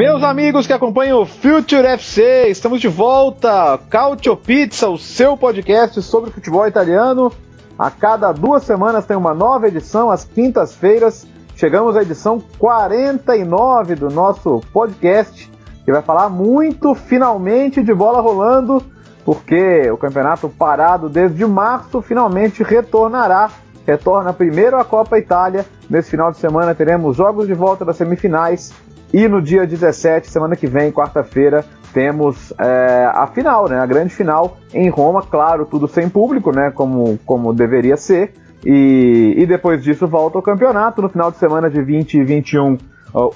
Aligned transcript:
Meus 0.00 0.22
amigos 0.22 0.66
que 0.66 0.72
acompanham 0.72 1.20
o 1.20 1.26
Future 1.26 1.86
FC, 1.86 2.48
estamos 2.48 2.80
de 2.80 2.88
volta. 2.88 3.78
Cautio 3.90 4.34
Pizza, 4.34 4.88
o 4.88 4.96
seu 4.96 5.36
podcast 5.36 6.00
sobre 6.00 6.30
futebol 6.30 6.66
italiano. 6.66 7.30
A 7.78 7.90
cada 7.90 8.32
duas 8.32 8.62
semanas 8.62 9.04
tem 9.04 9.14
uma 9.14 9.34
nova 9.34 9.68
edição, 9.68 10.10
às 10.10 10.24
quintas-feiras. 10.24 11.26
Chegamos 11.54 11.98
à 11.98 12.02
edição 12.02 12.42
49 12.58 13.94
do 13.94 14.08
nosso 14.08 14.62
podcast, 14.72 15.52
que 15.84 15.92
vai 15.92 16.00
falar 16.00 16.30
muito 16.30 16.94
finalmente 16.94 17.82
de 17.82 17.92
bola 17.92 18.22
rolando, 18.22 18.82
porque 19.22 19.90
o 19.90 19.98
campeonato 19.98 20.48
parado 20.48 21.10
desde 21.10 21.44
março 21.44 22.00
finalmente 22.00 22.62
retornará. 22.62 23.50
Retorna 23.86 24.32
primeiro 24.32 24.78
a 24.78 24.84
Copa 24.84 25.18
Itália. 25.18 25.66
Nesse 25.90 26.10
final 26.10 26.32
de 26.32 26.38
semana 26.38 26.74
teremos 26.74 27.18
jogos 27.18 27.46
de 27.46 27.52
volta 27.52 27.84
das 27.84 27.96
semifinais 27.98 28.72
e 29.12 29.26
no 29.26 29.42
dia 29.42 29.66
17, 29.66 30.28
semana 30.28 30.54
que 30.54 30.66
vem, 30.66 30.92
quarta-feira, 30.92 31.64
temos 31.92 32.52
é, 32.58 33.10
a 33.12 33.26
final, 33.26 33.68
né? 33.68 33.78
A 33.78 33.86
grande 33.86 34.14
final 34.14 34.56
em 34.72 34.88
Roma, 34.88 35.22
claro, 35.22 35.66
tudo 35.66 35.88
sem 35.88 36.08
público, 36.08 36.52
né? 36.52 36.70
Como, 36.70 37.18
como 37.26 37.52
deveria 37.52 37.96
ser. 37.96 38.34
E, 38.64 39.34
e 39.36 39.46
depois 39.46 39.82
disso 39.82 40.06
volta 40.06 40.38
o 40.38 40.42
campeonato. 40.42 41.02
No 41.02 41.08
final 41.08 41.30
de 41.30 41.38
semana 41.38 41.68
de 41.68 41.82
20 41.82 42.14
e 42.14 42.24
21, 42.24 42.74
uh, 42.74 42.78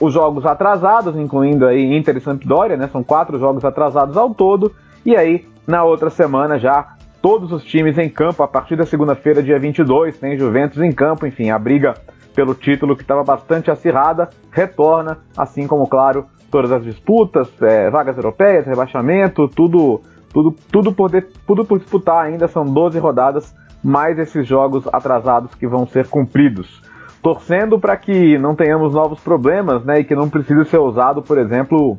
os 0.00 0.12
jogos 0.12 0.46
atrasados, 0.46 1.16
incluindo 1.16 1.66
aí 1.66 1.96
Inter 1.96 2.16
e 2.16 2.20
Sampdoria, 2.20 2.76
né? 2.76 2.88
São 2.92 3.02
quatro 3.02 3.38
jogos 3.38 3.64
atrasados 3.64 4.16
ao 4.16 4.32
todo. 4.32 4.72
E 5.04 5.16
aí, 5.16 5.44
na 5.66 5.82
outra 5.82 6.08
semana 6.08 6.58
já, 6.58 6.94
todos 7.20 7.50
os 7.50 7.64
times 7.64 7.98
em 7.98 8.08
campo, 8.08 8.42
a 8.42 8.48
partir 8.48 8.76
da 8.76 8.86
segunda-feira, 8.86 9.42
dia 9.42 9.58
22, 9.58 10.18
tem 10.18 10.38
Juventus 10.38 10.80
em 10.80 10.92
campo, 10.92 11.26
enfim, 11.26 11.50
a 11.50 11.58
briga 11.58 11.94
pelo 12.34 12.54
título 12.54 12.96
que 12.96 13.02
estava 13.02 13.22
bastante 13.22 13.70
acirrada, 13.70 14.28
retorna, 14.50 15.18
assim 15.36 15.66
como, 15.66 15.86
claro, 15.86 16.26
todas 16.50 16.72
as 16.72 16.84
disputas, 16.84 17.48
é, 17.62 17.88
vagas 17.90 18.16
europeias, 18.16 18.66
rebaixamento, 18.66 19.48
tudo, 19.48 20.00
tudo, 20.32 20.54
tudo, 20.70 20.92
por 20.92 21.10
de, 21.10 21.22
tudo 21.46 21.64
por 21.64 21.78
disputar 21.78 22.24
ainda, 22.24 22.48
são 22.48 22.64
12 22.64 22.98
rodadas, 22.98 23.54
mais 23.82 24.18
esses 24.18 24.46
jogos 24.46 24.86
atrasados 24.92 25.54
que 25.54 25.66
vão 25.66 25.86
ser 25.86 26.08
cumpridos. 26.08 26.82
Torcendo 27.22 27.78
para 27.78 27.96
que 27.96 28.36
não 28.38 28.54
tenhamos 28.54 28.92
novos 28.92 29.20
problemas, 29.20 29.84
né, 29.84 30.00
e 30.00 30.04
que 30.04 30.14
não 30.14 30.28
precise 30.28 30.64
ser 30.66 30.78
usado, 30.78 31.22
por 31.22 31.38
exemplo, 31.38 31.98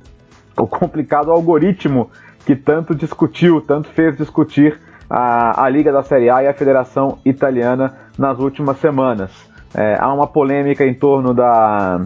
o 0.57 0.67
complicado 0.67 1.31
algoritmo 1.31 2.09
que 2.45 2.55
tanto 2.55 2.93
discutiu, 2.93 3.59
tanto 3.61 3.89
fez 3.89 4.15
discutir 4.17 4.79
a, 5.09 5.63
a 5.63 5.69
Liga 5.69 5.91
da 5.91 6.03
Série 6.03 6.29
A 6.29 6.43
e 6.43 6.47
a 6.47 6.53
Federação 6.53 7.17
Italiana 7.25 7.95
nas 8.17 8.39
últimas 8.39 8.77
semanas. 8.77 9.31
É, 9.75 9.97
há 9.99 10.13
uma 10.13 10.25
polêmica 10.25 10.85
em 10.85 10.93
torno 10.93 11.33
da, 11.33 12.05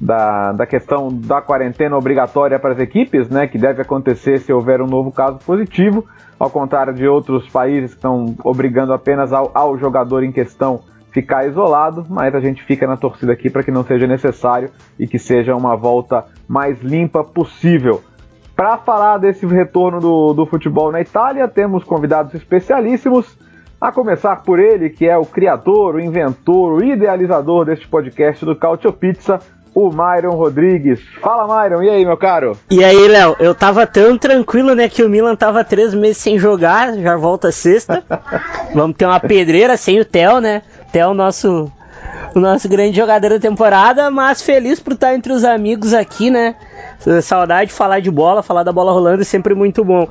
da, 0.00 0.52
da, 0.52 0.66
questão 0.66 1.08
da 1.08 1.42
quarentena 1.42 1.96
obrigatória 1.96 2.58
para 2.58 2.72
as 2.72 2.78
equipes, 2.78 3.28
né, 3.28 3.48
que 3.48 3.58
deve 3.58 3.82
acontecer 3.82 4.38
se 4.38 4.52
houver 4.52 4.80
um 4.80 4.86
novo 4.86 5.10
caso 5.10 5.38
positivo, 5.38 6.06
ao 6.38 6.48
contrário 6.48 6.94
de 6.94 7.06
outros 7.08 7.48
países 7.48 7.90
que 7.90 7.96
estão 7.96 8.36
obrigando 8.44 8.92
apenas 8.92 9.32
ao, 9.32 9.50
ao 9.52 9.76
jogador 9.76 10.22
em 10.22 10.30
questão 10.30 10.80
ficar 11.10 11.44
isolado, 11.46 12.06
mas 12.08 12.34
a 12.34 12.40
gente 12.40 12.62
fica 12.62 12.86
na 12.86 12.96
torcida 12.96 13.32
aqui 13.32 13.50
para 13.50 13.64
que 13.64 13.72
não 13.72 13.82
seja 13.82 14.06
necessário 14.06 14.70
e 14.98 15.06
que 15.06 15.18
seja 15.18 15.56
uma 15.56 15.76
volta 15.76 16.24
mais 16.48 16.80
limpa 16.80 17.24
possível. 17.24 18.00
Para 18.54 18.76
falar 18.78 19.18
desse 19.18 19.44
retorno 19.46 20.00
do, 20.00 20.32
do 20.34 20.46
futebol 20.46 20.92
na 20.92 21.00
Itália, 21.00 21.48
temos 21.48 21.82
convidados 21.82 22.34
especialíssimos. 22.34 23.36
A 23.80 23.90
começar 23.90 24.36
por 24.42 24.58
ele, 24.58 24.90
que 24.90 25.06
é 25.06 25.16
o 25.16 25.24
criador, 25.24 25.94
o 25.94 26.00
inventor, 26.00 26.74
o 26.74 26.84
idealizador 26.84 27.64
deste 27.64 27.88
podcast 27.88 28.44
do 28.44 28.54
Cautio 28.54 28.92
Pizza, 28.92 29.40
o 29.74 29.88
Myron 29.88 30.34
Rodrigues. 30.34 31.00
Fala, 31.22 31.46
Myron, 31.46 31.82
e 31.82 31.88
aí, 31.88 32.04
meu 32.04 32.18
caro? 32.18 32.58
E 32.70 32.84
aí, 32.84 33.08
Léo, 33.08 33.36
eu 33.40 33.54
tava 33.54 33.86
tão 33.86 34.18
tranquilo, 34.18 34.74
né, 34.74 34.86
que 34.86 35.02
o 35.02 35.08
Milan 35.08 35.34
tava 35.34 35.64
três 35.64 35.94
meses 35.94 36.18
sem 36.18 36.38
jogar, 36.38 36.92
já 36.98 37.16
volta 37.16 37.50
sexta. 37.50 38.04
Vamos 38.74 38.98
ter 38.98 39.06
uma 39.06 39.18
pedreira 39.18 39.74
sem 39.78 39.98
o 39.98 40.04
Theo, 40.04 40.40
né? 40.40 40.60
Theo, 40.92 41.14
nosso, 41.14 41.72
o 42.34 42.38
nosso 42.38 42.68
grande 42.68 42.94
jogador 42.94 43.30
da 43.30 43.38
temporada, 43.38 44.10
mas 44.10 44.42
feliz 44.42 44.78
por 44.78 44.92
estar 44.92 45.14
entre 45.14 45.32
os 45.32 45.42
amigos 45.42 45.94
aqui, 45.94 46.30
né? 46.30 46.54
Saudade 47.22 47.70
de 47.70 47.76
falar 47.76 48.00
de 48.00 48.10
bola, 48.10 48.42
falar 48.42 48.62
da 48.62 48.72
bola 48.72 48.92
rolando 48.92 49.22
é 49.22 49.24
sempre 49.24 49.54
muito 49.54 49.84
bom. 49.84 50.04
Uh, 50.04 50.08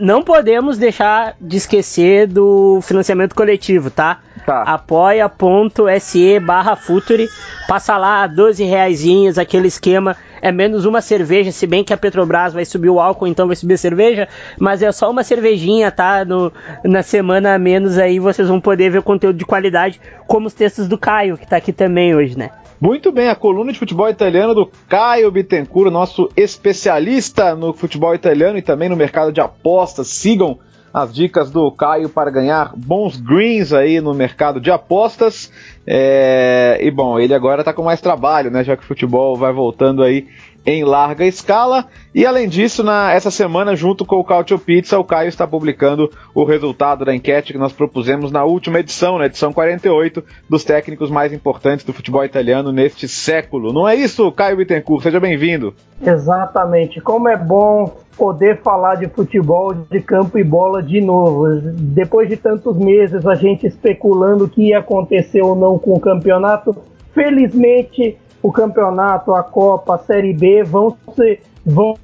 não 0.00 0.22
podemos 0.22 0.76
deixar 0.76 1.36
de 1.40 1.56
esquecer 1.56 2.26
do 2.26 2.80
financiamento 2.82 3.34
coletivo, 3.34 3.90
tá? 3.90 4.20
Tá. 4.46 4.62
apoia.se 4.62 6.40
barra 6.40 6.74
Futuri. 6.74 7.28
Passa 7.68 7.96
lá, 7.96 8.26
12 8.26 8.64
reaisinhos, 8.64 9.38
aquele 9.38 9.68
esquema. 9.68 10.16
É 10.40 10.50
menos 10.50 10.84
uma 10.84 11.00
cerveja, 11.00 11.52
se 11.52 11.66
bem 11.66 11.84
que 11.84 11.92
a 11.92 11.96
Petrobras 11.96 12.52
vai 12.52 12.64
subir 12.64 12.90
o 12.90 12.98
álcool, 12.98 13.28
então 13.28 13.46
vai 13.46 13.54
subir 13.54 13.74
a 13.74 13.78
cerveja. 13.78 14.28
Mas 14.58 14.82
é 14.82 14.90
só 14.90 15.08
uma 15.08 15.22
cervejinha, 15.22 15.92
tá? 15.92 16.24
No, 16.24 16.52
na 16.84 17.02
semana 17.04 17.54
a 17.54 17.58
menos 17.58 17.96
aí 17.96 18.18
vocês 18.18 18.48
vão 18.48 18.60
poder 18.60 18.90
ver 18.90 19.02
conteúdo 19.02 19.36
de 19.36 19.44
qualidade, 19.44 20.00
como 20.26 20.48
os 20.48 20.54
textos 20.54 20.88
do 20.88 20.98
Caio, 20.98 21.38
que 21.38 21.46
tá 21.46 21.56
aqui 21.58 21.72
também 21.72 22.14
hoje, 22.14 22.36
né? 22.36 22.50
Muito 22.80 23.12
bem, 23.12 23.28
a 23.28 23.36
coluna 23.36 23.72
de 23.72 23.78
futebol 23.78 24.08
italiano 24.08 24.56
do 24.56 24.68
Caio 24.88 25.30
Bittencourt, 25.30 25.92
nosso 25.92 26.28
especialista 26.36 27.54
no 27.54 27.72
futebol 27.72 28.12
italiano 28.12 28.58
e 28.58 28.62
também 28.62 28.88
no 28.88 28.96
mercado 28.96 29.30
de 29.32 29.40
apostas. 29.40 30.08
Sigam 30.08 30.58
as 30.92 31.12
dicas 31.12 31.50
do 31.50 31.70
Caio 31.72 32.08
para 32.08 32.30
ganhar 32.30 32.72
bons 32.76 33.18
greens 33.18 33.72
aí 33.72 34.00
no 34.00 34.12
mercado 34.12 34.60
de 34.60 34.70
apostas. 34.70 35.50
É... 35.86 36.78
E 36.82 36.90
bom, 36.90 37.18
ele 37.18 37.34
agora 37.34 37.62
está 37.62 37.72
com 37.72 37.82
mais 37.82 38.00
trabalho, 38.00 38.50
né? 38.50 38.62
Já 38.62 38.76
que 38.76 38.82
o 38.82 38.86
futebol 38.86 39.36
vai 39.36 39.52
voltando 39.52 40.02
aí 40.02 40.26
em 40.64 40.84
larga 40.84 41.24
escala. 41.24 41.86
E 42.14 42.26
além 42.26 42.48
disso, 42.48 42.82
na, 42.82 43.12
essa 43.12 43.30
semana, 43.30 43.74
junto 43.74 44.04
com 44.04 44.16
o 44.16 44.24
Cautio 44.24 44.58
Pizza, 44.58 44.98
o 44.98 45.04
Caio 45.04 45.28
está 45.28 45.46
publicando 45.46 46.10
o 46.34 46.44
resultado 46.44 47.04
da 47.04 47.14
enquete 47.14 47.52
que 47.52 47.58
nós 47.58 47.72
propusemos 47.72 48.30
na 48.30 48.44
última 48.44 48.80
edição, 48.80 49.18
na 49.18 49.26
edição 49.26 49.52
48, 49.52 50.22
dos 50.48 50.62
técnicos 50.64 51.10
mais 51.10 51.32
importantes 51.32 51.84
do 51.84 51.92
futebol 51.92 52.24
italiano 52.24 52.70
neste 52.70 53.08
século. 53.08 53.72
Não 53.72 53.88
é 53.88 53.94
isso, 53.96 54.30
Caio 54.32 54.56
Bittencourt? 54.56 55.02
Seja 55.02 55.18
bem-vindo. 55.18 55.74
Exatamente. 56.00 57.00
Como 57.00 57.28
é 57.28 57.36
bom 57.36 57.96
poder 58.16 58.60
falar 58.62 58.96
de 58.96 59.08
futebol 59.08 59.72
de 59.72 60.00
campo 60.00 60.38
e 60.38 60.44
bola 60.44 60.82
de 60.82 61.00
novo. 61.00 61.60
Depois 61.72 62.28
de 62.28 62.36
tantos 62.36 62.76
meses 62.76 63.26
a 63.26 63.34
gente 63.34 63.66
especulando 63.66 64.44
o 64.44 64.48
que 64.48 64.68
ia 64.68 64.78
acontecer 64.78 65.42
ou 65.42 65.54
não 65.54 65.78
com 65.78 65.94
o 65.94 66.00
campeonato, 66.00 66.76
felizmente 67.14 68.18
o 68.42 68.50
campeonato, 68.50 69.34
a 69.34 69.42
Copa, 69.42 69.94
a 69.94 69.98
Série 69.98 70.32
B 70.32 70.62
vão 70.64 70.96
se 71.14 71.40
vão 71.64 71.94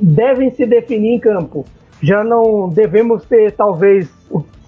devem 0.00 0.50
se 0.50 0.66
definir 0.66 1.14
em 1.14 1.20
campo. 1.20 1.64
Já 2.02 2.24
não 2.24 2.68
devemos 2.68 3.24
ter 3.24 3.52
talvez 3.52 4.10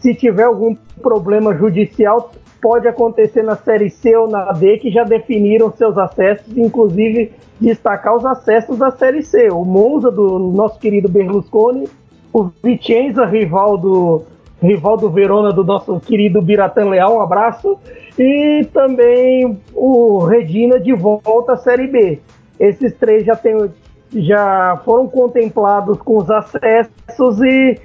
se 0.00 0.15
tiver 0.15 0.45
algum 0.45 0.77
problema 1.03 1.55
judicial 1.55 2.31
pode 2.65 2.89
acontecer 2.89 3.43
na 3.43 3.56
Série 3.56 3.91
C 3.91 4.17
ou 4.17 4.27
na 4.27 4.50
D 4.53 4.78
que 4.78 4.91
já 4.91 5.05
definiram 5.05 5.71
seus 5.72 5.98
acessos, 5.98 6.57
inclusive 6.57 7.33
destacar 7.60 8.16
os 8.16 8.25
acessos 8.25 8.78
da 8.78 8.91
Série 8.91 9.22
C. 9.22 9.51
O 9.51 9.66
Monza 9.66 10.10
do 10.10 10.39
nosso 10.39 10.78
querido 10.78 11.07
Berlusconi, 11.07 11.86
o 12.33 12.51
Vicenza, 12.63 13.27
rival 13.27 13.77
do 13.77 14.22
rival 14.63 14.97
do 14.97 15.10
Verona 15.10 15.53
do 15.53 15.63
nosso 15.63 16.01
querido 16.01 16.41
Biratan 16.41 16.89
Leal, 16.89 17.16
um 17.16 17.21
abraço, 17.21 17.78
e 18.19 18.66
também 18.72 19.61
o 19.75 20.19
Regina 20.25 20.78
de 20.78 20.93
volta 20.93 21.53
à 21.53 21.57
Série 21.57 21.87
B. 21.87 22.21
Esses 22.59 22.95
três 22.95 23.25
já, 23.25 23.34
tem, 23.34 23.71
já 24.13 24.81
foram 24.84 25.09
contemplados 25.09 25.99
com 25.99 26.19
os 26.19 26.31
acessos 26.31 27.41
e 27.43 27.81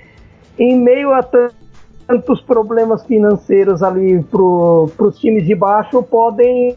em 0.58 0.76
meio 0.78 1.12
a 1.14 1.24
tantos 1.24 2.42
problemas 2.42 3.06
financeiros 3.06 3.81
ali 3.81 4.22
para 4.24 5.08
os 5.08 5.18
times 5.18 5.46
de 5.46 5.56
baixo 5.56 6.04
podem 6.04 6.75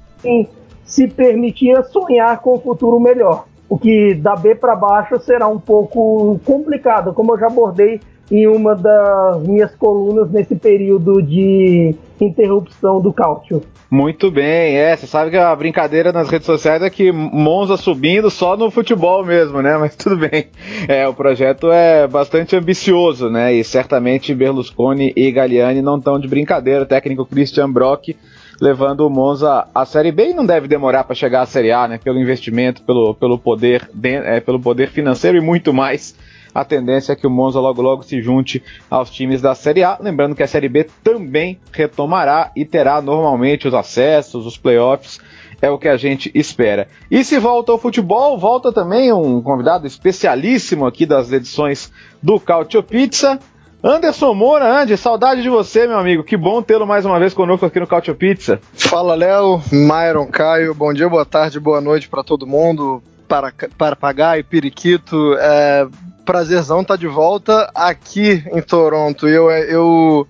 se 0.85 1.09
permitir 1.09 1.83
sonhar 1.85 2.41
com 2.41 2.57
um 2.57 2.61
futuro 2.61 2.99
melhor. 3.01 3.47
O 3.69 3.79
que 3.79 4.15
da 4.15 4.37
B 4.37 4.55
para 4.55 4.77
baixo 4.77 5.19
será 5.21 5.49
um 5.49 5.59
pouco 5.59 6.39
complicado, 6.45 7.15
como 7.15 7.33
eu 7.33 7.39
já 7.39 7.47
abordei 7.47 8.01
em 8.33 8.47
uma 8.47 8.75
das 8.75 9.43
minhas 9.43 9.75
colunas 9.75 10.31
nesse 10.31 10.57
período 10.57 11.21
de 11.21 11.95
interrupção 12.19 12.99
do 12.99 13.13
cálcio. 13.13 13.63
Muito 13.91 14.31
bem, 14.31 14.75
é, 14.75 14.97
você 14.97 15.07
sabe 15.07 15.31
que 15.31 15.37
a 15.37 15.55
brincadeira 15.55 16.13
nas 16.13 16.31
redes 16.31 16.47
sociais 16.47 16.83
é 16.83 16.89
que 16.89 17.13
Monza 17.13 17.77
subindo 17.77 18.31
só 18.31 18.57
no 18.57 18.71
futebol 18.71 19.23
mesmo, 19.23 19.61
né? 19.61 19.77
Mas 19.77 19.95
tudo 19.95 20.17
bem. 20.17 20.47
É, 20.89 21.07
o 21.07 21.13
projeto 21.13 21.71
é 21.71 22.09
bastante 22.09 22.57
ambicioso, 22.57 23.29
né? 23.29 23.53
E 23.53 23.63
certamente 23.63 24.35
Berlusconi 24.35 25.13
e 25.15 25.31
Galliani 25.31 25.83
não 25.83 25.99
estão 25.99 26.19
de 26.19 26.27
brincadeira. 26.27 26.85
O 26.85 26.87
técnico 26.87 27.27
Christian 27.27 27.71
Brock 27.71 28.17
levando 28.59 29.01
o 29.01 29.11
Monza 29.11 29.67
à 29.75 29.85
Série 29.85 30.11
B 30.11 30.31
e 30.31 30.35
não 30.35 30.47
deve 30.47 30.67
demorar 30.67 31.05
para 31.05 31.15
chegar 31.15 31.43
à 31.43 31.47
Série 31.47 31.71
A, 31.71 31.87
né? 31.87 32.01
Pelo 32.03 32.19
investimento, 32.19 32.81
pelo, 32.85 33.15
pelo, 33.15 33.39
poder, 33.39 33.91
é, 34.03 34.41
pelo 34.41 34.59
poder 34.59 34.89
financeiro 34.89 35.37
e 35.37 35.41
muito 35.43 35.71
mais. 35.71 36.17
A 36.55 36.65
tendência 36.65 37.13
é 37.13 37.17
que 37.17 37.27
o 37.27 37.31
Monza 37.31 37.61
logo 37.61 37.81
logo 37.81 38.03
se 38.03 38.21
junte 38.21 38.63
aos 38.91 39.11
times 39.11 39.41
da 39.41 39.55
Série 39.55 39.83
A. 39.83 39.99
Lembrando 40.01 40.35
que 40.35 40.43
a 40.43 40.47
Série 40.47 40.69
B 40.69 40.87
também 41.03 41.59
retomará 41.73 42.51
e 42.55 42.65
terá 42.65 43.01
normalmente 43.01 43.67
os 43.67 43.75
acessos, 43.75 44.47
os 44.47 44.57
playoffs 44.59 45.19
é 45.63 45.71
o 45.71 45.79
que 45.79 45.89
a 45.89 45.97
gente 45.97 46.31
espera. 46.35 46.89
E 47.09 47.23
se 47.23 47.39
volta 47.39 47.71
ao 47.71 47.79
futebol, 47.79 48.37
volta 48.37 48.73
também 48.73 49.13
um 49.13 49.41
convidado 49.41 49.87
especialíssimo 49.87 50.85
aqui 50.85 51.07
das 51.07 51.31
edições 51.31 51.93
do 52.21 52.41
Cautio 52.41 52.83
Pizza, 52.83 53.39
Anderson 53.83 54.35
Moura, 54.35 54.83
Andy, 54.83 54.97
saudade 54.97 55.43
de 55.43 55.49
você, 55.49 55.87
meu 55.87 55.99
amigo. 55.99 56.23
Que 56.23 56.37
bom 56.37 56.63
tê-lo 56.63 56.87
mais 56.87 57.05
uma 57.05 57.19
vez 57.19 57.35
conosco 57.35 57.67
aqui 57.67 57.81
no 57.81 57.87
Cautio 57.87 58.15
Pizza. 58.15 58.61
Fala, 58.75 59.15
Léo, 59.15 59.61
Myron, 59.73 60.27
Caio. 60.27 60.75
Bom 60.75 60.93
dia, 60.93 61.09
boa 61.09 61.25
tarde, 61.25 61.59
boa 61.59 61.81
noite 61.81 62.09
para 62.09 62.23
todo 62.23 62.47
mundo. 62.47 63.03
Para, 63.27 63.53
para 63.77 63.97
Papagaio, 63.97 64.45
Periquito. 64.45 65.35
É, 65.37 65.89
prazerzão 66.25 66.85
tá 66.85 66.97
de 66.97 67.07
volta 67.07 67.71
aqui 67.75 68.45
em 68.53 68.61
Toronto. 68.61 69.29
Eu, 69.29 69.51
eu, 69.51 70.27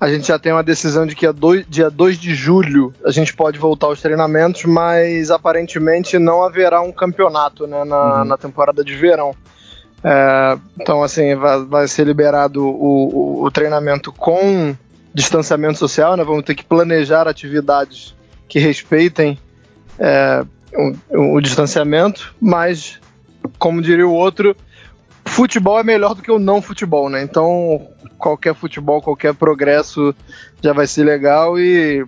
a 0.00 0.08
gente 0.08 0.28
já 0.28 0.38
tem 0.38 0.52
uma 0.52 0.62
decisão 0.62 1.06
de 1.06 1.14
que 1.14 1.30
dois, 1.32 1.64
dia 1.68 1.90
2 1.90 2.18
de 2.18 2.34
julho 2.34 2.92
a 3.04 3.10
gente 3.10 3.34
pode 3.34 3.58
voltar 3.58 3.86
aos 3.86 4.00
treinamentos, 4.00 4.64
mas 4.64 5.30
aparentemente 5.30 6.18
não 6.18 6.42
haverá 6.42 6.80
um 6.80 6.92
campeonato 6.92 7.66
né, 7.66 7.84
na, 7.84 8.20
uhum. 8.20 8.24
na 8.24 8.36
temporada 8.36 8.84
de 8.84 8.94
verão. 8.94 9.34
É, 10.04 10.58
então, 10.78 11.02
assim, 11.02 11.34
vai, 11.34 11.64
vai 11.64 11.88
ser 11.88 12.06
liberado 12.06 12.62
o, 12.62 13.40
o, 13.40 13.44
o, 13.44 13.50
treinamento 13.50 14.12
com 14.12 14.76
distanciamento 15.14 15.78
social, 15.78 16.14
né? 16.14 16.22
Vamos 16.22 16.44
ter 16.44 16.54
que 16.54 16.62
planejar 16.62 17.26
atividades 17.26 18.14
que 18.46 18.58
respeitem 18.58 19.38
é, 19.98 20.44
o, 21.10 21.36
o, 21.36 21.40
distanciamento, 21.40 22.34
mas, 22.38 23.00
como 23.58 23.80
diria 23.80 24.06
o 24.06 24.12
outro, 24.12 24.54
futebol 25.34 25.80
é 25.80 25.82
melhor 25.82 26.14
do 26.14 26.22
que 26.22 26.30
o 26.30 26.38
não 26.38 26.62
futebol, 26.62 27.10
né? 27.10 27.22
Então, 27.22 27.88
qualquer 28.16 28.54
futebol, 28.54 29.02
qualquer 29.02 29.34
progresso 29.34 30.14
já 30.62 30.72
vai 30.72 30.86
ser 30.86 31.02
legal 31.02 31.58
e, 31.58 32.06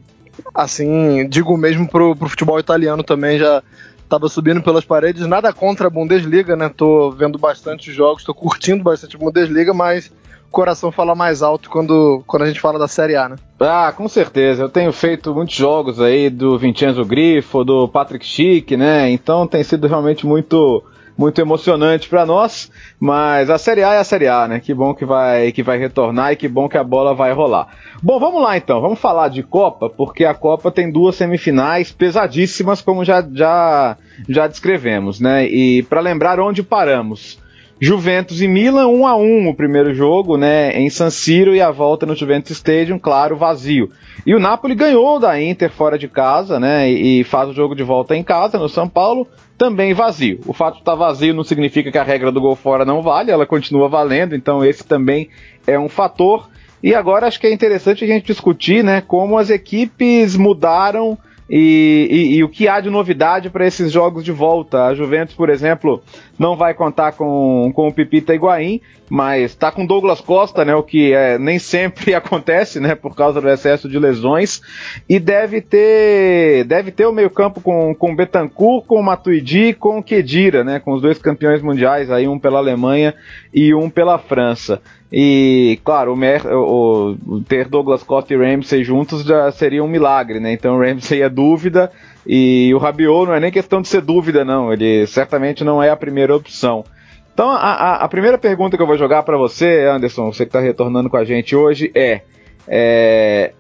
assim, 0.55 1.29
digo 1.29 1.57
mesmo 1.57 1.89
pro, 1.89 2.15
pro 2.15 2.29
futebol 2.29 2.59
italiano 2.61 3.03
também, 3.03 3.37
já 3.37 3.63
tava 4.09 4.29
subindo 4.29 4.63
pelas 4.63 4.85
paredes. 4.85 5.27
Nada 5.27 5.53
contra 5.53 5.89
a 5.89 5.91
Bundesliga, 5.91 6.55
né? 6.55 6.69
Tô 6.75 7.11
vendo 7.11 7.37
bastante 7.37 7.93
jogos, 7.93 8.23
tô 8.23 8.33
curtindo 8.33 8.85
bastante 8.85 9.17
a 9.17 9.19
Bundesliga, 9.19 9.75
mas 9.75 10.07
o 10.49 10.51
coração 10.53 10.93
fala 10.93 11.17
mais 11.17 11.43
alto 11.43 11.69
quando, 11.69 12.23
quando 12.29 12.43
a 12.43 12.47
gente 12.47 12.61
fala 12.61 12.79
da 12.79 12.87
Série 12.87 13.17
A, 13.17 13.29
né? 13.29 13.37
Ah, 13.59 13.93
com 13.95 14.07
certeza. 14.09 14.63
Eu 14.63 14.69
tenho 14.69 14.93
feito 14.93 15.35
muitos 15.35 15.57
jogos 15.57 16.01
aí 16.01 16.31
do 16.31 16.57
Vincenzo 16.57 17.05
Grifo, 17.05 17.65
do 17.65 17.89
Patrick 17.89 18.25
Schick, 18.25 18.77
né? 18.77 19.11
Então 19.11 19.49
tem 19.49 19.65
sido 19.65 19.89
realmente 19.89 20.25
muito 20.25 20.85
muito 21.17 21.41
emocionante 21.41 22.09
para 22.09 22.27
nós, 22.27 22.71
mas 23.01 23.49
a 23.49 23.59
Série 23.59 23.83
A 23.83 23.95
é 23.95 23.99
a 23.99 24.05
Série 24.05 24.29
A, 24.29 24.47
né? 24.47 24.61
Que 24.61 24.75
bom 24.75 24.95
que 24.95 25.05
vai 25.05 25.53
que 25.53 25.63
vai 25.63 25.79
retornar 25.79 26.33
e 26.33 26.37
que 26.37 26.49
bom 26.49 26.69
que 26.69 26.77
a 26.77 26.85
bola 26.85 27.15
vai 27.15 27.33
rolar. 27.33 27.69
Bom, 28.03 28.19
vamos 28.19 28.43
lá 28.43 28.57
então, 28.57 28.81
vamos 28.81 28.99
falar 28.99 29.29
de 29.29 29.43
Copa, 29.43 29.89
porque 29.89 30.25
a 30.25 30.35
Copa 30.35 30.71
tem 30.71 30.91
duas 30.91 31.17
semifinais 31.17 31.91
pesadíssimas, 31.93 32.81
como 32.81 33.05
já 33.05 33.27
já 33.33 33.97
já 34.29 34.47
descrevemos, 34.47 35.21
né? 35.21 35.47
E 35.47 35.83
para 35.85 36.01
lembrar 36.01 36.39
onde 36.41 36.63
paramos. 36.63 37.39
Juventus 37.79 38.41
e 38.41 38.49
Milan 38.49 38.87
1 38.87 39.07
a 39.07 39.17
1 39.17 39.49
o 39.49 39.55
primeiro 39.55 39.95
jogo, 39.95 40.39
né, 40.39 40.79
em 40.79 40.89
San 40.89 41.11
Siro 41.11 41.55
e 41.55 41.61
a 41.61 41.71
volta 41.71 42.07
no 42.07 42.17
Juventus 42.17 42.53
Stadium, 42.53 42.99
claro, 42.99 43.37
vazio. 43.37 43.91
E 44.25 44.35
o 44.35 44.39
Napoli 44.39 44.75
ganhou 44.75 45.21
da 45.21 45.41
Inter 45.41 45.71
fora 45.71 45.99
de 45.99 46.09
casa, 46.09 46.59
né, 46.59 46.89
e 46.89 47.23
faz 47.23 47.51
o 47.51 47.53
jogo 47.53 47.75
de 47.75 47.83
volta 47.83 48.17
em 48.17 48.23
casa 48.23 48.59
no 48.59 48.69
São 48.69 48.89
Paulo, 48.89 49.29
também 49.59 49.93
vazio. 49.93 50.41
O 50.47 50.55
fato 50.55 50.75
de 50.75 50.81
estar 50.81 50.95
vazio 50.95 51.35
não 51.35 51.45
significa 51.45 51.93
que 51.93 51.99
a 51.99 52.03
regra 52.03 52.33
do 52.33 52.41
gol 52.41 52.57
fora 52.57 52.85
não 52.85 53.03
vale, 53.03 53.31
ela 53.31 53.45
continua 53.45 53.89
valendo, 53.89 54.35
então 54.35 54.65
esse 54.65 54.83
também 54.83 55.29
é 55.67 55.79
um 55.79 55.89
fator. 55.89 56.49
E 56.83 56.95
agora 56.95 57.27
acho 57.27 57.39
que 57.39 57.47
é 57.47 57.53
interessante 57.53 58.05
a 58.05 58.07
gente 58.07 58.27
discutir, 58.27 58.83
né, 58.83 59.03
como 59.03 59.37
as 59.37 59.51
equipes 59.51 60.35
mudaram 60.35 61.19
e, 61.49 62.09
e, 62.11 62.37
e, 62.37 62.45
o 62.45 62.49
que 62.49 62.67
há 62.67 62.81
de 62.81 62.91
novidade 62.91 63.51
para 63.51 63.67
esses 63.67 63.93
jogos 63.93 64.25
de 64.25 64.33
volta? 64.33 64.87
A 64.87 64.95
Juventus, 64.95 65.35
por 65.35 65.49
exemplo, 65.49 66.03
não 66.37 66.57
vai 66.57 66.75
contar 66.75 67.13
com, 67.13 67.71
com 67.73 67.87
o 67.87 67.93
Pipita 67.93 68.35
Higuaín, 68.35 68.81
mas 69.09 69.53
está 69.53 69.71
com 69.71 69.87
Douglas 69.87 70.21
Costa, 70.21 70.65
né, 70.65 70.75
o 70.75 70.83
que 70.83 71.13
é, 71.13 71.39
nem 71.39 71.59
sempre 71.59 72.13
acontece, 72.15 72.81
né, 72.81 72.97
por 72.97 73.15
causa 73.15 73.41
do 73.41 73.49
excesso 73.49 73.89
de 73.89 73.99
lesões, 73.99 74.61
e 75.09 75.21
deve 75.21 75.61
ter 75.61 76.65
deve 76.65 76.91
ter 76.91 77.07
o 77.07 77.13
meio 77.13 77.31
campo 77.31 77.61
com, 77.61 77.95
com 77.95 78.17
Betancourt, 78.17 78.85
com 78.87 79.01
Matuidi 79.01 79.73
com 79.73 80.03
Kedira, 80.03 80.65
né, 80.65 80.81
com 80.81 80.93
os 80.95 81.03
dois 81.03 81.19
campeões 81.19 81.63
mundiais, 81.63 82.11
aí 82.11 82.27
um 82.27 82.39
pela 82.39 82.59
Alemanha 82.59 83.15
e 83.55 83.73
um 83.73 83.89
pela 83.89 84.19
França. 84.19 84.83
E, 85.13 85.79
claro, 85.85 86.13
o, 86.13 86.17
Mer, 86.17 86.45
o, 86.47 87.17
o, 87.27 87.41
ter 87.41 87.69
Douglas 87.69 88.03
Costa 88.03 88.35
e 88.35 88.37
Ramsey 88.37 88.83
juntos 88.83 89.23
já 89.23 89.51
seria 89.53 89.83
um 89.83 89.89
milagre, 89.89 90.41
né? 90.41 90.53
Então 90.53 90.79
Ramsey 90.79 91.23
é 91.23 91.29
dúvida 91.29 91.93
e 92.27 92.73
o 92.75 92.79
Rabiot 92.79 93.27
não 93.27 93.35
é 93.35 93.41
nem 93.41 93.53
questão 93.53 93.81
de 93.81 93.89
ser 93.89 94.03
dúvida, 94.03 94.45
não. 94.45 94.73
Ele 94.73 95.07
certamente 95.07 95.63
não 95.63 95.81
é 95.83 95.91
a 95.91 95.97
primeira 95.97 96.35
opção. 96.35 96.85
Então 97.33 97.51
a, 97.51 97.57
a, 97.57 97.95
a 98.05 98.09
primeira 98.09 98.37
pergunta 98.37 98.77
que 98.77 98.83
eu 98.83 98.87
vou 98.87 98.99
jogar 98.99 99.23
para 99.23 99.37
você, 99.37 99.87
Anderson, 99.89 100.33
você 100.33 100.45
que 100.45 100.49
está 100.49 100.61
retornando 100.61 101.09
com 101.09 101.17
a 101.17 101.25
gente 101.25 101.55
hoje, 101.55 101.93
é, 101.95 102.23
é 102.67 103.53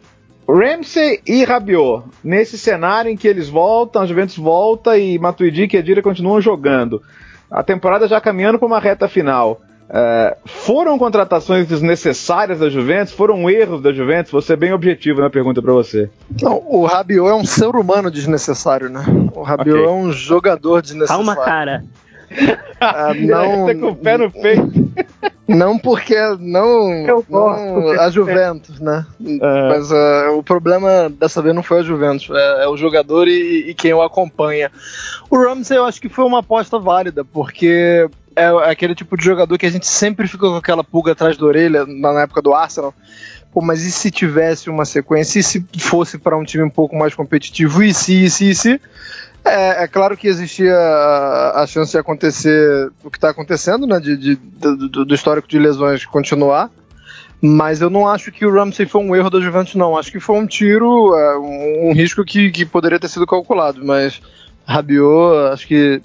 Ramsey 0.48 1.20
e 1.26 1.44
Rabiot, 1.44 2.04
nesse 2.25 2.58
cenário 2.58 3.10
em 3.10 3.16
que 3.16 3.28
eles 3.28 3.48
voltam, 3.48 4.02
a 4.02 4.06
Juventus 4.06 4.37
volta 4.37 4.98
e 4.98 5.19
Matuidi 5.19 5.62
e 5.62 5.69
Kedira 5.69 6.02
continuam 6.02 6.40
jogando, 6.40 7.02
a 7.50 7.62
temporada 7.62 8.08
já 8.08 8.20
caminhando 8.20 8.58
para 8.58 8.66
uma 8.66 8.81
reta 8.81 9.08
final. 9.08 9.60
É, 9.88 10.36
foram 10.44 10.98
contratações 10.98 11.66
desnecessárias 11.66 12.58
da 12.58 12.68
Juventus? 12.68 13.12
Foram 13.12 13.48
erros 13.48 13.80
da 13.80 13.92
Juventus? 13.92 14.32
Vou 14.32 14.42
ser 14.42 14.56
bem 14.56 14.72
objetivo 14.72 15.20
na 15.20 15.30
pergunta 15.30 15.62
para 15.62 15.72
você. 15.72 16.10
Não, 16.42 16.62
o 16.66 16.84
Rabiot 16.84 17.28
é 17.28 17.34
um 17.34 17.44
ser 17.44 17.74
humano 17.74 18.10
desnecessário, 18.10 18.88
né? 18.88 19.04
O 19.34 19.42
Rabiot 19.42 19.78
okay. 19.78 19.84
é 19.84 19.90
um 19.90 20.12
jogador 20.12 20.82
desnecessário. 20.82 21.24
Calma, 21.24 21.44
cara. 21.44 21.84
Ah, 22.81 23.14
não, 23.14 23.66
tá 23.66 23.74
com 23.74 23.90
o 23.90 23.96
pé 23.96 24.19
no 24.19 24.31
peito. 24.31 24.86
Não 25.46 25.78
porque 25.78 26.16
não, 26.40 27.22
não 27.28 27.90
a 28.00 28.10
Juventus, 28.10 28.81
né? 28.81 29.06
É. 29.24 29.69
Mas 29.69 29.93
uh, 29.93 30.36
o 30.36 30.43
problema 30.43 31.08
dessa 31.08 31.40
vez 31.40 31.55
não 31.55 31.62
foi 31.62 31.81
a 31.81 31.82
Juventus, 31.82 32.28
é, 32.31 32.64
é 32.64 32.69
o 32.69 32.76
jogador 32.76 33.28
e, 33.28 33.70
e, 33.70 33.74
quem 33.74 33.93
o 33.94 34.02
acompanha. 34.02 34.72
O 35.31 35.38
Ramsey 35.38 35.76
eu 35.76 35.84
acho 35.84 36.00
que 36.00 36.08
foi 36.08 36.24
uma 36.24 36.40
aposta 36.40 36.81
válida, 36.81 37.24
porque 37.24 38.08
é, 38.36 38.70
aquele 38.70 38.94
tipo 38.94 39.16
de 39.16 39.24
jogador 39.24 39.56
que 39.56 39.66
a 39.66 39.70
gente 39.70 39.86
sempre 39.86 40.28
fica 40.28 40.46
com 40.46 40.56
aquela 40.56 40.84
pulga 40.84 41.12
atrás 41.12 41.36
da 41.38 41.46
orelha 41.46 41.86
na 41.86 42.20
época 42.20 42.43
do 42.43 42.55
Arsenal. 42.55 42.94
Pô, 43.50 43.62
mas 43.62 43.82
e 43.82 43.90
se 43.90 44.10
tivesse 44.10 44.69
uma 44.69 44.84
sequência? 44.84 45.40
E 45.40 45.43
se 45.43 45.64
fosse 45.78 46.19
para 46.19 46.36
um 46.36 46.44
time 46.44 46.62
um 46.62 46.70
pouco 46.70 46.94
mais 46.94 47.14
competitivo? 47.14 47.82
E 47.82 47.94
se, 47.94 48.24
e 48.24 48.31
se, 48.31 48.50
e 48.50 48.55
se? 48.55 48.81
É, 49.43 49.84
é, 49.84 49.88
claro 49.88 50.16
que 50.16 50.28
existia 50.28 50.76
a, 51.55 51.64
chance 51.66 51.93
de 51.93 51.98
acontecer 51.98 52.90
o 53.02 53.10
que 53.10 53.16
está 53.16 53.31
acontecendo, 53.31 53.86
né? 53.86 53.98
De, 53.98 54.16
de, 54.16 54.34
do, 54.34 55.05
do, 55.06 55.14
histórico 55.14 55.48
de 55.48 55.58
lesões 55.58 56.05
continuar. 56.05 56.70
Mas 57.40 57.81
eu 57.81 57.88
não 57.88 58.06
acho 58.06 58.31
que 58.31 58.44
o 58.44 58.52
Ramsey 58.52 58.86
foi 58.86 59.02
um 59.02 59.16
erro 59.16 59.31
da 59.31 59.40
Juventus, 59.40 59.74
não. 59.74 59.96
Acho 59.96 60.12
que 60.12 60.20
foi 60.20 60.36
um 60.36 60.46
tiro, 60.46 61.14
é, 61.14 61.38
um, 61.38 61.88
um, 61.90 61.93
risco 61.94 62.24
que, 62.24 62.50
que 62.50 62.66
poderia 62.66 62.98
ter 62.98 63.08
sido 63.08 63.26
calculado. 63.26 63.82
Mas 63.82 64.20
Rabiot, 64.66 65.52
acho 65.52 65.66
que 65.66 66.02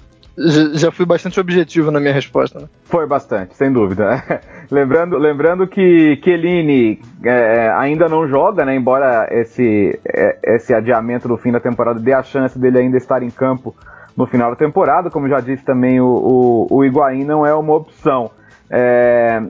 já 0.74 0.92
fui 0.92 1.06
bastante 1.06 1.40
objetivo 1.40 1.92
na 1.92 2.00
minha 2.00 2.14
resposta. 2.14 2.60
Né? 2.60 2.66
Foi 2.84 3.06
bastante, 3.08 3.56
sem 3.56 3.72
dúvida. 3.72 4.24
lembrando, 4.70 5.18
lembrando 5.18 5.68
que 5.68 6.20
Chiellini 6.24 7.02
é, 7.24 7.72
ainda 7.78 8.08
não 8.08 8.28
joga, 8.28 8.66
né, 8.66 8.76
embora 8.76 9.28
esse, 9.32 10.00
é, 10.06 10.56
esse 10.56 10.74
adiamento 10.74 11.28
do 11.28 11.38
fim 11.38 11.52
da 11.52 11.60
temporada 11.60 12.00
dê 12.00 12.14
a 12.14 12.24
chance 12.24 12.58
dele 12.58 12.80
ainda 12.80 12.98
estar 12.98 13.24
em 13.24 13.30
campo 13.30 13.76
no 14.16 14.26
final 14.26 14.50
da 14.50 14.56
temporada. 14.56 15.10
Como 15.10 15.28
já 15.28 15.40
disse 15.40 15.64
também, 15.64 16.00
o, 16.00 16.08
o, 16.08 16.78
o 16.78 16.86
Higuaín 16.86 17.24
não 17.24 17.46
é 17.46 17.54
uma 17.54 17.76
opção. 17.76 18.32
É, 18.70 19.42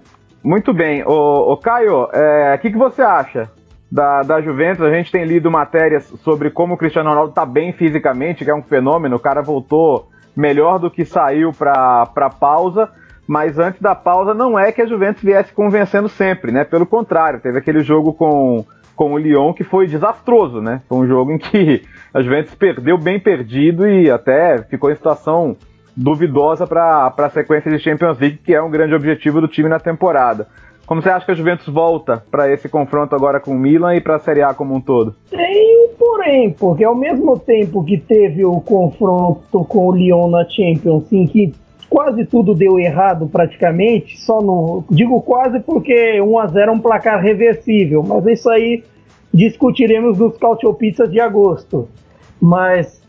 muito 0.43 0.73
bem. 0.73 1.03
O, 1.05 1.53
o 1.53 1.57
Caio, 1.57 2.05
o 2.05 2.09
é, 2.11 2.57
que, 2.57 2.71
que 2.71 2.77
você 2.77 3.01
acha 3.01 3.49
da, 3.91 4.21
da 4.21 4.41
Juventus? 4.41 4.85
A 4.85 4.91
gente 4.91 5.11
tem 5.11 5.25
lido 5.25 5.51
matérias 5.51 6.05
sobre 6.23 6.49
como 6.49 6.73
o 6.73 6.77
Cristiano 6.77 7.09
Ronaldo 7.09 7.29
está 7.29 7.45
bem 7.45 7.73
fisicamente, 7.73 8.43
que 8.43 8.49
é 8.49 8.55
um 8.55 8.63
fenômeno. 8.63 9.15
O 9.15 9.19
cara 9.19 9.41
voltou 9.41 10.10
melhor 10.35 10.79
do 10.79 10.89
que 10.89 11.05
saiu 11.05 11.51
para 11.51 12.29
pausa, 12.39 12.89
mas 13.27 13.59
antes 13.59 13.81
da 13.81 13.95
pausa 13.95 14.33
não 14.33 14.57
é 14.57 14.71
que 14.71 14.81
a 14.81 14.85
Juventus 14.85 15.23
viesse 15.23 15.53
convencendo 15.53 16.09
sempre, 16.09 16.51
né? 16.51 16.63
Pelo 16.63 16.85
contrário, 16.85 17.39
teve 17.39 17.57
aquele 17.57 17.81
jogo 17.81 18.13
com, 18.13 18.65
com 18.95 19.13
o 19.13 19.17
Lyon 19.17 19.53
que 19.53 19.63
foi 19.63 19.87
desastroso, 19.87 20.61
né? 20.61 20.81
Foi 20.89 20.97
um 20.97 21.07
jogo 21.07 21.31
em 21.31 21.37
que 21.37 21.83
a 22.13 22.21
Juventus 22.21 22.55
perdeu 22.55 22.97
bem 22.97 23.19
perdido 23.19 23.87
e 23.87 24.09
até 24.09 24.63
ficou 24.63 24.91
em 24.91 24.95
situação 24.95 25.55
duvidosa 25.95 26.65
para 26.65 27.13
a 27.17 27.29
sequência 27.29 27.71
de 27.71 27.79
Champions 27.79 28.19
League, 28.19 28.39
que 28.43 28.53
é 28.53 28.61
um 28.61 28.71
grande 28.71 28.95
objetivo 28.95 29.41
do 29.41 29.47
time 29.47 29.69
na 29.69 29.79
temporada. 29.79 30.47
Como 30.91 31.01
você 31.01 31.09
acha 31.09 31.25
que 31.25 31.31
a 31.31 31.35
Juventus 31.35 31.67
volta 31.67 32.21
para 32.29 32.51
esse 32.51 32.67
confronto 32.67 33.15
agora 33.15 33.39
com 33.39 33.51
o 33.51 33.57
Milan 33.57 33.95
e 33.95 34.01
para 34.01 34.17
a 34.17 34.19
Série 34.19 34.41
A 34.41 34.53
como 34.53 34.75
um 34.75 34.81
todo? 34.81 35.15
Um 35.31 35.87
porém, 35.97 36.51
porque 36.51 36.83
ao 36.83 36.93
mesmo 36.93 37.39
tempo 37.39 37.81
que 37.81 37.97
teve 37.97 38.43
o 38.43 38.59
confronto 38.59 39.63
com 39.63 39.87
o 39.87 39.95
Lyon 39.95 40.29
na 40.29 40.43
Champions, 40.43 41.09
em 41.13 41.25
que 41.27 41.53
quase 41.89 42.25
tudo 42.25 42.53
deu 42.53 42.77
errado 42.77 43.25
praticamente, 43.25 44.19
só 44.19 44.41
no. 44.41 44.83
Digo 44.91 45.21
quase 45.21 45.61
porque 45.61 46.19
1 46.19 46.39
a 46.39 46.47
0 46.47 46.71
é 46.71 46.73
um 46.73 46.79
placar 46.79 47.21
reversível, 47.21 48.03
mas 48.03 48.25
isso 48.25 48.49
aí 48.49 48.83
discutiremos 49.33 50.17
nos 50.17 50.37
Cautio 50.37 50.77
de 51.09 51.21
agosto. 51.21 51.87
Mas 52.37 53.00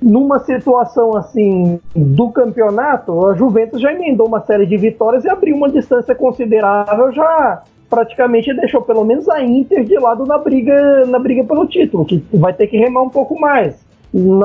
numa 0.00 0.38
situação 0.40 1.16
assim 1.16 1.78
do 1.94 2.30
campeonato, 2.30 3.26
a 3.26 3.34
Juventus 3.34 3.80
já 3.80 3.92
emendou 3.92 4.26
uma 4.26 4.40
série 4.40 4.66
de 4.66 4.76
vitórias 4.76 5.24
e 5.24 5.28
abriu 5.28 5.56
uma 5.56 5.68
distância 5.68 6.14
considerável, 6.14 7.12
já 7.12 7.62
praticamente 7.88 8.54
deixou 8.54 8.82
pelo 8.82 9.04
menos 9.04 9.28
a 9.28 9.42
Inter 9.42 9.84
de 9.84 9.98
lado 9.98 10.24
na 10.24 10.38
briga, 10.38 11.04
na 11.06 11.18
briga 11.18 11.44
pelo 11.44 11.66
título, 11.66 12.04
que 12.04 12.24
vai 12.32 12.52
ter 12.52 12.68
que 12.68 12.78
remar 12.78 13.02
um 13.02 13.10
pouco 13.10 13.38
mais 13.38 13.84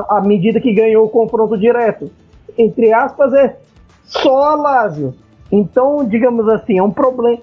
à 0.09 0.21
medida 0.21 0.59
que 0.59 0.73
ganhou 0.73 1.05
o 1.05 1.09
confronto 1.09 1.57
direto. 1.57 2.11
Entre 2.57 2.91
aspas, 2.93 3.33
é 3.33 3.57
só 4.03 4.43
a 4.43 4.55
Lazio. 4.55 5.13
Então, 5.51 6.03
digamos 6.05 6.47
assim, 6.49 6.77
é 6.77 6.83
um 6.83 6.91
problema 6.91 7.39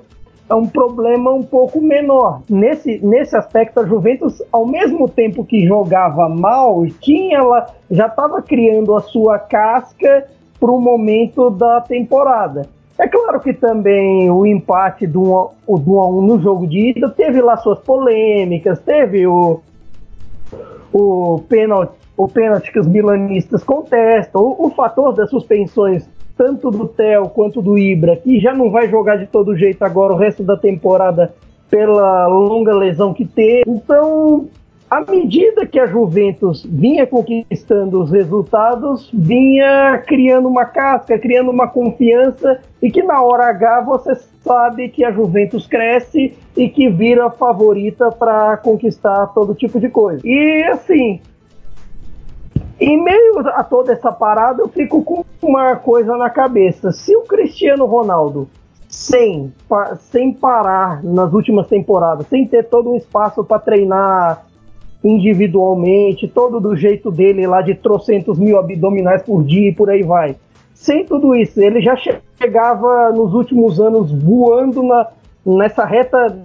é 0.52 0.54
um 0.54 0.66
problema 0.66 1.32
um 1.32 1.42
pouco 1.42 1.80
menor. 1.80 2.42
Nesse, 2.48 3.00
nesse 3.02 3.34
aspecto, 3.34 3.80
a 3.80 3.86
Juventus, 3.86 4.42
ao 4.52 4.66
mesmo 4.66 5.08
tempo 5.08 5.46
que 5.46 5.66
jogava 5.66 6.28
mal, 6.28 6.84
tinha 7.00 7.38
ela 7.38 7.66
já 7.90 8.06
estava 8.06 8.42
criando 8.42 8.94
a 8.94 9.00
sua 9.00 9.38
casca 9.38 10.28
para 10.60 10.70
o 10.70 10.78
momento 10.78 11.48
da 11.48 11.80
temporada. 11.80 12.68
É 12.98 13.08
claro 13.08 13.40
que 13.40 13.54
também 13.54 14.30
o 14.30 14.44
empate 14.44 15.06
do 15.06 15.50
1 15.66 15.78
do 15.78 15.94
1 15.94 16.00
a 16.00 16.08
1 16.08 16.22
no 16.22 16.38
jogo 16.38 16.66
de 16.66 16.90
ida 16.90 17.08
teve 17.08 17.40
lá 17.40 17.56
suas 17.56 17.78
polêmicas, 17.78 18.78
teve 18.80 19.26
o, 19.26 19.60
o 20.92 21.42
pênalti 21.48 22.02
o 22.14 22.28
pênalti 22.28 22.70
que 22.70 22.78
os 22.78 22.86
milanistas 22.86 23.64
contestam, 23.64 24.42
o, 24.42 24.66
o 24.66 24.70
fator 24.70 25.12
das 25.14 25.30
suspensões 25.30 26.06
tanto 26.36 26.70
do 26.70 26.86
Theo 26.88 27.28
quanto 27.28 27.62
do 27.62 27.78
Ibra, 27.78 28.16
que 28.16 28.40
já 28.40 28.54
não 28.54 28.70
vai 28.70 28.88
jogar 28.88 29.16
de 29.16 29.26
todo 29.26 29.56
jeito 29.56 29.82
agora 29.82 30.12
o 30.12 30.16
resto 30.16 30.42
da 30.42 30.56
temporada 30.56 31.34
pela 31.70 32.26
longa 32.26 32.74
lesão 32.74 33.14
que 33.14 33.24
teve. 33.24 33.64
Então, 33.66 34.48
à 34.92 35.00
medida 35.00 35.64
que 35.64 35.80
a 35.80 35.86
Juventus 35.86 36.66
vinha 36.68 37.06
conquistando 37.06 38.02
os 38.02 38.10
resultados, 38.10 39.08
vinha 39.10 39.96
criando 40.06 40.46
uma 40.46 40.66
casca, 40.66 41.18
criando 41.18 41.50
uma 41.50 41.66
confiança 41.66 42.60
e 42.82 42.90
que 42.90 43.02
na 43.02 43.22
hora 43.22 43.46
H 43.46 43.80
você 43.80 44.14
sabe 44.44 44.90
que 44.90 45.02
a 45.02 45.10
Juventus 45.10 45.66
cresce 45.66 46.34
e 46.54 46.68
que 46.68 46.90
vira 46.90 47.30
favorita 47.30 48.12
para 48.12 48.58
conquistar 48.58 49.28
todo 49.28 49.54
tipo 49.54 49.80
de 49.80 49.88
coisa. 49.88 50.20
E 50.22 50.64
assim, 50.64 51.22
em 52.80 53.02
meio 53.02 53.38
a 53.40 53.62
toda 53.62 53.92
essa 53.92 54.10
parada, 54.10 54.62
eu 54.62 54.68
fico 54.68 55.02
com 55.02 55.24
uma 55.42 55.76
coisa 55.76 56.16
na 56.16 56.30
cabeça. 56.30 56.92
Se 56.92 57.14
o 57.16 57.22
Cristiano 57.22 57.86
Ronaldo, 57.86 58.48
sem, 58.88 59.52
sem 60.10 60.32
parar 60.32 61.02
nas 61.02 61.32
últimas 61.32 61.66
temporadas, 61.68 62.26
sem 62.28 62.46
ter 62.46 62.64
todo 62.64 62.90
um 62.90 62.96
espaço 62.96 63.44
para 63.44 63.58
treinar 63.58 64.44
individualmente, 65.02 66.28
todo 66.28 66.60
do 66.60 66.76
jeito 66.76 67.10
dele 67.10 67.46
lá 67.46 67.60
de 67.60 67.74
trocentos 67.74 68.38
mil 68.38 68.58
abdominais 68.58 69.22
por 69.22 69.42
dia 69.42 69.70
e 69.70 69.74
por 69.74 69.90
aí 69.90 70.02
vai. 70.02 70.36
Sem 70.74 71.04
tudo 71.04 71.34
isso, 71.34 71.60
ele 71.60 71.80
já 71.80 71.96
chegava 71.96 73.10
nos 73.12 73.34
últimos 73.34 73.80
anos 73.80 74.12
voando 74.12 74.82
na, 74.82 75.08
nessa 75.44 75.84
reta, 75.84 76.38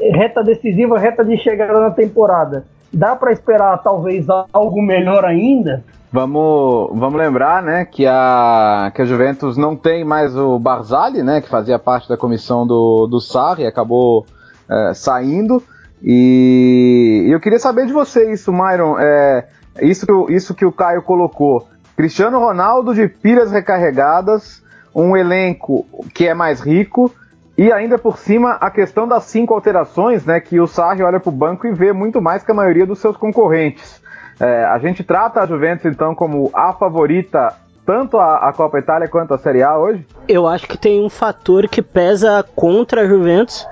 reta 0.00 0.42
decisiva, 0.42 0.98
reta 0.98 1.24
de 1.24 1.36
chegada 1.38 1.80
na 1.80 1.90
temporada 1.90 2.64
dá 2.94 3.16
para 3.16 3.32
esperar 3.32 3.78
talvez 3.78 4.26
algo 4.52 4.82
melhor 4.82 5.24
ainda? 5.24 5.84
Vamos, 6.12 6.90
vamos 6.96 7.18
lembrar, 7.18 7.60
né, 7.60 7.84
que 7.84 8.06
a, 8.06 8.92
que 8.94 9.02
a 9.02 9.04
Juventus 9.04 9.56
não 9.56 9.74
tem 9.74 10.04
mais 10.04 10.36
o 10.36 10.60
Barzali, 10.60 11.24
né, 11.24 11.40
que 11.40 11.48
fazia 11.48 11.76
parte 11.76 12.08
da 12.08 12.16
comissão 12.16 12.64
do, 12.64 13.08
do 13.08 13.20
Sarri, 13.20 13.66
acabou 13.66 14.24
é, 14.70 14.94
saindo. 14.94 15.60
E 16.00 17.26
eu 17.28 17.40
queria 17.40 17.58
saber 17.58 17.86
de 17.86 17.92
você 17.92 18.30
isso, 18.30 18.52
Myron, 18.52 18.96
é, 18.98 19.48
isso, 19.82 20.06
que, 20.06 20.32
isso 20.32 20.54
que 20.54 20.64
o 20.64 20.70
Caio 20.70 21.02
colocou. 21.02 21.66
Cristiano 21.96 22.38
Ronaldo 22.38 22.94
de 22.94 23.08
pilhas 23.08 23.50
recarregadas, 23.50 24.62
um 24.94 25.16
elenco 25.16 25.84
que 26.14 26.28
é 26.28 26.34
mais 26.34 26.60
rico, 26.60 27.10
e 27.56 27.72
ainda 27.72 27.96
por 27.98 28.18
cima, 28.18 28.52
a 28.60 28.70
questão 28.70 29.06
das 29.06 29.24
cinco 29.24 29.54
alterações, 29.54 30.24
né, 30.24 30.40
que 30.40 30.60
o 30.60 30.66
Sarri 30.66 31.02
olha 31.02 31.20
para 31.20 31.28
o 31.28 31.32
banco 31.32 31.66
e 31.66 31.72
vê 31.72 31.92
muito 31.92 32.20
mais 32.20 32.42
que 32.42 32.50
a 32.50 32.54
maioria 32.54 32.86
dos 32.86 32.98
seus 32.98 33.16
concorrentes. 33.16 34.02
É, 34.40 34.64
a 34.64 34.78
gente 34.78 35.04
trata 35.04 35.40
a 35.40 35.46
Juventus, 35.46 35.84
então, 35.86 36.14
como 36.14 36.50
a 36.52 36.72
favorita 36.72 37.54
tanto 37.86 38.18
a, 38.18 38.48
a, 38.48 38.52
Copa 38.52 38.78
Itália 38.78 39.08
quanto 39.08 39.34
a 39.34 39.38
Série 39.38 39.62
A 39.62 39.78
hoje? 39.78 40.06
Eu 40.26 40.46
acho 40.48 40.66
que 40.66 40.78
tem 40.78 41.04
um 41.04 41.10
fator 41.10 41.68
que 41.68 41.82
pesa 41.82 42.44
contra 42.56 43.02
a 43.02 43.06
Juventus, 43.06 43.66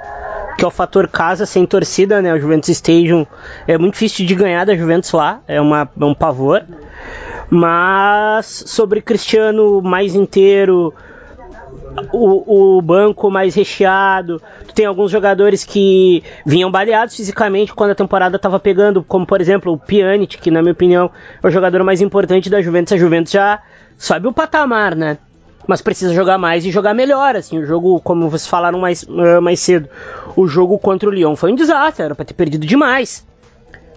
que 0.59 0.65
é 0.65 0.69
o 0.69 0.71
fator 0.71 1.09
casa 1.09 1.47
sem 1.47 1.65
torcida, 1.67 2.21
né? 2.21 2.33
O 2.33 2.39
Juventus 2.39 2.69
Stadium 2.69 3.27
é 3.67 3.79
muito 3.79 3.95
difícil 3.95 4.27
de 4.27 4.35
ganhar 4.35 4.67
da 4.67 4.77
Juventus 4.77 5.11
lá, 5.13 5.41
é, 5.49 5.61
uma, 5.61 5.89
é 5.99 6.05
um 6.05 6.15
pavor. 6.15 6.63
Mas 7.49 8.65
sobre 8.67 9.01
Cristiano 9.01 9.83
mais 9.83 10.15
inteiro, 10.15 10.95
o, 12.13 12.77
o, 12.77 12.83
banco 12.83 13.31
mais 13.31 13.55
recheado. 13.55 14.41
Tem 14.75 14.87
alguns 14.87 15.11
jogadores 15.11 15.65
que 15.65 16.23
vinham 16.45 16.71
baleados 16.71 17.17
fisicamente 17.17 17.75
quando 17.75 17.91
a 17.91 17.95
temporada 17.95 18.37
estava 18.37 18.59
pegando, 18.59 19.03
como 19.03 19.27
por 19.27 19.41
exemplo 19.41 19.73
o 19.73 19.79
Pjanic, 19.79 20.39
que 20.39 20.51
na 20.51 20.63
minha 20.63 20.73
opinião 20.73 21.11
é 21.43 21.47
o 21.47 21.51
jogador 21.51 21.83
mais 21.85 22.01
importante 22.01 22.49
da 22.49 22.61
Juventus. 22.63 22.93
A 22.93 22.97
Juventus 22.97 23.33
já 23.33 23.61
sobe 23.99 24.29
o 24.29 24.33
patamar, 24.33 24.95
né? 24.95 25.19
Mas 25.67 25.81
precisa 25.81 26.13
jogar 26.13 26.39
mais 26.39 26.67
e 26.67 26.71
jogar 26.71 26.93
melhor, 26.93 27.37
assim. 27.37 27.59
O 27.59 27.67
jogo, 27.67 28.01
como 28.01 28.29
vocês 28.29 28.49
falaram 28.49 28.81
mais, 28.81 29.05
uh, 29.05 29.41
mais 29.41 29.61
cedo, 29.61 29.89
o 30.35 30.49
jogo 30.49 30.79
contra 30.79 31.09
o 31.09 31.13
Lyon 31.13 31.37
foi 31.37 31.53
um 31.53 31.55
desastre, 31.55 32.05
era 32.05 32.15
para 32.15 32.25
ter 32.25 32.35
perdido 32.35 32.67
demais 32.67 33.25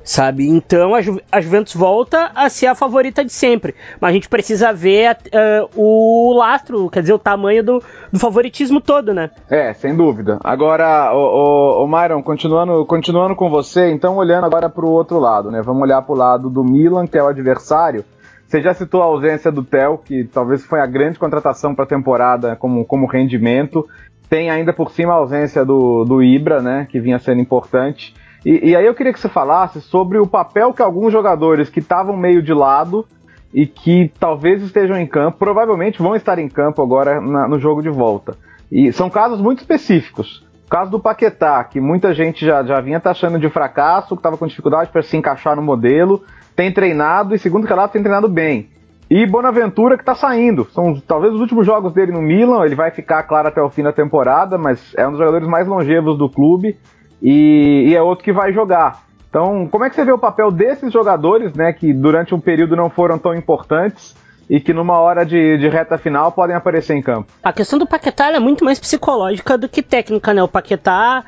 sabe? 0.05 0.47
Então 0.47 0.93
a, 0.93 1.01
Ju 1.01 1.19
a, 1.31 1.41
Juventus 1.41 1.73
volta 1.73 2.31
a 2.35 2.47
ser 2.47 2.67
a 2.67 2.75
favorita 2.75 3.25
de 3.25 3.33
sempre, 3.33 3.75
mas 3.99 4.11
a 4.11 4.13
gente 4.13 4.29
precisa 4.29 4.71
ver 4.71 5.17
uh, 5.17 5.69
o 5.75 6.33
lastro, 6.37 6.89
quer 6.89 7.01
dizer, 7.01 7.13
o 7.13 7.19
tamanho 7.19 7.63
do, 7.63 7.83
do, 8.13 8.19
favoritismo 8.19 8.79
todo, 8.79 9.13
né? 9.13 9.31
É, 9.49 9.73
sem 9.73 9.95
dúvida. 9.95 10.39
Agora, 10.43 11.11
o, 11.13 11.81
o, 11.81 11.83
o 11.83 11.87
Myron, 11.87 12.21
continuando, 12.21 12.85
continuando 12.85 13.35
com 13.35 13.49
você, 13.49 13.89
então 13.91 14.15
olhando 14.15 14.45
agora 14.45 14.69
para 14.69 14.85
o 14.85 14.91
outro 14.91 15.19
lado, 15.19 15.49
né? 15.49 15.61
Vamos 15.63 15.81
olhar 15.81 16.01
para 16.03 16.13
o 16.13 16.17
lado 16.17 16.49
do 16.49 16.63
Milan, 16.63 17.07
que 17.07 17.17
é 17.17 17.23
o 17.23 17.27
adversário. 17.27 18.05
Você 18.47 18.61
já 18.61 18.75
citou 18.75 19.01
a 19.01 19.05
ausência 19.05 19.51
do 19.51 19.63
Tel, 19.63 19.97
que 19.97 20.23
talvez 20.25 20.63
foi 20.63 20.79
a 20.79 20.85
grande 20.85 21.17
contratação 21.17 21.73
para 21.73 21.83
a 21.83 21.87
temporada 21.87 22.55
como, 22.55 22.85
como 22.85 23.07
rendimento. 23.07 23.87
Tem 24.29 24.51
ainda 24.51 24.71
por 24.71 24.91
cima 24.91 25.13
a 25.13 25.17
ausência 25.17 25.65
do, 25.65 26.05
do 26.05 26.21
Ibra, 26.21 26.61
né? 26.61 26.87
Que 26.89 26.99
vinha 26.99 27.17
sendo 27.17 27.41
importante. 27.41 28.13
E, 28.45 28.69
e, 28.69 28.75
aí 28.75 28.85
eu 28.85 28.93
queria 28.93 29.11
que 29.11 29.19
você 29.19 29.27
falasse 29.27 29.81
sobre 29.81 30.19
o 30.19 30.27
papel 30.27 30.71
que 30.71 30.81
alguns 30.81 31.11
jogadores 31.11 31.67
que 31.67 31.79
estavam 31.79 32.15
meio 32.15 32.43
de 32.43 32.53
lado 32.53 33.03
e 33.51 33.65
que 33.65 34.11
talvez 34.19 34.61
estejam 34.61 34.99
em 34.99 35.07
campo, 35.07 35.39
provavelmente 35.39 36.01
vão 36.01 36.15
estar 36.15 36.37
em 36.37 36.47
campo 36.47 36.81
agora 36.83 37.19
na, 37.19 37.47
no 37.47 37.59
jogo 37.59 37.81
de 37.81 37.89
volta. 37.89 38.37
E 38.71 38.91
são 38.93 39.09
casos 39.09 39.41
muito 39.41 39.61
específicos. 39.61 40.45
O 40.65 40.69
caso 40.69 40.91
do 40.91 40.99
Paquetá, 40.99 41.63
que 41.63 41.79
muita 41.79 42.13
gente 42.13 42.45
já, 42.45 42.63
já 42.63 42.79
vinha 42.81 42.99
taxando 42.99 43.39
de 43.39 43.49
fracasso, 43.49 44.15
que 44.15 44.19
estava 44.19 44.37
com 44.37 44.45
dificuldade 44.45 44.91
para 44.91 45.01
se 45.01 45.17
encaixar 45.17 45.55
no 45.55 45.61
modelo, 45.61 46.23
tem 46.55 46.71
treinado 46.71 47.33
e, 47.33 47.39
segundo 47.39 47.63
o 47.63 47.67
relato, 47.67 47.93
tem 47.93 48.03
treinado 48.03 48.27
bem. 48.27 48.69
E 49.09 49.25
Bonaventura 49.25 49.95
que 49.95 50.03
está 50.03 50.15
saindo. 50.15 50.65
São 50.71 50.99
talvez 51.07 51.33
os 51.33 51.39
últimos 51.39 51.65
jogos 51.65 51.93
dele 51.93 52.11
no 52.11 52.21
Milan. 52.21 52.65
Ele 52.65 52.75
vai 52.75 52.91
ficar, 52.91 53.23
claro, 53.23 53.47
até 53.47 53.61
o 53.61 53.69
fim 53.69 53.83
da 53.83 53.93
temporada, 53.93 54.57
mas 54.57 54.93
é 54.97 55.07
um 55.07 55.11
dos 55.11 55.19
jogadores 55.19 55.47
mais 55.47 55.67
longevos 55.67 56.17
do 56.17 56.29
clube 56.29 56.77
e, 57.25 57.87
e 57.87 57.95
é 57.95 58.01
outro 58.03 58.23
que 58.23 58.31
vai 58.31 58.53
jogar. 58.53 59.01
Então, 59.27 59.67
como 59.67 59.83
é 59.83 59.89
que 59.89 59.95
você 59.95 60.05
vê 60.05 60.11
o 60.11 60.17
papel 60.17 60.51
desses 60.51 60.93
jogadores, 60.93 61.53
né, 61.55 61.73
que 61.73 61.91
durante 61.91 62.35
um 62.35 62.39
período 62.39 62.75
não 62.75 62.87
foram 62.87 63.17
tão 63.17 63.33
importantes 63.33 64.15
e 64.47 64.59
que 64.59 64.71
numa 64.71 64.99
hora 64.99 65.25
de, 65.25 65.57
de 65.57 65.67
reta 65.67 65.97
final 65.97 66.31
podem 66.31 66.55
aparecer 66.55 66.95
em 66.95 67.01
campo? 67.01 67.33
A 67.43 67.51
questão 67.51 67.79
do 67.79 67.87
Paquetá 67.87 68.31
é 68.31 68.39
muito 68.39 68.63
mais 68.63 68.79
psicológica 68.79 69.57
do 69.57 69.67
que 69.67 69.81
técnica, 69.81 70.35
né? 70.35 70.43
O 70.43 70.47
Paquetá, 70.47 71.25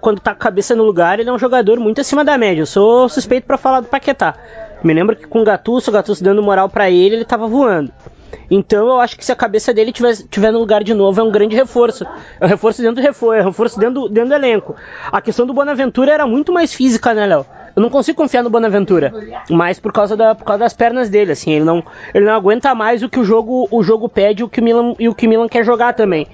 quando 0.00 0.18
tá 0.18 0.32
com 0.32 0.40
a 0.40 0.44
cabeça 0.44 0.74
no 0.74 0.82
lugar, 0.82 1.20
ele 1.20 1.28
é 1.28 1.32
um 1.32 1.38
jogador 1.38 1.78
muito 1.78 2.00
acima 2.00 2.24
da 2.24 2.38
média. 2.38 2.62
Eu 2.62 2.66
sou 2.66 3.06
suspeito 3.10 3.46
para 3.46 3.58
falar 3.58 3.80
do 3.80 3.88
Paquetá. 3.88 4.34
Me 4.82 4.94
lembro 4.94 5.14
que 5.14 5.26
com 5.26 5.42
o 5.42 5.44
Gattuso, 5.44 5.90
o 5.90 5.92
Gattuso 5.92 6.24
dando 6.24 6.42
moral 6.42 6.70
para 6.70 6.90
ele, 6.90 7.16
ele 7.16 7.24
tava 7.24 7.46
voando. 7.46 7.92
Então 8.50 8.86
eu 8.86 9.00
acho 9.00 9.16
que 9.16 9.24
se 9.24 9.32
a 9.32 9.36
cabeça 9.36 9.72
dele 9.72 9.92
tiver, 9.92 10.14
tiver 10.28 10.50
no 10.50 10.58
lugar 10.58 10.82
de 10.82 10.94
novo, 10.94 11.20
é 11.20 11.24
um 11.24 11.30
grande 11.30 11.54
reforço. 11.54 12.04
É 12.40 12.44
um 12.44 12.48
reforço 12.48 12.82
dentro 12.82 12.96
do 12.96 13.02
reforço, 13.02 13.34
é 13.34 13.42
um 13.42 13.46
reforço 13.46 13.78
dentro 13.78 14.08
dentro 14.08 14.30
do 14.30 14.34
elenco. 14.34 14.76
A 15.10 15.20
questão 15.20 15.46
do 15.46 15.52
Bonaventura 15.52 16.12
era 16.12 16.26
muito 16.26 16.52
mais 16.52 16.72
física, 16.72 17.14
né, 17.14 17.26
Léo? 17.26 17.46
Eu 17.76 17.82
não 17.82 17.90
consigo 17.90 18.16
confiar 18.16 18.42
no 18.44 18.50
Bonaventura, 18.50 19.12
mas 19.50 19.80
por 19.80 19.92
causa, 19.92 20.16
da, 20.16 20.34
por 20.34 20.44
causa 20.44 20.60
das 20.60 20.72
pernas 20.72 21.08
dele, 21.08 21.32
assim, 21.32 21.50
ele 21.50 21.64
não, 21.64 21.82
ele 22.14 22.24
não 22.24 22.32
aguenta 22.32 22.72
mais 22.72 23.02
o 23.02 23.08
que 23.08 23.18
o 23.18 23.24
jogo, 23.24 23.66
o 23.68 23.82
jogo 23.82 24.08
pede 24.08 24.44
o 24.44 24.48
que 24.48 24.60
o 24.60 24.64
Milan, 24.64 24.94
e 24.96 25.08
o 25.08 25.14
que 25.14 25.26
o 25.26 25.28
Milan 25.28 25.48
quer 25.48 25.64
jogar 25.64 25.92
também. 25.92 26.28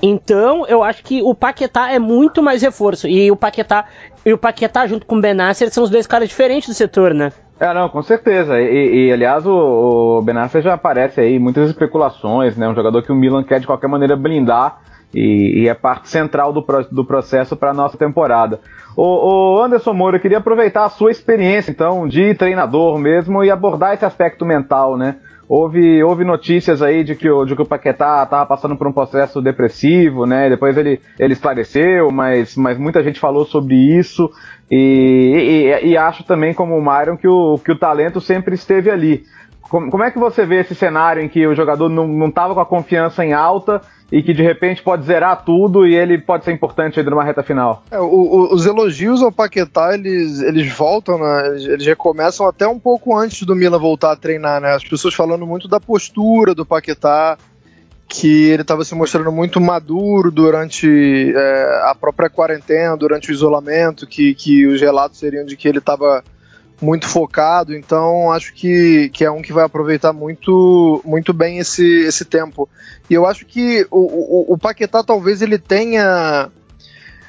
Então, 0.00 0.66
eu 0.66 0.82
acho 0.82 1.04
que 1.04 1.20
o 1.22 1.34
Paquetá 1.34 1.92
é 1.92 1.98
muito 1.98 2.42
mais 2.42 2.62
reforço, 2.62 3.06
e 3.06 3.30
o 3.30 3.36
Paquetá, 3.36 3.84
e 4.24 4.32
o 4.32 4.38
Paquetá 4.38 4.86
junto 4.86 5.04
com 5.04 5.16
o 5.16 5.20
Benasser 5.20 5.70
são 5.70 5.84
os 5.84 5.90
dois 5.90 6.06
caras 6.06 6.30
diferentes 6.30 6.68
do 6.68 6.74
setor, 6.74 7.12
né? 7.12 7.30
É, 7.58 7.72
não, 7.72 7.88
com 7.88 8.02
certeza. 8.02 8.60
E, 8.60 9.06
e 9.06 9.12
aliás, 9.12 9.46
o, 9.46 10.18
o 10.18 10.22
Benasser 10.22 10.62
já 10.62 10.74
aparece 10.74 11.20
aí 11.20 11.38
muitas 11.38 11.70
especulações, 11.70 12.56
né? 12.56 12.68
Um 12.68 12.74
jogador 12.74 13.02
que 13.02 13.10
o 13.10 13.14
Milan 13.14 13.42
quer 13.42 13.60
de 13.60 13.66
qualquer 13.66 13.88
maneira 13.88 14.14
blindar 14.14 14.78
e, 15.14 15.62
e 15.62 15.68
é 15.68 15.74
parte 15.74 16.08
central 16.08 16.52
do, 16.52 16.64
do 16.90 17.04
processo 17.04 17.56
para 17.56 17.70
a 17.70 17.74
nossa 17.74 17.96
temporada. 17.96 18.60
O, 18.96 19.56
o, 19.56 19.62
Anderson 19.62 19.92
Moura, 19.92 20.16
eu 20.16 20.20
queria 20.20 20.38
aproveitar 20.38 20.84
a 20.84 20.90
sua 20.90 21.10
experiência, 21.10 21.70
então, 21.70 22.08
de 22.08 22.34
treinador 22.34 22.98
mesmo 22.98 23.44
e 23.44 23.50
abordar 23.50 23.94
esse 23.94 24.04
aspecto 24.04 24.44
mental, 24.44 24.96
né? 24.96 25.16
Houve, 25.48 26.02
houve 26.02 26.24
notícias 26.24 26.82
aí 26.82 27.04
de 27.04 27.14
que, 27.14 27.30
o, 27.30 27.44
de 27.44 27.54
que 27.54 27.62
o 27.62 27.66
Paquetá 27.66 28.24
estava 28.24 28.44
passando 28.46 28.76
por 28.76 28.88
um 28.88 28.92
processo 28.92 29.40
depressivo, 29.40 30.26
né? 30.26 30.48
Depois 30.48 30.76
ele, 30.76 31.00
ele 31.18 31.34
esclareceu, 31.34 32.10
mas, 32.10 32.56
mas 32.56 32.76
muita 32.76 33.02
gente 33.02 33.20
falou 33.20 33.44
sobre 33.44 33.76
isso. 33.76 34.28
E, 34.68 35.78
e, 35.84 35.90
e 35.90 35.96
acho 35.96 36.24
também, 36.24 36.52
como 36.52 36.76
o 36.76 36.82
Myron, 36.82 37.16
que 37.16 37.28
o, 37.28 37.58
que 37.58 37.70
o 37.70 37.78
talento 37.78 38.20
sempre 38.20 38.56
esteve 38.56 38.90
ali. 38.90 39.24
Como, 39.68 39.90
como 39.90 40.04
é 40.04 40.10
que 40.10 40.18
você 40.18 40.44
vê 40.44 40.60
esse 40.60 40.74
cenário 40.74 41.22
em 41.22 41.28
que 41.28 41.46
o 41.46 41.54
jogador 41.54 41.88
não 41.88 42.28
estava 42.28 42.54
com 42.54 42.60
a 42.60 42.66
confiança 42.66 43.24
em 43.24 43.32
alta 43.32 43.80
e 44.10 44.22
que 44.22 44.32
de 44.32 44.42
repente 44.42 44.82
pode 44.82 45.04
zerar 45.04 45.44
tudo 45.44 45.86
e 45.86 45.94
ele 45.94 46.18
pode 46.18 46.44
ser 46.44 46.52
importante 46.52 46.98
ainda 46.98 47.10
numa 47.10 47.24
reta 47.24 47.42
final. 47.42 47.82
É, 47.90 47.98
o, 47.98 48.04
o, 48.04 48.54
os 48.54 48.64
elogios 48.64 49.22
ao 49.22 49.32
Paquetá, 49.32 49.94
eles, 49.94 50.40
eles 50.40 50.72
voltam, 50.72 51.18
né? 51.18 51.48
Eles, 51.48 51.64
eles, 51.64 51.86
recomeçam 51.86 52.46
até 52.46 52.66
um 52.66 52.78
pouco 52.78 53.16
antes 53.16 53.42
do 53.42 53.56
Milan 53.56 53.78
voltar 53.78 54.12
a 54.12 54.16
treinar, 54.16 54.60
né? 54.60 54.74
As 54.74 54.84
pessoas 54.84 55.14
falando 55.14 55.46
muito 55.46 55.66
da 55.66 55.80
postura 55.80 56.54
do 56.54 56.64
Paquetá, 56.64 57.36
que 58.08 58.48
ele 58.48 58.62
estava 58.62 58.84
se 58.84 58.94
mostrando 58.94 59.32
muito 59.32 59.60
maduro 59.60 60.30
durante 60.30 61.32
é, 61.34 61.80
a 61.84 61.94
própria 61.94 62.30
quarentena, 62.30 62.96
durante 62.96 63.30
o 63.30 63.32
isolamento, 63.32 64.06
que, 64.06 64.34
que 64.34 64.66
os 64.66 64.80
relatos 64.80 65.18
seriam 65.18 65.44
de 65.44 65.56
que 65.56 65.66
ele 65.66 65.78
estava 65.78 66.22
muito 66.80 67.08
focado, 67.08 67.74
então 67.74 68.30
acho 68.30 68.52
que, 68.52 69.08
que 69.10 69.24
é 69.24 69.30
um 69.30 69.40
que 69.40 69.52
vai 69.52 69.64
aproveitar 69.64 70.12
muito, 70.12 71.00
muito 71.04 71.32
bem 71.32 71.58
esse, 71.58 71.84
esse 72.00 72.24
tempo. 72.24 72.68
E 73.08 73.14
eu 73.14 73.26
acho 73.26 73.46
que 73.46 73.86
o, 73.90 74.50
o, 74.50 74.54
o 74.54 74.58
Paquetá 74.58 75.02
talvez 75.02 75.40
ele 75.40 75.58
tenha. 75.58 76.50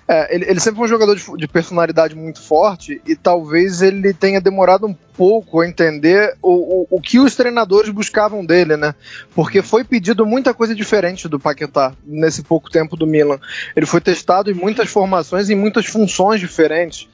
É, 0.09 0.33
ele, 0.33 0.45
ele, 0.49 0.59
sempre 0.61 0.77
foi 0.77 0.85
um 0.85 0.89
jogador 0.89 1.17
de, 1.17 1.23
de, 1.35 1.47
personalidade 1.49 2.15
muito 2.15 2.41
forte 2.41 3.01
e 3.05 3.13
talvez 3.13 3.81
ele 3.81 4.13
tenha 4.13 4.39
demorado 4.39 4.87
um 4.87 4.93
pouco 4.93 5.59
a 5.59 5.67
entender 5.67 6.33
o, 6.41 6.83
o, 6.83 6.87
o, 6.91 7.01
que 7.01 7.19
os 7.19 7.35
treinadores 7.35 7.89
buscavam 7.89 8.45
dele, 8.45 8.77
né? 8.77 8.95
Porque 9.35 9.61
foi 9.61 9.83
pedido 9.83 10.25
muita 10.25 10.53
coisa 10.53 10.73
diferente 10.73 11.27
do 11.27 11.37
Paquetá 11.37 11.93
nesse 12.05 12.41
pouco 12.41 12.69
tempo 12.69 12.95
do 12.95 13.05
Milan. 13.05 13.37
Ele 13.75 13.85
foi 13.85 13.99
testado 13.99 14.49
em 14.49 14.53
muitas 14.53 14.89
formações, 14.89 15.49
em 15.49 15.55
muitas 15.55 15.85
funções 15.85 16.39
diferentes. 16.39 17.09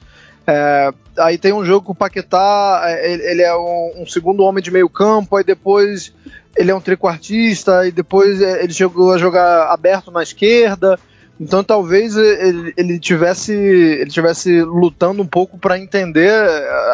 É, 0.46 0.92
aí 1.18 1.38
tem 1.38 1.52
um 1.52 1.64
jogo 1.64 1.86
que 1.86 1.92
o 1.92 1.94
Paquetá, 1.94 2.82
é, 2.84 3.12
ele 3.30 3.42
é 3.42 3.56
um, 3.56 4.02
um, 4.02 4.06
segundo 4.06 4.42
homem 4.42 4.62
de 4.62 4.70
meio 4.70 4.88
campo, 4.88 5.36
aí 5.36 5.44
depois 5.44 6.12
ele 6.56 6.70
é 6.70 6.74
um 6.74 6.80
trequartista, 6.80 7.86
e 7.86 7.90
depois 7.90 8.40
é, 8.42 8.62
ele 8.62 8.72
chegou 8.72 9.12
a 9.12 9.18
jogar 9.18 9.72
aberto 9.72 10.10
na 10.10 10.22
esquerda. 10.22 10.98
Então 11.40 11.64
talvez 11.64 12.16
ele, 12.16 12.72
ele 12.76 12.98
tivesse 12.98 13.52
ele 13.52 14.10
tivesse 14.10 14.62
lutando 14.62 15.20
um 15.20 15.26
pouco 15.26 15.58
para 15.58 15.78
entender 15.78 16.30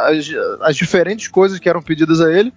as, 0.06 0.30
as, 0.62 0.76
diferentes 0.76 1.28
coisas 1.28 1.58
que 1.58 1.68
eram 1.68 1.82
pedidas 1.82 2.22
a 2.22 2.32
ele, 2.32 2.50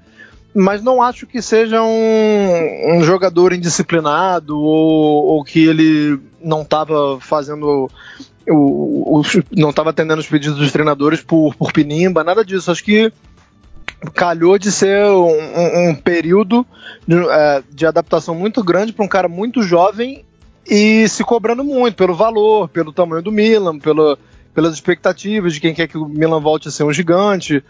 mas 0.56 0.82
não 0.82 1.02
acho 1.02 1.28
que 1.28 1.42
seja 1.42 1.84
um, 1.84 2.98
um 2.98 3.04
jogador 3.04 3.52
indisciplinado 3.52 4.58
ou, 4.58 5.26
ou 5.26 5.44
que 5.44 5.68
ele 5.68 6.22
não 6.42 6.62
estava 6.62 7.20
fazendo 7.20 7.90
o, 8.50 9.20
o, 9.20 9.24
não 9.52 9.70
estava 9.70 9.92
atendendo 9.92 10.20
os 10.20 10.28
pedidos 10.28 10.58
dos 10.58 10.72
treinadores 10.72 11.22
por, 11.22 11.56
por 11.56 11.72
pinimba, 11.72 12.24
nada 12.24 12.44
disso. 12.44 12.72
Acho 12.72 12.84
que 12.84 13.12
calhou 14.14 14.58
de 14.58 14.72
ser 14.72 15.06
um, 15.06 15.90
um 15.90 15.96
período 15.96 16.66
de, 17.08 17.16
é, 17.18 17.64
de, 17.72 17.86
adaptação 17.86 18.36
muito 18.36 18.64
grande 18.64 18.92
para 18.92 19.06
um 19.06 19.08
cara 19.08 19.28
muito 19.28 19.62
jovem 19.62 20.26
e 20.68 21.08
se 21.08 21.24
cobrando 21.24 21.64
muito 21.64 21.96
pelo 21.96 22.14
valor, 22.14 22.68
pelo 22.70 22.92
tamanho 22.92 23.22
do 23.22 23.32
Milan, 23.32 23.80
pelo, 23.80 24.18
pelas 24.54 24.74
expectativas 24.74 25.54
de 25.54 25.60
quem 25.60 25.74
quer 25.74 25.88
que 25.88 25.98
o 25.98 26.08
Milan 26.08 26.40
volte 26.40 26.68
a 26.68 26.72
ser 26.72 26.84
um 26.84 26.94
gigante. 26.94 27.64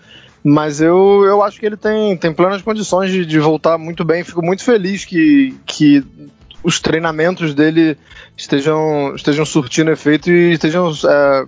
Mas 0.44 0.82
eu, 0.82 1.24
eu 1.26 1.42
acho 1.42 1.58
que 1.58 1.66
ele 1.66 1.78
tem, 1.78 2.18
tem 2.18 2.34
plenas 2.34 2.62
condições 2.62 3.10
de, 3.12 3.26
de 3.26 3.40
voltar 3.40 3.78
muito 3.78 4.04
bem. 4.04 4.26
Fico 4.26 4.44
muito 4.44 4.64
feliz 4.64 5.06
que, 5.06 5.56
que 5.66 6.04
os 6.63 6.80
treinamentos 6.80 7.54
dele 7.54 7.97
estejam, 8.38 9.13
estejam 9.15 9.45
surtindo 9.45 9.91
efeito 9.91 10.32
e 10.32 10.54
estejam 10.54 10.91
é, 11.06 11.45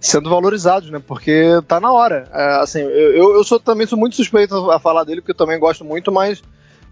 sendo 0.00 0.28
valorizados, 0.28 0.90
né? 0.90 1.00
Porque 1.04 1.60
tá 1.66 1.80
na 1.80 1.92
hora. 1.92 2.28
É, 2.32 2.62
assim, 2.62 2.80
eu, 2.80 3.34
eu 3.34 3.44
sou, 3.44 3.58
também 3.58 3.86
sou 3.86 3.98
muito 3.98 4.16
suspeito 4.16 4.70
a 4.70 4.78
falar 4.78 5.04
dele, 5.04 5.20
porque 5.20 5.32
eu 5.32 5.36
também 5.36 5.58
gosto 5.58 5.84
muito, 5.84 6.12
mas 6.12 6.42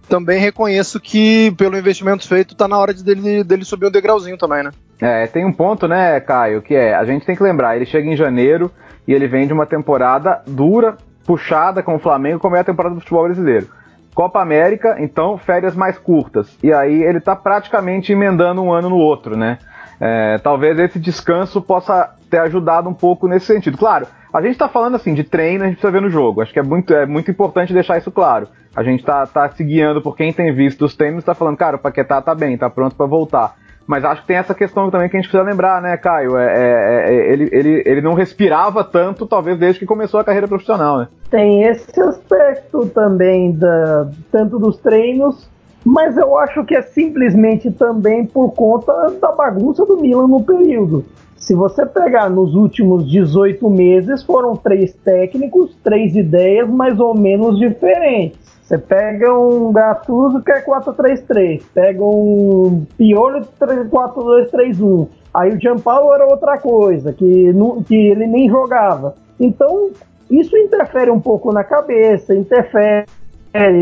também 0.08 0.40
reconheço 0.40 0.98
que 0.98 1.52
pelo 1.52 1.76
investimento 1.76 2.26
feito 2.26 2.54
tá 2.54 2.66
na 2.66 2.78
hora 2.78 2.92
de 2.92 3.04
dele, 3.04 3.44
dele 3.44 3.64
subir 3.64 3.86
um 3.86 3.90
degrauzinho 3.90 4.38
também, 4.38 4.62
né? 4.62 4.70
É, 5.00 5.26
tem 5.26 5.46
um 5.46 5.52
ponto, 5.52 5.86
né, 5.86 6.20
Caio, 6.20 6.60
que 6.60 6.74
é, 6.74 6.94
a 6.94 7.04
gente 7.04 7.24
tem 7.24 7.36
que 7.36 7.42
lembrar, 7.42 7.76
ele 7.76 7.86
chega 7.86 8.08
em 8.08 8.16
janeiro 8.16 8.70
e 9.06 9.12
ele 9.12 9.26
vem 9.26 9.46
de 9.46 9.52
uma 9.52 9.66
temporada 9.66 10.42
dura, 10.46 10.96
puxada 11.24 11.82
com 11.82 11.94
o 11.94 11.98
Flamengo, 11.98 12.40
como 12.40 12.56
é 12.56 12.60
a 12.60 12.64
temporada 12.64 12.94
do 12.94 13.00
futebol 13.00 13.24
brasileiro. 13.24 13.68
Copa 14.14 14.40
América, 14.40 14.96
então 14.98 15.38
férias 15.38 15.74
mais 15.74 15.98
curtas. 15.98 16.56
E 16.62 16.72
aí 16.72 17.02
ele 17.02 17.18
está 17.18 17.36
praticamente 17.36 18.12
emendando 18.12 18.62
um 18.62 18.72
ano 18.72 18.90
no 18.90 18.96
outro, 18.96 19.36
né? 19.36 19.58
É, 20.00 20.38
talvez 20.38 20.78
esse 20.78 20.98
descanso 20.98 21.60
possa 21.60 22.14
ter 22.30 22.38
ajudado 22.38 22.88
um 22.88 22.94
pouco 22.94 23.28
nesse 23.28 23.46
sentido. 23.46 23.76
Claro, 23.76 24.06
a 24.32 24.40
gente 24.40 24.52
está 24.52 24.68
falando 24.68 24.94
assim 24.94 25.12
de 25.12 25.24
treino, 25.24 25.64
a 25.64 25.66
gente 25.66 25.76
precisa 25.76 25.92
ver 25.92 26.00
no 26.00 26.08
jogo. 26.08 26.40
Acho 26.40 26.52
que 26.52 26.58
é 26.58 26.62
muito, 26.62 26.94
é 26.94 27.04
muito 27.04 27.30
importante 27.30 27.74
deixar 27.74 27.98
isso 27.98 28.10
claro. 28.10 28.48
A 28.74 28.82
gente 28.82 29.00
está 29.00 29.26
tá 29.26 29.48
se 29.50 29.64
guiando 29.64 30.00
por 30.00 30.16
quem 30.16 30.32
tem 30.32 30.54
visto 30.54 30.84
os 30.84 30.96
treinos, 30.96 31.18
está 31.18 31.34
falando, 31.34 31.56
cara, 31.56 31.76
o 31.76 31.80
Paquetá 31.80 32.22
tá 32.22 32.34
bem, 32.34 32.56
tá 32.56 32.70
pronto 32.70 32.94
para 32.94 33.06
voltar. 33.06 33.56
Mas 33.90 34.04
acho 34.04 34.20
que 34.20 34.28
tem 34.28 34.36
essa 34.36 34.54
questão 34.54 34.88
também 34.88 35.08
que 35.08 35.16
a 35.16 35.20
gente 35.20 35.28
precisa 35.28 35.50
lembrar, 35.50 35.82
né, 35.82 35.96
Caio? 35.96 36.38
É, 36.38 36.46
é, 36.46 37.10
é, 37.10 37.32
ele, 37.32 37.48
ele, 37.50 37.82
ele 37.84 38.00
não 38.00 38.14
respirava 38.14 38.84
tanto, 38.84 39.26
talvez, 39.26 39.58
desde 39.58 39.80
que 39.80 39.84
começou 39.84 40.20
a 40.20 40.24
carreira 40.24 40.46
profissional, 40.46 40.98
né? 40.98 41.08
Tem 41.28 41.64
esse 41.64 42.00
aspecto 42.00 42.86
também, 42.86 43.50
da, 43.50 44.08
tanto 44.30 44.60
dos 44.60 44.78
treinos, 44.78 45.50
mas 45.84 46.16
eu 46.16 46.38
acho 46.38 46.64
que 46.64 46.76
é 46.76 46.82
simplesmente 46.82 47.68
também 47.72 48.24
por 48.24 48.52
conta 48.52 48.92
da 49.20 49.32
bagunça 49.32 49.84
do 49.84 49.96
Milan 49.96 50.28
no 50.28 50.44
período. 50.44 51.04
Se 51.34 51.52
você 51.52 51.84
pegar 51.84 52.30
nos 52.30 52.54
últimos 52.54 53.10
18 53.10 53.68
meses, 53.68 54.22
foram 54.22 54.54
três 54.54 54.94
técnicos, 54.94 55.76
três 55.82 56.14
ideias 56.14 56.70
mais 56.70 57.00
ou 57.00 57.12
menos 57.12 57.58
diferentes. 57.58 58.38
Você 58.70 58.78
pega 58.78 59.36
um 59.36 59.72
Gattuso 59.72 60.40
que 60.44 60.52
é 60.52 60.62
4-3-3, 60.62 61.60
pega 61.74 62.04
um 62.04 62.86
Pioli 62.96 63.40
4-2-3-1. 63.60 65.08
Aí 65.34 65.52
o 65.52 65.60
Gianpaolo 65.60 66.14
era 66.14 66.24
outra 66.24 66.56
coisa, 66.56 67.12
que, 67.12 67.52
que 67.88 67.96
ele 67.96 68.28
nem 68.28 68.48
jogava. 68.48 69.16
Então, 69.40 69.90
isso 70.30 70.56
interfere 70.56 71.10
um 71.10 71.18
pouco 71.18 71.52
na 71.52 71.64
cabeça, 71.64 72.32
interfere 72.32 73.06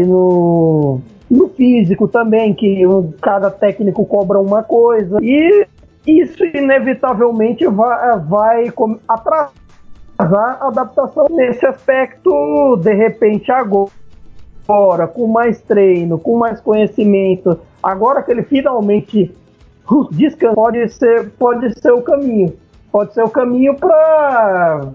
no, 0.06 1.02
no 1.30 1.48
físico 1.50 2.08
também, 2.08 2.54
que 2.54 2.86
um, 2.86 3.12
cada 3.20 3.50
técnico 3.50 4.06
cobra 4.06 4.40
uma 4.40 4.62
coisa. 4.62 5.18
E 5.20 5.66
isso 6.06 6.42
inevitavelmente 6.42 7.66
vai, 7.66 8.18
vai 8.20 8.72
atrasar 9.06 9.52
a 10.18 10.68
adaptação 10.68 11.26
nesse 11.28 11.66
aspecto, 11.66 12.78
de 12.78 12.94
repente, 12.94 13.52
agora 13.52 13.90
fora, 14.68 15.08
com 15.08 15.26
mais 15.26 15.62
treino, 15.62 16.18
com 16.18 16.36
mais 16.36 16.60
conhecimento, 16.60 17.58
agora 17.82 18.22
que 18.22 18.30
ele 18.30 18.42
finalmente 18.42 19.34
descansa, 20.12 20.54
pode 20.54 20.86
ser, 20.90 21.30
pode 21.30 21.80
ser 21.80 21.92
o 21.92 22.02
caminho. 22.02 22.54
Pode 22.92 23.14
ser 23.14 23.22
o 23.22 23.30
caminho 23.30 23.74
para 23.74 24.88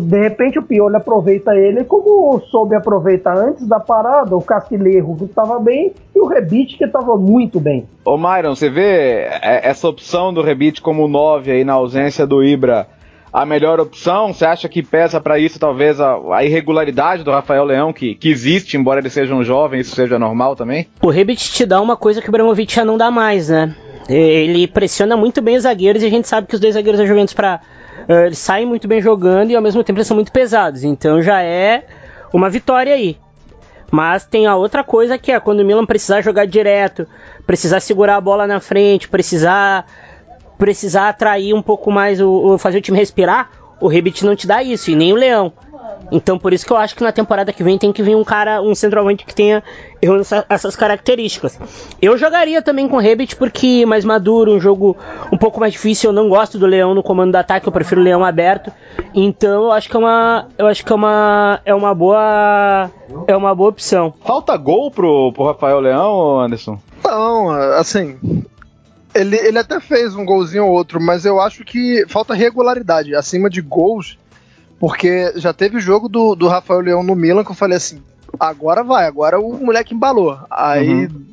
de 0.00 0.20
repente 0.20 0.60
o 0.60 0.62
Pioli 0.62 0.94
aproveita 0.94 1.56
ele 1.56 1.82
como 1.82 2.40
soube 2.42 2.76
aproveitar 2.76 3.36
antes 3.36 3.66
da 3.66 3.80
parada, 3.80 4.36
o 4.36 4.40
Castilheiro 4.40 5.16
que 5.16 5.24
estava 5.24 5.58
bem 5.58 5.92
e 6.14 6.20
o 6.20 6.26
Rebite 6.26 6.78
que 6.78 6.84
estava 6.84 7.16
muito 7.16 7.58
bem. 7.58 7.88
Ô 8.04 8.16
Myron, 8.16 8.54
você 8.54 8.70
vê 8.70 9.26
essa 9.42 9.88
opção 9.88 10.32
do 10.32 10.40
Rebite 10.40 10.80
como 10.80 11.08
9 11.08 11.50
aí 11.50 11.64
na 11.64 11.72
ausência 11.72 12.24
do 12.24 12.44
Ibra 12.44 12.86
a 13.32 13.46
melhor 13.46 13.80
opção? 13.80 14.32
Você 14.32 14.44
acha 14.44 14.68
que 14.68 14.82
pesa 14.82 15.20
para 15.20 15.38
isso 15.38 15.58
talvez 15.58 16.00
a, 16.00 16.16
a, 16.32 16.44
irregularidade 16.44 17.24
do 17.24 17.30
Rafael 17.30 17.64
Leão, 17.64 17.92
que, 17.92 18.14
que 18.14 18.28
existe, 18.28 18.76
embora 18.76 19.00
ele 19.00 19.08
seja 19.08 19.34
um 19.34 19.42
jovem, 19.42 19.80
isso 19.80 19.94
seja 19.94 20.18
normal 20.18 20.54
também? 20.54 20.86
O 21.00 21.08
Rebit 21.08 21.52
te 21.52 21.64
dá 21.64 21.80
uma 21.80 21.96
coisa 21.96 22.20
que 22.20 22.28
o 22.28 22.32
Bramovic 22.32 22.74
já 22.74 22.84
não 22.84 22.98
dá 22.98 23.10
mais, 23.10 23.48
né? 23.48 23.74
Ele 24.08 24.66
pressiona 24.66 25.16
muito 25.16 25.40
bem 25.40 25.56
os 25.56 25.62
zagueiros 25.62 26.02
e 26.02 26.06
a 26.06 26.10
gente 26.10 26.28
sabe 26.28 26.46
que 26.46 26.54
os 26.54 26.60
dois 26.60 26.74
zagueiros 26.74 27.00
da 27.00 27.06
Juventus 27.06 27.32
para 27.32 27.60
uh, 28.08 28.26
eles 28.26 28.38
saem 28.38 28.66
muito 28.66 28.86
bem 28.86 29.00
jogando 29.00 29.50
e 29.50 29.56
ao 29.56 29.62
mesmo 29.62 29.82
tempo 29.82 29.98
eles 29.98 30.06
são 30.06 30.16
muito 30.16 30.32
pesados. 30.32 30.84
Então 30.84 31.22
já 31.22 31.40
é 31.42 31.86
uma 32.32 32.50
vitória 32.50 32.92
aí. 32.92 33.16
Mas 33.90 34.24
tem 34.24 34.46
a 34.46 34.56
outra 34.56 34.82
coisa 34.82 35.18
que 35.18 35.30
é 35.30 35.38
quando 35.38 35.60
o 35.60 35.64
Milan 35.64 35.84
precisar 35.84 36.22
jogar 36.22 36.46
direto, 36.46 37.06
precisar 37.46 37.78
segurar 37.80 38.16
a 38.16 38.20
bola 38.20 38.46
na 38.46 38.58
frente, 38.58 39.08
precisar 39.08 39.86
precisar 40.62 41.08
atrair 41.08 41.52
um 41.52 41.60
pouco 41.60 41.90
mais 41.90 42.20
o, 42.20 42.30
o 42.30 42.56
fazer 42.56 42.78
o 42.78 42.80
time 42.80 42.96
respirar, 42.96 43.50
o 43.80 43.88
Rebit 43.88 44.24
não 44.24 44.36
te 44.36 44.46
dá 44.46 44.62
isso 44.62 44.92
e 44.92 44.94
nem 44.94 45.12
o 45.12 45.16
Leão. 45.16 45.52
Então 46.12 46.38
por 46.38 46.52
isso 46.52 46.64
que 46.64 46.72
eu 46.72 46.76
acho 46.76 46.94
que 46.94 47.02
na 47.02 47.10
temporada 47.10 47.52
que 47.52 47.64
vem 47.64 47.76
tem 47.76 47.92
que 47.92 48.00
vir 48.00 48.14
um 48.14 48.22
cara, 48.22 48.62
um 48.62 48.72
centroavante 48.72 49.24
que 49.24 49.34
tenha 49.34 49.60
essa, 50.00 50.46
essas 50.48 50.76
características. 50.76 51.58
Eu 52.00 52.16
jogaria 52.16 52.62
também 52.62 52.88
com 52.88 52.94
o 52.94 53.00
Rebit 53.00 53.34
porque 53.34 53.84
mais 53.84 54.04
maduro, 54.04 54.52
um 54.52 54.60
jogo 54.60 54.96
um 55.32 55.36
pouco 55.36 55.58
mais 55.58 55.72
difícil. 55.72 56.10
Eu 56.10 56.14
não 56.14 56.28
gosto 56.28 56.60
do 56.60 56.66
Leão 56.66 56.94
no 56.94 57.02
comando 57.02 57.32
do 57.32 57.36
ataque, 57.38 57.66
eu 57.66 57.72
prefiro 57.72 58.00
o 58.00 58.04
Leão 58.04 58.24
aberto. 58.24 58.70
Então 59.12 59.64
eu 59.64 59.72
acho 59.72 59.88
que 59.88 59.96
é 59.96 59.98
uma, 59.98 60.46
eu 60.56 60.68
acho 60.68 60.84
que 60.84 60.92
é 60.92 60.94
uma, 60.94 61.60
é 61.64 61.74
uma 61.74 61.92
boa, 61.92 62.88
é 63.26 63.36
uma 63.36 63.52
boa 63.52 63.70
opção. 63.70 64.14
Falta 64.24 64.56
gol 64.56 64.92
pro, 64.92 65.32
pro 65.32 65.44
Rafael 65.44 65.80
Leão, 65.80 66.38
Anderson? 66.38 66.78
Não, 67.04 67.50
assim, 67.50 68.16
ele, 69.14 69.36
ele 69.36 69.58
até 69.58 69.80
fez 69.80 70.14
um 70.14 70.24
golzinho 70.24 70.66
ou 70.66 70.72
outro, 70.72 71.00
mas 71.00 71.24
eu 71.24 71.40
acho 71.40 71.64
que 71.64 72.04
falta 72.08 72.34
regularidade. 72.34 73.14
Acima 73.14 73.50
de 73.50 73.60
gols, 73.60 74.18
porque 74.78 75.32
já 75.36 75.52
teve 75.52 75.76
o 75.76 75.80
jogo 75.80 76.08
do, 76.08 76.34
do 76.34 76.48
Rafael 76.48 76.80
Leão 76.80 77.02
no 77.02 77.14
Milan 77.14 77.44
que 77.44 77.50
eu 77.50 77.56
falei 77.56 77.76
assim: 77.76 78.02
agora 78.38 78.82
vai, 78.82 79.06
agora 79.06 79.38
o 79.38 79.52
moleque 79.64 79.94
embalou. 79.94 80.38
Aí 80.50 81.06
uhum. 81.06 81.24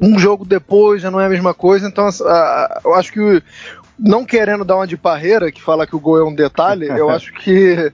um 0.00 0.18
jogo 0.18 0.44
depois 0.44 1.02
já 1.02 1.10
não 1.10 1.20
é 1.20 1.26
a 1.26 1.30
mesma 1.30 1.54
coisa, 1.54 1.88
então 1.88 2.08
uh, 2.08 2.80
eu 2.84 2.94
acho 2.94 3.12
que 3.12 3.42
não 3.98 4.24
querendo 4.24 4.64
dar 4.64 4.76
uma 4.76 4.86
de 4.86 4.96
parreira, 4.96 5.50
que 5.50 5.62
fala 5.62 5.86
que 5.86 5.96
o 5.96 6.00
gol 6.00 6.18
é 6.18 6.24
um 6.24 6.34
detalhe, 6.34 6.86
eu 6.86 7.08
acho 7.10 7.32
que 7.32 7.92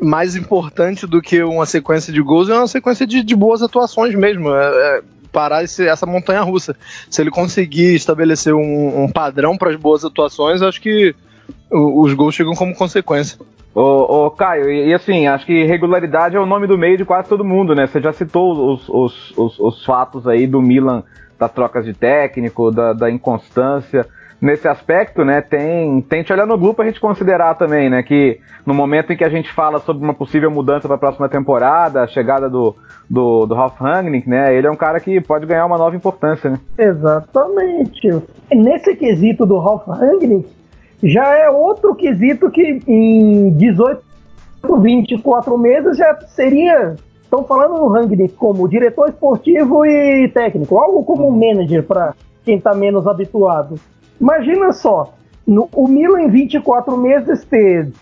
mais 0.00 0.34
importante 0.34 1.06
do 1.06 1.20
que 1.20 1.42
uma 1.42 1.66
sequência 1.66 2.12
de 2.12 2.20
gols 2.20 2.48
é 2.48 2.54
uma 2.54 2.66
sequência 2.66 3.06
de, 3.06 3.22
de 3.22 3.36
boas 3.36 3.62
atuações 3.62 4.14
mesmo. 4.14 4.50
É, 4.50 4.98
é 4.98 5.02
parar 5.36 5.62
esse, 5.62 5.86
essa 5.86 6.06
montanha 6.06 6.40
russa. 6.40 6.74
Se 7.10 7.20
ele 7.20 7.30
conseguir 7.30 7.94
estabelecer 7.94 8.54
um, 8.54 9.02
um 9.04 9.06
padrão 9.06 9.54
para 9.54 9.68
as 9.68 9.76
boas 9.76 10.02
atuações, 10.02 10.62
acho 10.62 10.80
que 10.80 11.14
os 11.70 12.14
gols 12.14 12.34
chegam 12.34 12.54
como 12.54 12.74
consequência. 12.74 13.38
Ô, 13.74 14.24
ô 14.24 14.30
Caio, 14.30 14.70
e, 14.70 14.88
e, 14.88 14.94
assim, 14.94 15.26
acho 15.26 15.44
que 15.44 15.64
regularidade 15.64 16.36
é 16.36 16.40
o 16.40 16.46
nome 16.46 16.66
do 16.66 16.78
meio 16.78 16.96
de 16.96 17.04
quase 17.04 17.28
todo 17.28 17.44
mundo, 17.44 17.74
né? 17.74 17.86
Você 17.86 18.00
já 18.00 18.14
citou 18.14 18.72
os, 18.72 18.88
os, 18.88 19.36
os, 19.36 19.58
os 19.60 19.84
fatos 19.84 20.26
aí 20.26 20.46
do 20.46 20.62
Milan, 20.62 21.04
das 21.38 21.52
trocas 21.52 21.84
de 21.84 21.92
técnico, 21.92 22.70
da, 22.70 22.94
da 22.94 23.10
inconstância. 23.10 24.06
Nesse 24.40 24.68
aspecto, 24.68 25.24
né, 25.24 25.40
tem, 25.40 26.02
tem 26.02 26.22
Tchalanoglu 26.22 26.74
pra 26.74 26.84
gente 26.84 27.00
considerar 27.00 27.54
também, 27.54 27.88
né? 27.88 28.02
Que 28.02 28.38
no 28.66 28.74
momento 28.74 29.12
em 29.12 29.16
que 29.16 29.24
a 29.24 29.30
gente 29.30 29.50
fala 29.52 29.78
sobre 29.80 30.04
uma 30.04 30.12
possível 30.12 30.50
mudança 30.50 30.86
para 30.86 30.96
a 30.96 31.00
próxima 31.00 31.28
temporada, 31.28 32.02
a 32.02 32.06
chegada 32.06 32.50
do, 32.50 32.74
do, 33.08 33.46
do 33.46 33.54
Ralf 33.54 33.80
Rangnick, 33.80 34.28
né? 34.28 34.54
Ele 34.54 34.66
é 34.66 34.70
um 34.70 34.76
cara 34.76 35.00
que 35.00 35.20
pode 35.20 35.46
ganhar 35.46 35.64
uma 35.64 35.78
nova 35.78 35.96
importância, 35.96 36.50
né? 36.50 36.60
Exatamente. 36.76 38.08
Nesse 38.52 38.94
quesito 38.96 39.46
do 39.46 39.58
Ralf 39.58 39.86
Rangnick, 39.86 40.46
já 41.02 41.34
é 41.34 41.48
outro 41.48 41.94
quesito 41.94 42.50
que 42.50 42.80
em 42.86 43.50
18, 43.50 44.02
24 44.80 45.56
meses 45.56 45.96
já 45.96 46.14
seria. 46.26 46.96
Estão 47.22 47.42
falando 47.42 47.78
no 47.78 47.88
Rangnick 47.88 48.34
como 48.34 48.68
diretor 48.68 49.08
esportivo 49.08 49.84
e 49.84 50.28
técnico, 50.28 50.78
algo 50.78 51.04
como 51.04 51.28
um 51.28 51.32
manager 51.32 51.82
para 51.82 52.14
quem 52.44 52.56
está 52.56 52.72
menos 52.74 53.06
habituado. 53.06 53.74
Imagina 54.20 54.72
só, 54.72 55.14
no, 55.46 55.68
o 55.74 55.86
Milan 55.86 56.22
em 56.22 56.28
24 56.28 56.96
meses 56.96 57.44
ter 57.44 57.92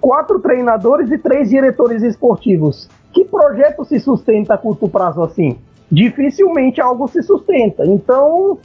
quatro 0.00 0.38
treinadores 0.40 1.10
e 1.10 1.18
três 1.18 1.50
diretores 1.50 2.02
esportivos. 2.02 2.88
Que 3.12 3.24
projeto 3.24 3.84
se 3.84 3.98
sustenta 4.00 4.54
a 4.54 4.58
curto 4.58 4.88
prazo 4.88 5.22
assim? 5.22 5.58
Dificilmente 5.90 6.80
algo 6.80 7.08
se 7.08 7.22
sustenta. 7.22 7.86
Então, 7.86 8.58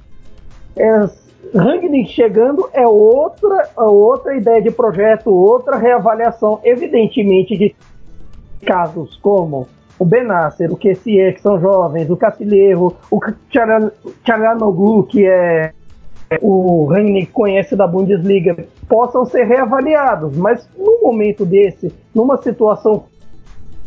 é, 0.75 1.07
Rangnick 1.55 2.11
chegando 2.11 2.69
é 2.73 2.87
outra, 2.87 3.69
é 3.77 3.81
outra 3.81 4.35
ideia 4.35 4.61
de 4.61 4.71
projeto, 4.71 5.29
outra 5.29 5.77
reavaliação, 5.77 6.59
evidentemente, 6.63 7.57
de 7.57 7.75
casos 8.65 9.15
como 9.17 9.67
o 9.97 10.05
Benasser, 10.05 10.71
o 10.71 10.77
Kessier, 10.77 11.33
que 11.33 11.41
são 11.41 11.59
jovens, 11.59 12.09
o 12.09 12.17
Cacilheiro, 12.17 12.95
o 13.11 13.19
Tcharanoglu, 14.23 15.03
que 15.03 15.25
é 15.25 15.73
o 16.41 16.85
Rangnick 16.85 17.31
conhece 17.31 17.75
da 17.75 17.87
Bundesliga, 17.87 18.55
possam 18.87 19.25
ser 19.25 19.43
reavaliados. 19.45 20.37
Mas 20.37 20.69
num 20.77 21.01
momento 21.01 21.45
desse, 21.45 21.91
numa 22.13 22.37
situação 22.37 23.05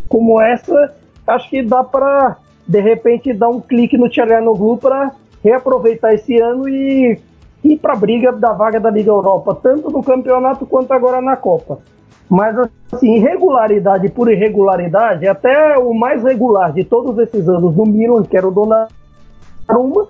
como 0.09 0.41
essa, 0.41 0.95
acho 1.27 1.49
que 1.49 1.63
dá 1.63 1.85
para, 1.85 2.37
de 2.67 2.81
repente, 2.81 3.33
dar 3.33 3.49
um 3.49 3.61
clique 3.61 3.97
no 3.97 4.09
Tcharanoglu 4.09 4.77
para 4.77 5.13
reaproveitar 5.43 6.15
esse 6.15 6.39
ano 6.41 6.69
e 6.69 7.19
ir 7.65 7.77
para 7.79 7.93
a 7.93 7.97
briga 7.97 8.33
da 8.33 8.53
vaga 8.53 8.81
da 8.81 8.91
Liga 8.91 9.11
Europa, 9.11 9.59
tanto 9.63 9.91
no 9.91 10.03
campeonato 10.03 10.67
quanto 10.67 10.93
agora 10.93 11.21
na 11.21 11.37
Copa. 11.37 11.79
Mas, 12.29 12.57
assim, 12.91 13.17
irregularidade 13.17 14.09
por 14.09 14.31
irregularidade, 14.31 15.29
até 15.29 15.77
o 15.79 15.93
mais 15.93 16.23
regular 16.23 16.73
de 16.73 16.83
todos 16.85 17.19
esses 17.19 17.49
anos 17.49 17.77
no 17.77 17.85
Milan, 17.85 18.23
que 18.25 18.37
era 18.37 18.49
o 18.49 18.51
Donnarumma, 18.51 20.09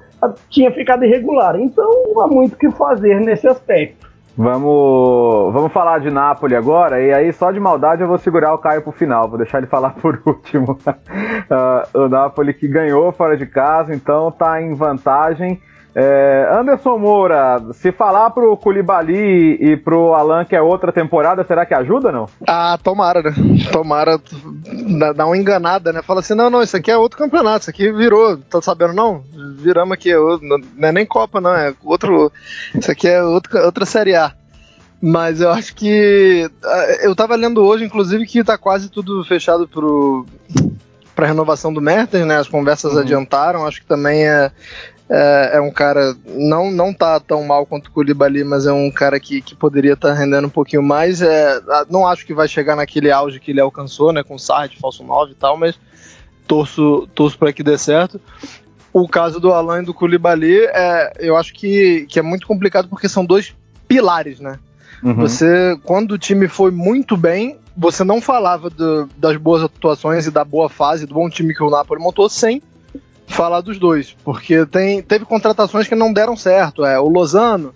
tinha 0.49 0.71
ficado 0.71 1.05
irregular. 1.05 1.59
Então, 1.59 1.91
há 2.21 2.27
muito 2.27 2.57
que 2.57 2.71
fazer 2.71 3.21
nesse 3.21 3.47
aspecto. 3.47 4.11
Vamos, 4.37 5.53
vamos 5.53 5.73
falar 5.73 6.01
de 6.01 6.11
Napoli 6.11 6.57
agora, 6.57 7.03
e 7.03 7.13
aí 7.13 7.31
só 7.35 7.53
de 7.53 7.61
maldade 7.61 8.01
eu 8.01 8.09
vou 8.09 8.17
segurar 8.17 8.55
o 8.55 8.59
Caio 8.59 8.81
pro 8.81 8.91
final, 8.91 9.29
vou 9.29 9.37
deixar 9.37 9.59
ele 9.59 9.67
falar 9.67 9.91
por 10.01 10.23
último. 10.25 10.79
uh, 10.87 11.87
o 11.99 12.09
Napoli 12.09 12.55
que 12.55 12.67
ganhou 12.67 13.13
fora 13.13 13.37
de 13.37 13.47
casa, 13.47 13.95
então 13.95 14.31
tá 14.31 14.61
em 14.63 14.75
vantagem. 14.75 15.61
É, 15.95 16.49
Anderson 16.51 16.97
Moura, 16.97 17.61
se 17.75 17.93
falar 17.93 18.31
pro 18.31 18.57
Koulibaly 18.57 19.59
e 19.61 19.77
pro 19.77 20.15
Alan 20.15 20.45
que 20.45 20.57
é 20.57 20.63
outra 20.63 20.91
temporada, 20.91 21.45
será 21.45 21.67
que 21.67 21.75
ajuda 21.75 22.11
não? 22.11 22.27
Ah, 22.49 22.79
tomara, 22.83 23.23
né? 23.23 23.35
Tomara 23.71 24.19
dar 25.15 25.27
uma 25.27 25.37
enganada, 25.37 25.93
né? 25.93 26.01
Fala 26.01 26.21
assim, 26.21 26.35
não, 26.35 26.49
não, 26.49 26.63
isso 26.63 26.77
aqui 26.77 26.91
é 26.91 26.97
outro 26.97 27.19
campeonato, 27.19 27.63
isso 27.63 27.71
aqui 27.71 27.93
virou, 27.93 28.39
tá 28.39 28.63
sabendo 28.63 28.95
não? 28.95 29.23
Viramos 29.57 29.93
aqui, 29.93 30.15
não 30.15 30.89
é 30.89 30.93
nem 30.93 31.05
Copa 31.05 31.41
não, 31.41 31.55
é 31.55 31.75
outro, 31.85 32.33
isso 32.75 32.91
aqui 32.91 33.09
é 33.09 33.23
outro, 33.23 33.59
outra 33.63 33.85
Série 33.85 34.15
A. 34.15 34.33
Mas 35.05 35.41
eu 35.41 35.51
acho 35.51 35.75
que, 35.75 36.49
ah, 36.65 36.87
eu 37.03 37.15
tava 37.15 37.35
lendo 37.35 37.61
hoje, 37.63 37.85
inclusive, 37.85 38.25
que 38.25 38.45
tá 38.45 38.57
quase 38.57 38.89
tudo 38.89 39.25
fechado 39.25 39.69
pro 39.69 40.25
para 41.15 41.27
renovação 41.27 41.73
do 41.73 41.81
Mertens, 41.81 42.27
né? 42.27 42.39
As 42.39 42.49
conversas 42.49 42.95
uhum. 42.95 43.01
adiantaram. 43.01 43.67
Acho 43.67 43.81
que 43.81 43.87
também 43.87 44.27
é, 44.27 44.51
é, 45.15 45.57
é, 45.57 45.61
um 45.61 45.71
cara, 45.71 46.17
não, 46.25 46.71
não 46.71 46.95
tá 46.95 47.21
tão 47.21 47.45
mal 47.45 47.67
quanto 47.67 47.89
o 47.89 47.91
Koulibaly, 47.91 48.45
mas 48.45 48.65
é 48.65 48.73
um 48.73 48.91
cara 48.91 49.21
que, 49.21 49.43
que 49.43 49.55
poderia 49.55 49.93
estar 49.93 50.09
tá 50.09 50.15
rendendo 50.15 50.47
um 50.47 50.51
pouquinho 50.51 50.83
mais. 50.83 51.21
É, 51.21 51.61
não 51.91 52.07
acho 52.07 52.25
que 52.25 52.33
vai 52.33 52.49
chegar 52.49 52.75
naquele 52.75 53.11
auge 53.11 53.39
que 53.39 53.51
ele 53.51 53.61
alcançou, 53.61 54.11
né, 54.11 54.23
com 54.23 54.39
Sarri, 54.39 54.79
falso 54.81 55.05
9 55.05 55.33
e 55.33 55.35
tal, 55.35 55.59
mas 55.59 55.79
torço, 56.49 57.07
torço 57.15 57.39
para 57.39 57.53
que 57.53 57.63
dê 57.63 57.77
certo. 57.77 58.19
O 58.91 59.07
caso 59.07 59.39
do 59.39 59.53
Alan 59.53 59.83
e 59.83 59.85
do 59.85 59.93
Koulibaly, 59.93 60.61
é, 60.61 61.13
eu 61.19 61.37
acho 61.37 61.53
que, 61.53 62.07
que 62.09 62.19
é 62.19 62.23
muito 62.23 62.47
complicado 62.47 62.89
porque 62.89 63.07
são 63.07 63.23
dois 63.23 63.55
pilares, 63.87 64.41
né? 64.41 64.59
Uhum. 65.03 65.15
Você, 65.17 65.79
quando 65.85 66.13
o 66.13 66.19
time 66.19 66.49
foi 66.49 66.71
muito 66.71 67.19
bem, 67.19 67.59
você 67.77 68.03
não 68.03 68.19
falava 68.19 68.71
do, 68.71 69.11
das 69.19 69.37
boas 69.37 69.63
atuações 69.63 70.27
e 70.27 70.31
da 70.31 70.43
boa 70.43 70.71
fase, 70.71 71.05
do 71.05 71.15
bom 71.15 71.29
time 71.29 71.55
que 71.55 71.63
o 71.63 71.69
Napoli 71.69 72.01
montou, 72.01 72.31
sem 72.31 72.63
falar 73.27 73.61
dos 73.61 73.79
dois, 73.79 74.17
porque 74.25 74.67
tem, 74.67 75.03
teve 75.03 75.25
contratações 75.25 75.89
que 75.89 75.95
não 75.95 76.13
deram 76.13 76.37
certo. 76.37 76.85
É, 76.85 76.99
o 76.99 77.09
Lozano, 77.09 77.75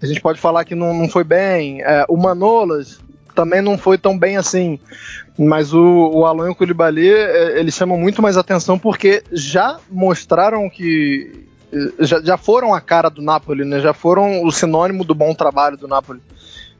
a 0.00 0.06
gente 0.06 0.20
pode 0.20 0.40
falar 0.40 0.64
que 0.64 0.74
não, 0.74 0.94
não 0.94 1.08
foi 1.08 1.24
bem. 1.24 1.82
É, 1.82 2.04
o 2.08 2.16
Manolas 2.16 3.00
também 3.34 3.62
não 3.62 3.78
foi 3.78 3.96
tão 3.96 4.18
bem 4.18 4.36
assim. 4.36 4.78
Mas 5.38 5.72
o, 5.72 6.10
o 6.12 6.26
Alan 6.26 6.48
e 6.48 6.50
o 6.50 6.54
Koulibaly, 6.54 7.08
é, 7.08 7.60
eles 7.60 7.74
chamam 7.74 7.96
muito 7.96 8.20
mais 8.20 8.36
atenção 8.36 8.78
porque 8.78 9.22
já 9.32 9.78
mostraram 9.90 10.68
que. 10.68 11.46
Já, 12.00 12.20
já 12.22 12.36
foram 12.38 12.74
a 12.74 12.80
cara 12.80 13.10
do 13.10 13.20
Napoli, 13.20 13.64
né? 13.64 13.78
Já 13.80 13.92
foram 13.92 14.42
o 14.42 14.50
sinônimo 14.50 15.04
do 15.04 15.14
bom 15.14 15.34
trabalho 15.34 15.76
do 15.76 15.86
Napoli. 15.86 16.20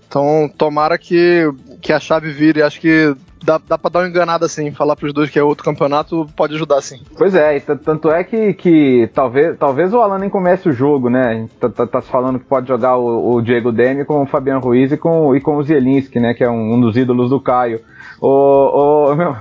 Então, 0.09 0.51
tomara 0.57 0.97
que, 0.97 1.49
que 1.83 1.93
a 1.93 2.01
chave 2.01 2.33
vire. 2.33 2.63
Acho 2.63 2.81
que 2.81 3.15
dá, 3.45 3.61
dá 3.69 3.79
pra 3.79 3.91
dar 3.91 4.01
uma 4.01 4.09
enganada 4.09 4.47
assim, 4.47 4.73
falar 4.73 4.97
pros 4.97 5.13
dois 5.13 5.31
que 5.31 5.39
é 5.39 5.43
outro 5.43 5.65
campeonato 5.65 6.27
pode 6.35 6.55
ajudar 6.55 6.81
sim. 6.81 7.01
Pois 7.17 7.35
é, 7.35 7.61
tanto 7.61 8.11
é 8.11 8.25
que, 8.25 8.55
que 8.55 9.11
talvez, 9.15 9.57
talvez 9.59 9.93
o 9.93 10.01
Alan 10.01 10.19
nem 10.19 10.31
comece 10.31 10.69
o 10.69 10.73
jogo, 10.73 11.11
né? 11.11 11.29
A 11.29 11.35
gente 11.35 11.55
tá, 11.55 11.69
tá, 11.69 11.87
tá 11.87 12.03
se 12.03 12.11
falando 12.11 12.39
que 12.39 12.47
pode 12.47 12.67
jogar 12.67 12.97
o, 12.97 13.35
o, 13.35 13.43
Diego 13.43 13.71
Demi 13.71 14.05
com 14.05 14.23
o 14.23 14.27
Fabiano 14.27 14.61
Ruiz 14.61 14.91
e 14.93 14.97
com, 14.97 15.37
e 15.37 15.41
com 15.41 15.57
o 15.57 15.63
Zielinski, 15.63 16.19
né? 16.19 16.35
Que 16.35 16.45
é 16.45 16.51
um, 16.51 16.75
um 16.75 16.81
dos 16.81 16.97
ídolos 16.97 17.31
do 17.31 17.41
Caio. 17.41 17.81
O, 18.21 19.11
o, 19.11 19.15
meu, 19.17 19.37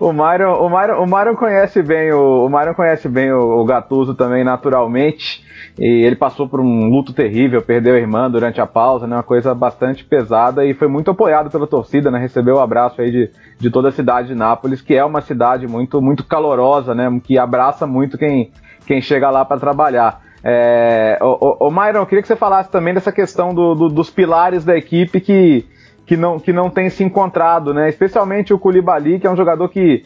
o, 0.00 0.06
o, 0.06 0.08
o, 0.08 0.12
Myron, 0.12 1.02
o 1.02 1.06
Myron 1.06 1.36
conhece 1.36 1.82
bem 1.82 2.12
o, 2.12 2.46
o 2.46 2.48
Myron 2.48 2.74
conhece 2.74 3.08
bem 3.08 3.30
o, 3.30 3.60
o 3.60 3.64
Gattuso 3.64 4.14
também 4.14 4.42
naturalmente 4.42 5.44
e 5.78 6.04
ele 6.04 6.16
passou 6.16 6.48
por 6.48 6.58
um 6.58 6.88
luto 6.88 7.12
terrível, 7.12 7.60
perdeu 7.60 7.94
a 7.94 7.98
irmã 7.98 8.30
durante 8.30 8.60
a 8.60 8.66
pausa, 8.66 9.06
né, 9.06 9.16
uma 9.16 9.22
coisa 9.22 9.54
bastante 9.54 10.04
pesada 10.04 10.64
e 10.64 10.72
foi 10.72 10.88
muito 10.88 11.10
apoiado 11.10 11.50
pela 11.50 11.66
torcida, 11.66 12.10
né, 12.10 12.18
recebeu 12.18 12.56
o 12.56 12.60
abraço 12.60 13.00
aí 13.00 13.10
de, 13.10 13.30
de 13.58 13.70
toda 13.70 13.88
a 13.88 13.92
cidade 13.92 14.28
de 14.28 14.34
Nápoles, 14.34 14.80
que 14.80 14.94
é 14.94 15.04
uma 15.04 15.20
cidade 15.20 15.66
muito 15.66 16.00
muito 16.00 16.24
calorosa, 16.24 16.94
né, 16.94 17.20
que 17.22 17.38
abraça 17.38 17.86
muito 17.86 18.16
quem, 18.16 18.50
quem 18.86 19.00
chega 19.00 19.30
lá 19.30 19.44
para 19.44 19.60
trabalhar. 19.60 20.22
É, 20.42 21.18
o 21.20 21.70
Myron, 21.70 22.00
eu 22.00 22.06
queria 22.06 22.22
que 22.22 22.28
você 22.28 22.36
falasse 22.36 22.70
também 22.70 22.94
dessa 22.94 23.10
questão 23.10 23.52
do, 23.52 23.74
do, 23.74 23.88
dos 23.88 24.10
pilares 24.10 24.64
da 24.64 24.76
equipe 24.76 25.20
que 25.20 25.66
que 26.06 26.16
não, 26.16 26.38
que 26.38 26.52
não 26.52 26.70
tem 26.70 26.88
se 26.88 27.02
encontrado, 27.02 27.74
né? 27.74 27.88
Especialmente 27.88 28.54
o 28.54 28.58
Koulibaly, 28.58 29.18
que 29.18 29.26
é 29.26 29.30
um 29.30 29.36
jogador 29.36 29.68
que 29.68 30.04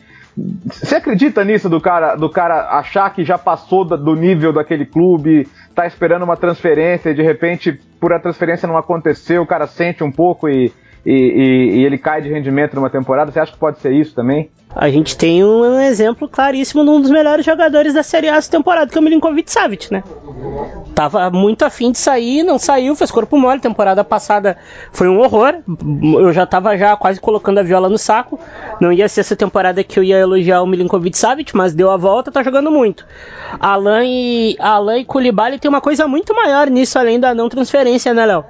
você 0.65 0.97
acredita 0.97 1.45
nisso 1.45 1.69
do 1.69 1.81
cara, 1.81 2.15
do 2.15 2.31
cara 2.31 2.79
achar 2.79 3.13
que 3.13 3.25
já 3.25 3.37
passou 3.37 3.85
do 3.85 4.15
nível 4.15 4.53
daquele 4.53 4.87
clube, 4.87 5.47
tá 5.75 5.87
esperando 5.87 6.23
uma 6.23 6.37
transferência 6.37 7.11
e 7.11 7.15
de 7.15 7.23
repente, 7.23 7.73
por 8.01 8.13
a 8.13 8.21
transferência 8.21 8.67
não 8.69 8.77
acontecer, 8.77 9.39
o 9.39 9.47
cara 9.47 9.67
sente 9.67 10.03
um 10.05 10.11
pouco 10.11 10.49
e, 10.49 10.73
e, 11.05 11.13
e, 11.13 11.79
e 11.79 11.85
ele 11.85 11.99
cai 11.99 12.23
de 12.23 12.29
rendimento 12.29 12.75
numa 12.75 12.91
temporada? 12.91 13.31
Você 13.31 13.41
acha 13.41 13.53
que 13.53 13.59
pode 13.59 13.79
ser 13.79 13.93
isso 13.93 14.15
também? 14.15 14.51
A 14.75 14.89
gente 14.89 15.17
tem 15.17 15.43
um 15.43 15.81
exemplo 15.81 16.29
claríssimo 16.29 16.85
de 16.85 16.91
um 16.91 17.01
dos 17.01 17.11
melhores 17.11 17.45
jogadores 17.45 17.93
da 17.93 18.05
Série 18.05 18.29
A 18.29 18.37
essa 18.37 18.49
temporada, 18.49 18.89
que 18.89 18.97
é 18.97 19.01
o 19.01 19.03
Milinkovic 19.03 19.51
Savic, 19.51 19.93
né? 19.93 20.05
Tava 20.95 21.29
muito 21.29 21.65
afim 21.65 21.91
de 21.91 21.99
sair, 21.99 22.45
não 22.45 22.57
saiu, 22.57 22.95
fez 22.95 23.11
corpo 23.11 23.37
mole. 23.37 23.59
Temporada 23.59 24.05
passada 24.05 24.57
foi 24.93 25.09
um 25.09 25.19
horror. 25.19 25.57
Eu 26.21 26.33
já 26.33 26.47
tava 26.47 26.77
já 26.79 26.97
quase 26.97 27.21
colocando 27.21 27.59
a 27.59 27.65
viola 27.65 27.89
no 27.89 27.99
saco. 27.99 28.39
Não 28.81 28.93
ia 28.93 29.09
ser 29.09 29.23
essa 29.23 29.35
temporada 29.35 29.83
que 29.83 29.99
eu 29.99 30.05
ia 30.05 30.19
elogiar 30.19 30.63
o 30.63 30.67
Milinkovic 30.67 31.19
Savic, 31.19 31.57
mas 31.57 31.75
deu 31.75 31.91
a 31.91 31.97
volta, 31.97 32.31
tá 32.31 32.43
jogando 32.43 32.71
muito. 32.71 33.05
Alan 33.59 34.05
e 34.05 34.57
Alan 34.61 34.99
e 34.99 35.05
Koulibaly 35.05 35.59
tem 35.59 35.69
uma 35.69 35.81
coisa 35.81 36.07
muito 36.07 36.33
maior 36.33 36.71
nisso 36.71 36.97
além 36.97 37.19
da 37.19 37.35
não 37.35 37.49
transferência, 37.49 38.15
né, 38.15 38.25
Léo? 38.25 38.45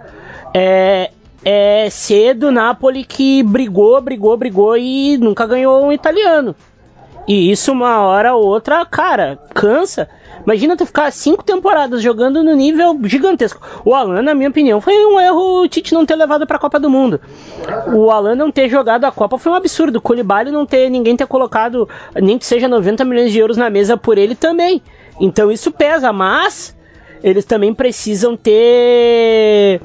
É, 0.53 1.11
é 1.45 1.89
cedo 1.91 2.53
Napoli 2.53 3.05
que 3.05 3.43
brigou, 3.43 4.01
brigou, 4.01 4.37
brigou 4.37 4.77
e 4.77 5.17
nunca 5.19 5.47
ganhou 5.47 5.85
um 5.85 5.93
italiano. 5.93 6.55
E 7.27 7.51
isso 7.51 7.73
uma 7.73 8.01
hora 8.01 8.35
ou 8.35 8.45
outra, 8.45 8.85
cara, 8.85 9.39
cansa. 9.55 10.09
Imagina 10.45 10.77
tu 10.77 10.87
ficar 10.87 11.11
cinco 11.13 11.45
temporadas 11.45 12.03
jogando 12.03 12.43
no 12.43 12.55
nível 12.55 12.99
gigantesco. 13.05 13.61
O 13.85 13.95
Alan, 13.95 14.23
na 14.23 14.35
minha 14.35 14.49
opinião, 14.49 14.81
foi 14.81 14.95
um 15.07 15.21
erro 15.21 15.63
o 15.63 15.69
Tite 15.69 15.93
não 15.93 16.07
ter 16.07 16.17
levado 16.17 16.47
para 16.47 16.57
a 16.57 16.61
Copa 16.61 16.81
do 16.81 16.89
Mundo. 16.89 17.21
O 17.95 18.11
Alan 18.11 18.35
não 18.35 18.51
ter 18.51 18.69
jogado 18.69 19.05
a 19.05 19.13
Copa 19.13 19.39
foi 19.39 19.53
um 19.53 19.55
absurdo. 19.55 19.97
O 19.97 20.01
Koulibaly 20.01 20.51
não 20.51 20.65
ter 20.65 20.89
ninguém 20.89 21.17
ter 21.17 21.27
colocado 21.27 21.89
nem 22.15 22.39
que 22.39 22.47
seja 22.47 22.67
90 22.67 23.05
milhões 23.05 23.33
de 23.33 23.39
euros 23.39 23.57
na 23.57 23.69
mesa 23.69 23.97
por 23.97 24.17
ele 24.17 24.35
também. 24.35 24.83
Então 25.21 25.53
isso 25.53 25.71
pesa, 25.71 26.13
mas 26.13 26.75
eles 27.23 27.45
também 27.45 27.73
precisam 27.75 28.37
ter 28.37 29.81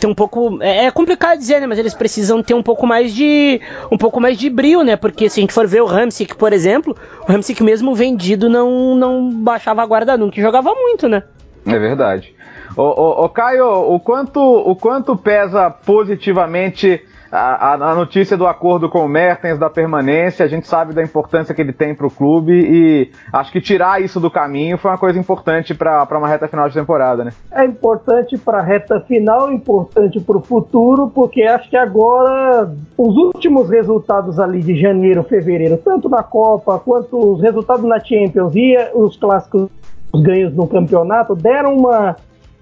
ter 0.00 0.06
um 0.06 0.14
pouco 0.14 0.62
é, 0.62 0.86
é, 0.86 0.90
complicado 0.90 1.38
dizer 1.38 1.60
né 1.60 1.66
mas 1.66 1.78
eles 1.78 1.94
precisam 1.94 2.42
ter 2.42 2.54
um 2.54 2.62
pouco 2.62 2.86
mais 2.86 3.12
de 3.12 3.60
um 3.90 3.98
pouco 3.98 4.20
mais 4.20 4.38
de 4.38 4.48
brilho 4.48 4.82
né 4.82 4.96
porque 4.96 5.28
se 5.28 5.40
a 5.40 5.42
gente 5.42 5.52
for 5.52 5.66
ver 5.66 5.82
o 5.82 5.86
Ramsey 5.86 6.26
por 6.26 6.52
exemplo 6.52 6.96
o 7.26 7.32
Ramsey 7.32 7.56
mesmo 7.60 7.94
vendido 7.94 8.48
não 8.48 8.94
não 8.94 9.30
baixava 9.30 9.82
a 9.82 9.86
guarda 9.86 10.16
nunca 10.16 10.38
e 10.38 10.42
jogava 10.42 10.72
muito 10.74 11.08
né? 11.08 11.22
É 11.66 11.78
verdade. 11.78 12.34
O, 12.76 13.24
o 13.24 13.28
Caio 13.28 13.66
o 13.66 13.98
quanto 14.00 14.40
o 14.40 14.76
quanto 14.76 15.16
pesa 15.16 15.68
positivamente 15.68 17.02
a, 17.30 17.74
a, 17.74 17.94
notícia 17.94 18.36
do 18.36 18.46
acordo 18.46 18.88
com 18.88 19.04
o 19.04 19.08
Mertens, 19.08 19.58
da 19.58 19.68
permanência, 19.68 20.44
a 20.44 20.48
gente 20.48 20.66
sabe 20.66 20.94
da 20.94 21.02
importância 21.02 21.54
que 21.54 21.60
ele 21.60 21.72
tem 21.72 21.94
para 21.94 22.06
o 22.06 22.10
clube 22.10 22.52
e 22.52 23.10
acho 23.32 23.52
que 23.52 23.60
tirar 23.60 24.02
isso 24.02 24.18
do 24.18 24.30
caminho 24.30 24.78
foi 24.78 24.90
uma 24.90 24.98
coisa 24.98 25.18
importante 25.18 25.74
para 25.74 26.06
uma 26.12 26.28
reta 26.28 26.48
final 26.48 26.68
de 26.68 26.74
temporada, 26.74 27.24
né? 27.24 27.32
É 27.52 27.64
importante 27.64 28.38
para 28.38 28.58
a 28.58 28.62
reta 28.62 29.00
final, 29.00 29.52
importante 29.52 30.20
para 30.20 30.36
o 30.36 30.42
futuro, 30.42 31.10
porque 31.14 31.42
acho 31.42 31.68
que 31.68 31.76
agora 31.76 32.72
os 32.96 33.16
últimos 33.16 33.68
resultados 33.68 34.40
ali 34.40 34.62
de 34.62 34.80
janeiro, 34.80 35.22
fevereiro, 35.22 35.76
tanto 35.78 36.08
na 36.08 36.22
Copa 36.22 36.78
quanto 36.78 37.34
os 37.34 37.42
resultados 37.42 37.84
na 37.84 38.00
Champions 38.00 38.54
e 38.54 38.76
os 38.94 39.16
clássicos 39.16 39.68
os 40.12 40.22
ganhos 40.22 40.54
no 40.54 40.66
campeonato 40.66 41.34
deram 41.34 41.76
uma 41.76 42.16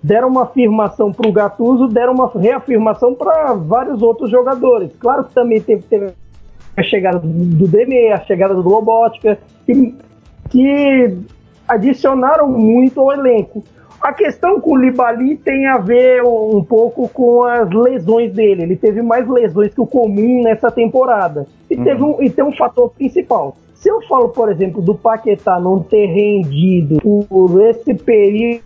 deram 0.06 0.28
uma 0.28 0.44
afirmação 0.44 1.12
para 1.12 1.28
o 1.28 1.32
Gattuso, 1.32 1.88
deram 1.88 2.14
uma 2.14 2.30
reafirmação 2.32 3.12
para 3.12 3.54
vários 3.54 4.00
outros 4.02 4.30
jogadores. 4.30 4.92
Claro 5.00 5.24
que 5.24 5.34
também 5.34 5.60
teve, 5.60 5.82
teve 5.82 6.12
a 6.76 6.82
chegada 6.84 7.18
do 7.18 7.66
Deme, 7.66 8.12
a 8.12 8.20
chegada 8.20 8.54
do 8.54 8.62
Lobotka, 8.62 9.36
que, 9.66 9.94
que 10.48 11.18
adicionaram 11.66 12.48
muito 12.48 13.00
ao 13.00 13.12
elenco. 13.12 13.64
A 14.00 14.12
questão 14.12 14.60
com 14.60 14.74
o 14.74 14.76
Libali 14.76 15.36
tem 15.38 15.66
a 15.66 15.78
ver 15.78 16.22
um 16.22 16.62
pouco 16.62 17.08
com 17.08 17.42
as 17.42 17.68
lesões 17.68 18.32
dele. 18.32 18.62
Ele 18.62 18.76
teve 18.76 19.02
mais 19.02 19.28
lesões 19.28 19.74
que 19.74 19.80
o 19.80 19.86
comum 19.86 20.44
nessa 20.44 20.70
temporada. 20.70 21.48
E, 21.68 21.74
uhum. 21.74 21.84
teve 21.84 22.02
um, 22.04 22.22
e 22.22 22.30
tem 22.30 22.44
um 22.44 22.52
fator 22.52 22.90
principal. 22.90 23.56
Se 23.74 23.90
eu 23.90 24.00
falo, 24.02 24.28
por 24.28 24.52
exemplo, 24.52 24.80
do 24.80 24.94
Paquetá 24.94 25.58
não 25.58 25.82
ter 25.82 26.06
rendido 26.06 26.98
por 27.28 27.60
esse 27.60 27.92
período 27.92 28.65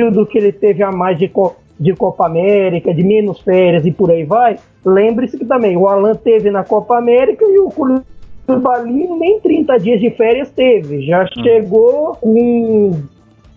período 0.00 0.26
que 0.26 0.38
ele 0.38 0.52
teve 0.52 0.82
a 0.82 0.90
mais 0.90 1.18
de, 1.18 1.28
Co 1.28 1.56
de 1.78 1.94
Copa 1.94 2.26
América, 2.26 2.92
de 2.94 3.02
menos 3.02 3.40
férias 3.40 3.84
e 3.84 3.90
por 3.90 4.10
aí 4.10 4.24
vai, 4.24 4.58
lembre-se 4.84 5.36
que 5.36 5.44
também 5.44 5.76
o 5.76 5.86
Alan 5.86 6.14
teve 6.14 6.50
na 6.50 6.64
Copa 6.64 6.96
América 6.96 7.44
e 7.44 7.58
o 7.58 7.70
Koulibaly 7.70 9.08
nem 9.18 9.40
30 9.40 9.78
dias 9.78 10.00
de 10.00 10.10
férias 10.10 10.50
teve. 10.50 11.02
Já 11.06 11.22
hum. 11.22 11.42
chegou 11.42 12.16
com 12.16 12.92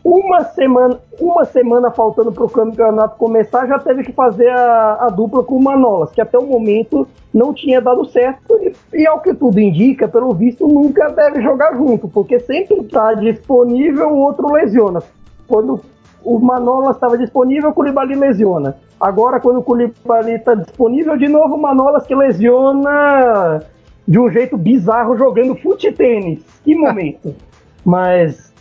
uma 0.03 0.43
semana, 0.43 0.99
uma 1.19 1.45
semana 1.45 1.91
faltando 1.91 2.31
para 2.33 2.43
o 2.43 2.49
campeonato 2.49 3.17
começar, 3.17 3.65
já 3.67 3.79
teve 3.79 4.03
que 4.03 4.11
fazer 4.11 4.49
a, 4.49 5.05
a, 5.05 5.09
dupla 5.09 5.43
com 5.43 5.55
o 5.55 5.63
Manolas, 5.63 6.11
que 6.11 6.19
até 6.19 6.37
o 6.37 6.45
momento 6.45 7.07
não 7.33 7.53
tinha 7.53 7.79
dado 7.79 8.03
certo. 8.05 8.59
E, 8.61 9.01
e 9.01 9.07
ao 9.07 9.21
que 9.21 9.33
tudo 9.33 9.61
indica, 9.61 10.09
pelo 10.09 10.33
visto, 10.33 10.67
nunca 10.67 11.09
deve 11.09 11.41
jogar 11.41 11.73
junto, 11.75 12.09
porque 12.09 12.37
sempre 12.39 12.81
está 12.81 13.13
disponível, 13.13 14.09
o 14.09 14.19
outro 14.19 14.51
lesiona. 14.51 15.01
Quando 15.47 15.81
o 16.23 16.39
Manolas 16.39 16.95
estava 16.95 17.17
disponível, 17.17 17.69
o 17.69 17.73
Koulibaly 17.73 18.15
lesiona. 18.15 18.75
Agora, 18.99 19.39
quando 19.39 19.59
o 19.59 19.63
Koulibaly 19.63 20.33
está 20.33 20.55
disponível, 20.55 21.17
de 21.17 21.27
novo 21.27 21.55
o 21.55 21.61
Manolas 21.61 22.05
que 22.05 22.15
lesiona 22.15 23.61
de 24.07 24.19
um 24.19 24.29
jeito 24.29 24.57
bizarro 24.57 25.17
jogando 25.17 25.55
fute-tênis. 25.55 26.43
Que 26.63 26.75
momento. 26.75 27.35
Mas 27.83 28.53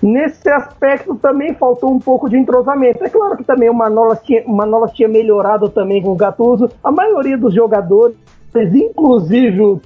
nesse 0.00 0.48
aspecto 0.48 1.16
também 1.16 1.54
faltou 1.54 1.92
um 1.92 1.98
pouco 1.98 2.28
de 2.28 2.36
entrosamento. 2.36 3.02
É 3.02 3.08
claro 3.08 3.36
que 3.36 3.44
também 3.44 3.68
o 3.68 3.74
Manolas 3.74 4.20
tinha, 4.22 4.44
o 4.46 4.54
Manolas 4.54 4.92
tinha 4.92 5.08
melhorado 5.08 5.68
também 5.68 6.02
com 6.02 6.10
o 6.10 6.16
Gattuso. 6.16 6.70
A 6.82 6.92
maioria 6.92 7.36
dos 7.36 7.54
jogadores, 7.54 8.16
inclusive 8.54 9.60
o, 9.60 9.80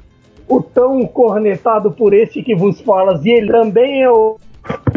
o 0.48 0.62
tão 0.62 1.06
cornetado 1.06 1.92
por 1.92 2.12
este 2.12 2.42
que 2.42 2.54
vos 2.54 2.80
fala, 2.80 3.18
e 3.24 3.30
ele 3.30 3.50
também 3.50 4.02
é 4.02 4.10
o 4.10 4.36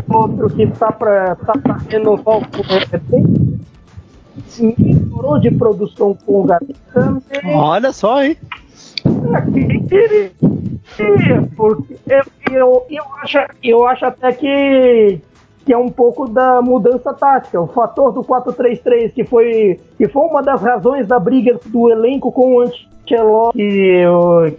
outro 0.10 0.50
que 0.50 0.63
está 0.63 0.91
para 0.91 1.36
tá 1.36 1.54
o 1.54 3.00
bem 3.10 3.60
melhorou 4.60 5.39
de 5.39 5.52
produção 5.52 6.17
com 6.26 6.41
o 6.41 6.43
Gatame. 6.43 7.21
Olha 7.54 7.91
só, 7.91 8.24
hein? 8.24 8.38
Quem 9.54 9.86
queria, 9.88 10.32
porque 11.56 11.95
eu, 12.08 12.24
eu, 12.52 12.86
eu, 12.89 13.04
acho, 13.21 13.38
eu 13.63 13.86
acho 13.86 14.06
até 14.06 14.32
que, 14.34 15.19
que 15.65 15.74
é 15.74 15.78
um 15.78 15.89
pouco 15.89 16.28
da 16.28 16.62
mudança 16.62 17.13
tática. 17.13 17.60
O 17.60 17.67
fator 17.67 18.12
do 18.12 18.24
4-3-3, 18.24 19.12
que 19.13 19.24
foi, 19.24 19.80
que 19.97 20.08
foi 20.08 20.21
uma 20.24 20.43
das 20.43 20.62
razões 20.62 21.08
da 21.08 21.19
briga 21.19 21.60
do 21.65 21.89
elenco 21.89 22.32
com 22.32 22.56
o 22.56 22.62
Ancelotti, 22.62 23.58
que, 23.58 24.04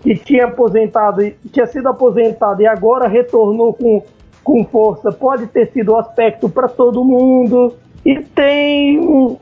que 0.02 0.16
tinha 0.24 0.46
aposentado, 0.46 1.22
tinha 1.52 1.66
sido 1.66 1.88
aposentado 1.88 2.62
e 2.62 2.66
agora 2.66 3.08
retornou 3.08 3.72
com 3.74 4.02
com 4.42 4.64
força 4.64 5.12
pode 5.12 5.46
ter 5.46 5.70
sido 5.72 5.92
o 5.92 5.96
aspecto 5.96 6.48
para 6.48 6.68
todo 6.68 7.04
mundo. 7.04 7.74
E 8.04 8.20
tem. 8.20 9.38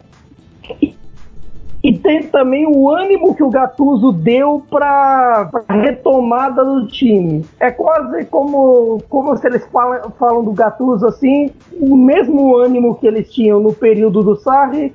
E 1.83 1.97
tem 1.97 2.25
também 2.25 2.67
o 2.67 2.91
ânimo 2.91 3.35
que 3.35 3.43
o 3.43 3.49
Gattuso 3.49 4.13
deu 4.13 4.63
para 4.69 5.51
a 5.67 5.73
retomada 5.73 6.63
do 6.63 6.87
time. 6.87 7.43
É 7.59 7.71
quase 7.71 8.27
como, 8.27 9.03
como 9.09 9.35
se 9.39 9.47
eles 9.47 9.65
falam, 9.73 10.11
falam 10.19 10.45
do 10.45 10.53
Gattuso 10.53 11.07
assim, 11.07 11.51
o 11.73 11.97
mesmo 11.97 12.55
ânimo 12.55 12.97
que 12.97 13.07
eles 13.07 13.33
tinham 13.33 13.61
no 13.61 13.73
período 13.73 14.23
do 14.23 14.37
Sarri 14.37 14.93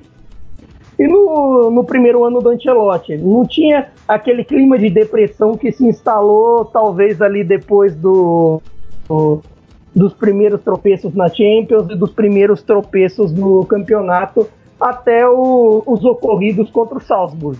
E 0.96 1.08
no, 1.08 1.72
no 1.72 1.82
primeiro 1.82 2.24
ano 2.24 2.40
do 2.40 2.50
Ancelotti, 2.50 3.16
não 3.16 3.44
tinha 3.44 3.88
aquele 4.06 4.44
clima 4.44 4.78
de 4.78 4.88
depressão 4.88 5.56
que 5.56 5.72
se 5.72 5.84
instalou 5.84 6.64
talvez 6.66 7.20
ali 7.20 7.42
depois 7.42 7.96
do, 7.96 8.62
do 9.08 9.42
dos 9.96 10.12
primeiros 10.12 10.60
tropeços 10.60 11.14
na 11.14 11.26
Champions 11.28 11.88
e 11.90 11.96
dos 11.96 12.12
primeiros 12.12 12.62
tropeços 12.62 13.32
no 13.32 13.64
campeonato 13.64 14.46
até 14.78 15.26
o, 15.26 15.82
os 15.86 16.04
ocorridos 16.04 16.68
contra 16.70 16.98
o 16.98 17.00
Salzburg, 17.00 17.58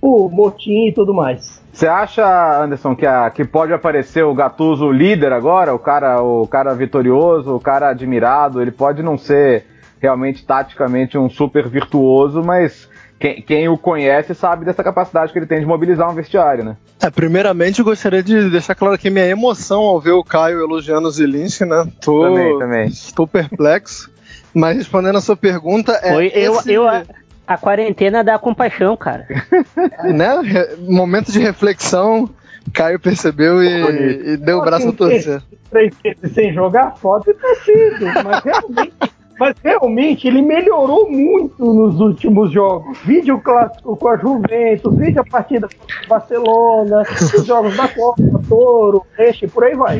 o 0.00 0.28
motim 0.28 0.86
e 0.86 0.92
tudo 0.92 1.12
mais. 1.12 1.60
Você 1.72 1.88
acha, 1.88 2.62
Anderson, 2.62 2.94
que, 2.94 3.04
a, 3.04 3.28
que 3.30 3.44
pode 3.44 3.72
aparecer 3.72 4.22
o 4.22 4.32
Gattuso 4.32 4.92
líder 4.92 5.32
agora, 5.32 5.74
o 5.74 5.78
cara, 5.78 6.22
o 6.22 6.46
cara 6.46 6.72
vitorioso, 6.72 7.56
o 7.56 7.60
cara 7.60 7.88
admirado? 7.88 8.62
Ele 8.62 8.70
pode 8.70 9.02
não 9.02 9.18
ser 9.18 9.64
realmente 10.00 10.46
taticamente 10.46 11.18
um 11.18 11.28
super 11.28 11.68
virtuoso, 11.68 12.42
mas 12.44 12.88
quem, 13.22 13.40
quem, 13.40 13.68
o 13.68 13.78
conhece 13.78 14.34
sabe 14.34 14.64
dessa 14.64 14.82
capacidade 14.82 15.32
que 15.32 15.38
ele 15.38 15.46
tem 15.46 15.60
de 15.60 15.64
mobilizar 15.66 16.10
um 16.10 16.14
vestiário, 16.14 16.64
né? 16.64 16.76
É, 17.00 17.08
primeiramente 17.08 17.78
eu 17.78 17.84
gostaria 17.84 18.20
de 18.20 18.50
deixar 18.50 18.74
claro 18.74 18.94
aqui 18.94 19.10
minha 19.10 19.28
emoção 19.28 19.82
ao 19.82 20.00
ver 20.00 20.10
o 20.10 20.24
Caio 20.24 20.60
elogiando 20.60 21.06
o 21.06 21.10
Zilinski, 21.10 21.64
né? 21.64 21.86
Tô, 22.00 22.24
também, 22.24 22.58
também. 22.58 22.86
Estou 22.88 23.28
perplexo. 23.28 24.10
Mas 24.52 24.76
respondendo 24.76 25.18
a 25.18 25.20
sua 25.20 25.36
pergunta, 25.36 25.92
é. 26.02 26.12
Foi, 26.12 26.32
eu, 26.34 26.56
esse... 26.56 26.72
eu, 26.72 26.88
a, 26.88 27.04
a 27.46 27.56
quarentena 27.56 28.24
dá 28.24 28.36
compaixão, 28.40 28.96
cara. 28.96 29.24
né? 30.02 30.66
Momento 30.80 31.30
de 31.30 31.38
reflexão, 31.38 32.28
Caio 32.74 32.98
percebeu 32.98 33.62
e, 33.62 34.32
e 34.32 34.36
deu 34.36 34.58
o 34.58 34.64
braço 34.64 34.88
a 34.88 34.92
torcer. 34.92 35.40
Três 35.70 35.94
meses 36.04 36.34
sem 36.34 36.52
jogar, 36.52 36.96
foda 36.96 37.32
ter 37.32 37.54
sido, 37.64 38.04
mas 38.24 38.42
realmente 38.42 39.12
mas 39.42 39.56
realmente 39.60 40.28
ele 40.28 40.40
melhorou 40.40 41.10
muito 41.10 41.64
nos 41.64 41.98
últimos 41.98 42.52
jogos. 42.52 42.96
Vídeo 43.04 43.40
clássico 43.40 43.96
com 43.96 44.08
a 44.08 44.16
Juventus, 44.16 44.96
vídeo 44.96 45.20
a 45.20 45.24
partida 45.24 45.66
com 45.66 46.04
o 46.04 46.08
Barcelona, 46.08 47.02
os 47.36 47.44
jogos 47.44 47.76
da 47.76 47.88
Copa, 47.88 48.22
Toro, 48.48 49.04
Peixe, 49.16 49.48
por 49.48 49.64
aí 49.64 49.74
vai. 49.74 49.98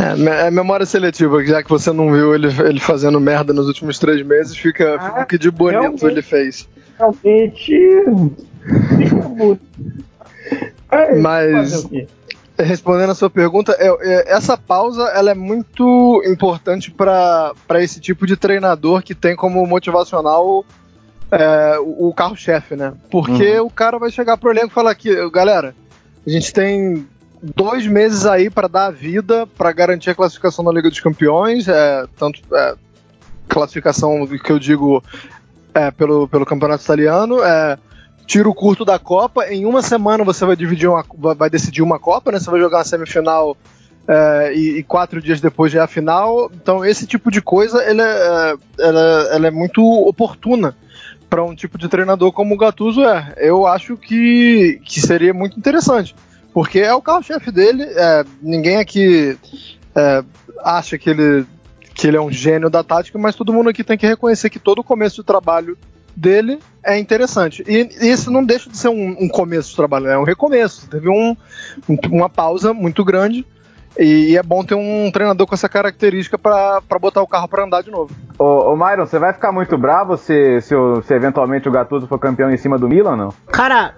É, 0.00 0.46
é 0.46 0.50
memória 0.50 0.86
seletiva, 0.86 1.44
já 1.44 1.62
que 1.62 1.68
você 1.68 1.92
não 1.92 2.10
viu 2.10 2.34
ele, 2.34 2.48
ele 2.66 2.80
fazendo 2.80 3.20
merda 3.20 3.52
nos 3.52 3.66
últimos 3.66 3.98
três 3.98 4.24
meses, 4.24 4.56
fica, 4.56 4.96
ah, 4.96 5.00
fica 5.00 5.26
que 5.26 5.38
de 5.38 5.50
bonito 5.50 6.08
ele 6.08 6.22
fez. 6.22 6.66
Realmente 6.98 7.78
fica 8.96 9.28
bonito. 9.28 9.60
É, 10.90 11.14
Mas 11.16 11.86
respondendo 12.62 13.10
a 13.10 13.14
sua 13.14 13.30
pergunta, 13.30 13.76
é, 13.78 13.88
é, 13.88 14.32
essa 14.32 14.56
pausa 14.56 15.02
ela 15.14 15.30
é 15.30 15.34
muito 15.34 16.22
importante 16.26 16.90
para 16.90 17.54
esse 17.80 18.00
tipo 18.00 18.26
de 18.26 18.36
treinador 18.36 19.02
que 19.02 19.14
tem 19.14 19.36
como 19.36 19.66
motivacional 19.66 20.64
é, 21.30 21.78
o, 21.78 22.08
o 22.08 22.14
carro-chefe, 22.14 22.76
né? 22.76 22.92
Porque 23.10 23.58
uhum. 23.58 23.66
o 23.66 23.70
cara 23.70 23.98
vai 23.98 24.10
chegar 24.10 24.36
pro 24.36 24.50
elenco 24.50 24.68
e 24.68 24.70
falar 24.74 24.90
aqui, 24.90 25.10
galera, 25.30 25.74
a 26.26 26.30
gente 26.30 26.52
tem 26.52 27.06
dois 27.42 27.86
meses 27.86 28.24
aí 28.24 28.48
para 28.48 28.68
dar 28.68 28.86
a 28.86 28.90
vida 28.90 29.46
para 29.46 29.72
garantir 29.72 30.10
a 30.10 30.14
classificação 30.14 30.64
na 30.64 30.72
Liga 30.72 30.88
dos 30.88 31.00
Campeões, 31.00 31.66
é, 31.66 32.06
tanto 32.16 32.40
é, 32.54 32.74
classificação 33.48 34.26
que 34.26 34.52
eu 34.52 34.58
digo 34.58 35.02
é, 35.74 35.90
pelo, 35.90 36.28
pelo 36.28 36.46
campeonato 36.46 36.84
italiano, 36.84 37.42
é, 37.42 37.78
tiro 38.32 38.54
curto 38.54 38.82
da 38.82 38.98
Copa. 38.98 39.46
Em 39.52 39.66
uma 39.66 39.82
semana 39.82 40.24
você 40.24 40.46
vai 40.46 40.56
dividir 40.56 40.88
uma, 40.88 41.04
vai 41.34 41.50
decidir 41.50 41.82
uma 41.82 41.98
Copa, 41.98 42.32
né? 42.32 42.40
Você 42.40 42.50
vai 42.50 42.58
jogar 42.58 42.78
uma 42.78 42.84
semifinal 42.84 43.54
é, 44.08 44.54
e, 44.54 44.78
e, 44.78 44.82
quatro 44.82 45.20
dias 45.20 45.38
depois 45.38 45.70
já 45.70 45.80
é 45.80 45.84
a 45.84 45.86
final. 45.86 46.50
Então 46.54 46.82
esse 46.82 47.06
tipo 47.06 47.30
de 47.30 47.42
coisa 47.42 47.84
ele 47.84 48.00
é, 48.00 48.54
ela, 48.78 49.28
ela 49.32 49.46
é 49.46 49.50
muito 49.50 49.82
oportuna 49.84 50.74
para 51.28 51.44
um 51.44 51.54
tipo 51.54 51.76
de 51.76 51.90
treinador 51.90 52.32
como 52.32 52.54
o 52.54 52.56
Gattuso 52.56 53.04
é. 53.04 53.34
Eu 53.36 53.66
acho 53.66 53.98
que, 53.98 54.80
que 54.82 54.98
seria 54.98 55.34
muito 55.34 55.58
interessante, 55.58 56.14
porque 56.54 56.78
é 56.78 56.94
o 56.94 57.02
carro-chefe 57.02 57.50
dele. 57.50 57.82
É, 57.82 58.24
ninguém 58.40 58.76
aqui 58.76 59.36
é, 59.94 60.24
acha 60.64 60.96
que 60.96 61.10
ele 61.10 61.44
que 61.94 62.06
ele 62.06 62.16
é 62.16 62.20
um 62.20 62.32
gênio 62.32 62.70
da 62.70 62.82
tática, 62.82 63.18
mas 63.18 63.36
todo 63.36 63.52
mundo 63.52 63.68
aqui 63.68 63.84
tem 63.84 63.98
que 63.98 64.06
reconhecer 64.06 64.48
que 64.48 64.58
todo 64.58 64.82
começo 64.82 65.16
de 65.16 65.22
trabalho 65.22 65.76
dele 66.16 66.58
é 66.84 66.98
interessante. 66.98 67.62
E, 67.66 67.88
isso 68.10 68.30
não 68.30 68.44
deixa 68.44 68.68
de 68.68 68.76
ser 68.76 68.88
um, 68.88 69.16
um 69.20 69.28
começo 69.28 69.70
de 69.70 69.76
trabalho, 69.76 70.08
é 70.08 70.18
um 70.18 70.24
recomeço. 70.24 70.88
Teve 70.88 71.08
um, 71.08 71.36
um, 71.88 71.96
uma 72.10 72.28
pausa 72.28 72.72
muito 72.72 73.04
grande. 73.04 73.46
E, 73.98 74.36
é 74.36 74.42
bom 74.42 74.64
ter 74.64 74.74
um 74.74 75.10
treinador 75.12 75.46
com 75.46 75.54
essa 75.54 75.68
característica 75.68 76.38
para 76.38 76.80
botar 77.00 77.22
o 77.22 77.26
carro 77.26 77.46
para 77.46 77.64
andar 77.64 77.82
de 77.82 77.90
novo. 77.90 78.14
Ô, 78.38 78.72
ô 78.72 78.76
Myron, 78.76 79.06
você 79.06 79.18
vai 79.18 79.32
ficar 79.32 79.52
muito 79.52 79.76
bravo 79.76 80.16
se, 80.16 80.60
se, 80.62 80.74
se 81.04 81.14
eventualmente 81.14 81.68
o 81.68 81.72
Gattuso 81.72 82.06
for 82.06 82.18
campeão 82.18 82.50
em 82.50 82.56
cima 82.56 82.78
do 82.78 82.88
Milan, 82.88 83.16
não? 83.16 83.34
Cara, 83.48 83.94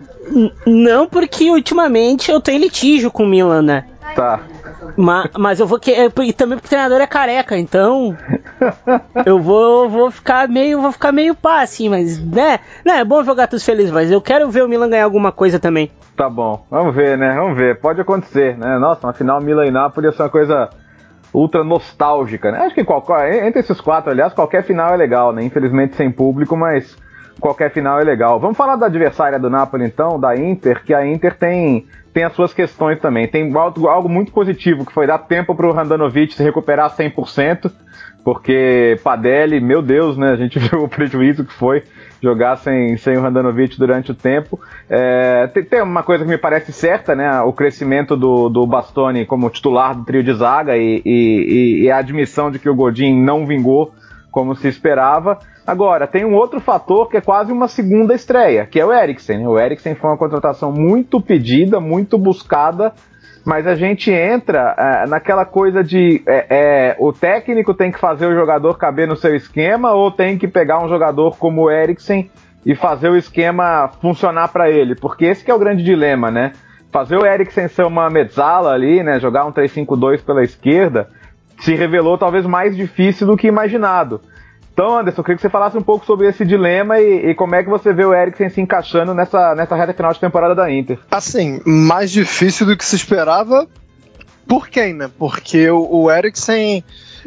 não, 0.67 1.07
porque 1.07 1.49
ultimamente 1.51 2.31
eu 2.31 2.41
tenho 2.41 2.61
litígio 2.61 3.11
com 3.11 3.23
o 3.23 3.29
Milan, 3.29 3.63
né? 3.63 3.85
Tá. 4.17 4.41
Mas, 4.97 5.31
mas 5.39 5.61
eu 5.61 5.67
vou 5.67 5.79
que 5.79 5.93
e 5.93 6.33
também 6.33 6.59
porque 6.59 6.67
o 6.67 6.71
treinador 6.71 7.01
é 7.01 7.07
careca, 7.07 7.57
então 7.57 8.17
eu 9.27 9.41
vou, 9.41 9.89
vou 9.89 10.11
ficar 10.11 10.49
meio 10.49 10.81
vou 10.81 10.93
ficar 10.93 11.13
meio 11.13 11.35
pá 11.35 11.63
assim, 11.63 11.89
mas 11.89 12.23
né, 12.25 12.61
né, 12.85 12.99
é 12.99 13.05
bom 13.05 13.23
jogar 13.25 13.47
todos 13.47 13.65
felizes, 13.65 13.91
mas 13.91 14.11
eu 14.11 14.21
quero 14.21 14.51
ver 14.51 14.65
o 14.65 14.69
Milan 14.69 14.91
ganhar 14.91 15.05
alguma 15.05 15.33
coisa 15.33 15.59
também. 15.59 15.91
Tá 16.17 16.31
bom, 16.31 16.65
vamos 16.71 16.95
ver, 16.95 17.19
né? 17.19 17.35
Vamos 17.35 17.57
ver, 17.57 17.81
pode 17.81 18.01
acontecer, 18.01 18.57
né? 18.57 18.79
Nossa, 18.79 19.07
uma 19.07 19.13
final 19.13 19.41
Milan 19.41 19.67
e 19.67 19.71
Napoli 19.71 20.07
ia 20.07 20.13
ser 20.13 20.23
uma 20.23 20.29
coisa 20.29 20.71
ultra 21.33 21.65
nostálgica, 21.65 22.53
né? 22.53 22.61
Acho 22.61 22.75
que 22.75 22.85
qualquer, 22.85 23.45
entre 23.45 23.61
esses 23.61 23.81
quatro, 23.81 24.11
aliás, 24.13 24.33
qualquer 24.33 24.63
final 24.63 24.95
é 24.95 24.97
legal, 24.97 25.33
né? 25.33 25.43
Infelizmente 25.43 25.97
sem 25.97 26.11
público, 26.13 26.57
mas 26.57 26.97
qualquer 27.41 27.71
final 27.71 28.01
é 28.01 28.05
legal. 28.05 28.39
Vamos 28.41 28.57
falar 28.57 28.77
da 28.77 28.87
adversária 28.87 29.39
do 29.39 29.51
Napoli 29.51 29.85
então, 29.85 30.19
da 30.19 30.37
Inter, 30.37 30.83
que 30.85 30.95
a 30.95 31.07
Inter 31.07 31.37
tem 31.37 31.87
tem 32.15 32.23
as 32.23 32.33
suas 32.33 32.55
questões 32.55 33.01
também. 33.01 33.27
Tem 33.27 33.53
algo, 33.57 33.89
algo 33.89 34.09
muito 34.09 34.31
positivo, 34.31 34.87
que 34.87 34.93
foi 34.93 35.05
dar 35.05 35.19
tempo 35.19 35.53
para 35.53 35.67
o 35.67 35.73
Randanovic 35.73 36.33
se 36.33 36.45
recuperar 36.45 36.95
100%, 36.97 37.71
porque 38.25 38.99
Padelli, 39.03 39.61
meu 39.61 39.83
Deus, 39.83 40.17
né? 40.17 40.31
A 40.31 40.37
gente 40.37 40.57
viu 40.61 40.85
o 40.85 40.89
prejuízo 40.89 41.45
que 41.45 41.53
foi 41.53 41.83
jogar 42.23 42.57
sem, 42.57 42.97
sem 42.97 43.17
o 43.17 43.21
Randanovic 43.21 43.77
durante 43.77 44.13
o 44.13 44.15
tempo. 44.15 44.61
É, 44.89 45.49
tem, 45.49 45.65
tem, 45.65 45.83
uma 45.83 46.05
coisa 46.05 46.25
que 46.25 46.31
me 46.31 46.39
parece 46.39 46.73
certa, 46.73 47.17
né? 47.17 47.41
O 47.43 47.53
crescimento 47.53 48.17
do, 48.17 48.49
do 48.49 48.65
Bastoni 48.65 49.27
como 49.27 49.51
titular 49.51 49.97
do 49.97 50.05
trio 50.05 50.23
de 50.23 50.33
zaga 50.33 50.77
e, 50.77 51.03
e, 51.05 51.83
e 51.83 51.91
a 51.91 51.99
admissão 51.99 52.49
de 52.49 52.61
que 52.61 52.71
o 52.71 52.75
Godin 52.75 53.13
não 53.21 53.45
vingou 53.45 53.93
como 54.35 54.57
se 54.57 54.67
esperava. 54.67 55.39
Agora, 55.65 56.09
tem 56.09 56.25
um 56.25 56.35
outro 56.35 56.61
fator 56.61 57.09
que 57.09 57.17
é 57.17 57.21
quase 57.21 57.53
uma 57.53 57.69
segunda 57.69 58.13
estreia, 58.13 58.67
que 58.67 58.81
é 58.81 58.85
o 58.85 58.93
Eriksen. 58.93 59.47
O 59.47 59.57
Eriksen 59.57 59.95
foi 59.95 60.11
uma 60.11 60.19
contratação 60.19 60.73
muito 60.73 61.21
pedida, 61.21 61.79
muito 61.79 62.19
buscada, 62.19 62.93
mas 63.45 63.65
a 63.65 63.77
gente 63.77 64.11
entra 64.11 64.75
é, 64.77 65.07
naquela 65.07 65.45
coisa 65.45 65.85
de 65.85 66.21
é, 66.27 66.47
é, 66.51 66.97
o 66.99 67.13
técnico 67.13 67.73
tem 67.73 67.93
que 67.93 68.01
fazer 68.01 68.27
o 68.27 68.35
jogador 68.35 68.77
caber 68.77 69.07
no 69.07 69.15
seu 69.15 69.37
esquema 69.37 69.93
ou 69.93 70.11
tem 70.11 70.37
que 70.37 70.49
pegar 70.49 70.85
um 70.85 70.89
jogador 70.89 71.39
como 71.39 71.63
o 71.63 71.71
Eriksen 71.71 72.29
e 72.67 72.75
fazer 72.75 73.11
o 73.11 73.17
esquema 73.17 73.89
funcionar 74.03 74.49
para 74.49 74.69
ele, 74.69 74.97
porque 74.97 75.27
esse 75.27 75.49
é 75.49 75.55
o 75.55 75.59
grande 75.61 75.85
dilema, 75.85 76.29
né? 76.29 76.55
Fazer 76.91 77.17
o 77.17 77.25
Eriksen 77.25 77.69
ser 77.69 77.85
uma 77.85 78.11
mezzala 78.11 78.73
ali, 78.73 79.01
né, 79.03 79.21
jogar 79.21 79.45
um 79.45 79.53
3-5-2 79.53 80.25
pela 80.25 80.43
esquerda, 80.43 81.09
se 81.65 81.75
revelou 81.75 82.19
talvez 82.19 82.45
mais 82.45 82.77
difícil 82.77 83.27
do 83.27 83.37
que 83.37 83.47
imaginado. 83.47 84.21
Então, 84.73 84.99
Anderson, 84.99 85.21
eu 85.21 85.25
queria 85.25 85.37
que 85.37 85.43
você 85.43 85.49
falasse 85.49 85.79
um 85.79 85.83
pouco 85.83 86.05
sobre 86.05 86.29
esse 86.29 86.45
dilema 86.45 87.01
e, 87.01 87.31
e, 87.31 87.35
como 87.35 87.55
é 87.55 87.63
que 87.63 87.71
você 87.71 87.93
vê 87.93 88.05
o 88.05 88.13
Eriksen 88.13 88.51
se 88.51 88.61
encaixando 88.61 89.15
nessa, 89.15 89.55
nessa 89.55 89.75
reta 89.77 89.95
final 89.95 90.13
de 90.13 90.21
temporada 90.21 90.55
da 90.55 90.71
Inter. 90.71 90.99
Assim, 91.11 91.61
mais 91.65 92.11
difícil 92.11 92.67
do 92.67 92.77
que 92.77 92.85
se 92.85 92.97
esperava. 92.97 93.67
Por 94.47 94.69
quem, 94.69 94.93
né? 94.93 95.09
Porque 95.19 95.71
o, 95.71 96.03
o 96.03 96.11
Eriksen. 96.11 96.85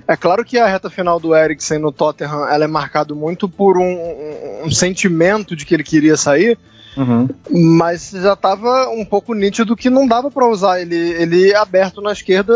É 0.08 0.16
claro 0.16 0.46
que 0.46 0.60
a 0.60 0.68
reta 0.68 0.90
final 0.90 1.20
do 1.20 1.36
Eriksen 1.36 1.80
no 1.80 1.92
Tottenham 1.92 2.48
ela 2.48 2.66
é 2.66 2.68
marcado 2.68 3.16
muito 3.16 3.50
por 3.50 3.78
um, 3.78 3.82
um, 3.82 4.66
um 4.66 4.72
sentimento 4.72 5.56
de 5.56 5.66
que 5.66 5.74
ele 5.74 5.84
queria 5.84 6.16
sair, 6.16 6.56
uhum. 6.96 7.28
mas 7.50 8.12
já 8.12 8.34
estava 8.34 8.90
um 8.90 9.04
pouco 9.04 9.34
nítido 9.34 9.76
que 9.76 9.90
não 9.90 10.06
dava 10.06 10.30
para 10.30 10.46
usar 10.46 10.80
ele, 10.80 10.96
ele 10.96 11.56
aberto 11.56 12.00
na 12.00 12.12
esquerda 12.12 12.54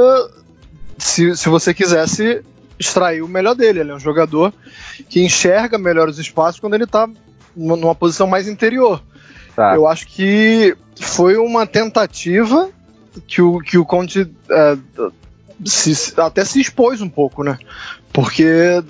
se, 1.02 1.36
se 1.36 1.50
você 1.50 1.74
quisesse 1.74 2.44
extrair 2.80 3.22
o 3.22 3.28
melhor 3.28 3.56
dele. 3.56 3.80
Ele 3.80 3.92
é 3.92 3.96
um 3.96 4.00
jogador 4.00 4.54
que 5.10 5.24
enxerga 5.24 5.78
melhor 5.78 6.08
os 6.08 6.20
espaços 6.20 6.60
quando 6.60 6.74
ele 6.74 6.84
está 6.84 7.08
numa 7.56 7.96
posição 7.96 8.28
mais 8.28 8.48
interior. 8.48 9.02
Tá. 9.56 9.76
Eu 9.76 9.88
acho 9.88 10.08
que 10.08 10.76
foi 11.00 11.38
uma 11.38 11.66
tentativa 11.66 12.70
que 13.28 13.42
o, 13.42 13.60
que 13.60 13.78
o 13.78 13.86
Conte 13.86 14.32
é, 14.50 14.78
se, 15.66 16.14
até 16.20 16.46
se 16.46 16.62
expôs 16.62 17.02
um 17.02 17.10
pouco, 17.10 17.44
né? 17.44 17.58
Porque 18.14 18.46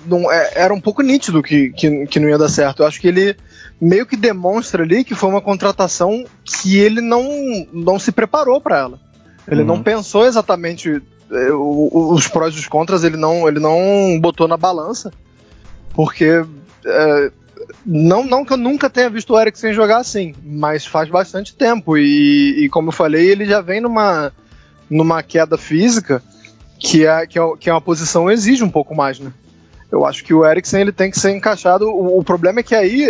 não, 0.06 0.30
é, 0.30 0.52
era 0.54 0.74
um 0.74 0.80
pouco 0.80 1.02
nítido 1.02 1.42
que, 1.42 1.70
que, 1.70 2.06
que, 2.06 2.20
não 2.20 2.28
ia 2.28 2.38
dar 2.38 2.48
certo. 2.48 2.82
Eu 2.82 2.86
acho 2.86 3.00
que 3.00 3.08
ele 3.08 3.36
meio 3.80 4.06
que 4.06 4.16
demonstra 4.16 4.82
ali 4.82 5.04
que 5.04 5.14
foi 5.14 5.28
uma 5.28 5.40
contratação 5.40 6.24
que 6.44 6.78
ele 6.78 7.00
não, 7.00 7.24
não 7.72 7.98
se 7.98 8.12
preparou 8.12 8.60
para 8.60 8.78
ela. 8.78 9.00
Ele 9.46 9.62
uhum. 9.62 9.66
não 9.66 9.82
pensou 9.82 10.24
exatamente 10.24 11.02
os 11.32 12.28
prós 12.28 12.54
e 12.54 12.58
os 12.58 12.68
contras 12.68 13.04
ele 13.04 13.16
não, 13.16 13.48
ele 13.48 13.58
não 13.58 14.18
botou 14.20 14.46
na 14.46 14.56
balança, 14.56 15.12
porque 15.94 16.44
é, 16.84 17.32
não, 17.84 18.24
não 18.24 18.44
que 18.44 18.52
eu 18.52 18.56
nunca 18.56 18.90
tenha 18.90 19.10
visto 19.10 19.32
o 19.32 19.40
Eriksen 19.40 19.72
jogar 19.72 19.98
assim, 19.98 20.34
mas 20.44 20.86
faz 20.86 21.08
bastante 21.08 21.54
tempo. 21.54 21.96
E, 21.96 22.64
e 22.64 22.68
como 22.68 22.88
eu 22.88 22.92
falei, 22.92 23.30
ele 23.30 23.44
já 23.44 23.60
vem 23.60 23.80
numa, 23.80 24.32
numa 24.88 25.22
queda 25.22 25.56
física 25.56 26.22
que 26.78 27.06
é, 27.06 27.26
que, 27.26 27.38
é, 27.38 27.42
que 27.58 27.70
é 27.70 27.72
uma 27.72 27.80
posição 27.80 28.30
exige 28.30 28.64
um 28.64 28.70
pouco 28.70 28.94
mais, 28.94 29.18
né? 29.18 29.32
Eu 29.90 30.06
acho 30.06 30.24
que 30.24 30.32
o 30.32 30.44
Eriksen 30.44 30.80
ele 30.80 30.92
tem 30.92 31.10
que 31.10 31.20
ser 31.20 31.30
encaixado. 31.30 31.86
O, 31.86 32.18
o 32.18 32.24
problema 32.24 32.60
é 32.60 32.62
que 32.62 32.74
aí, 32.74 33.08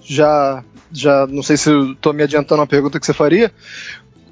já, 0.00 0.62
já 0.90 1.26
não 1.26 1.42
sei 1.42 1.56
se 1.56 1.70
estou 1.92 2.12
me 2.12 2.22
adiantando 2.22 2.62
a 2.62 2.66
pergunta 2.66 2.98
que 2.98 3.06
você 3.06 3.12
faria, 3.12 3.52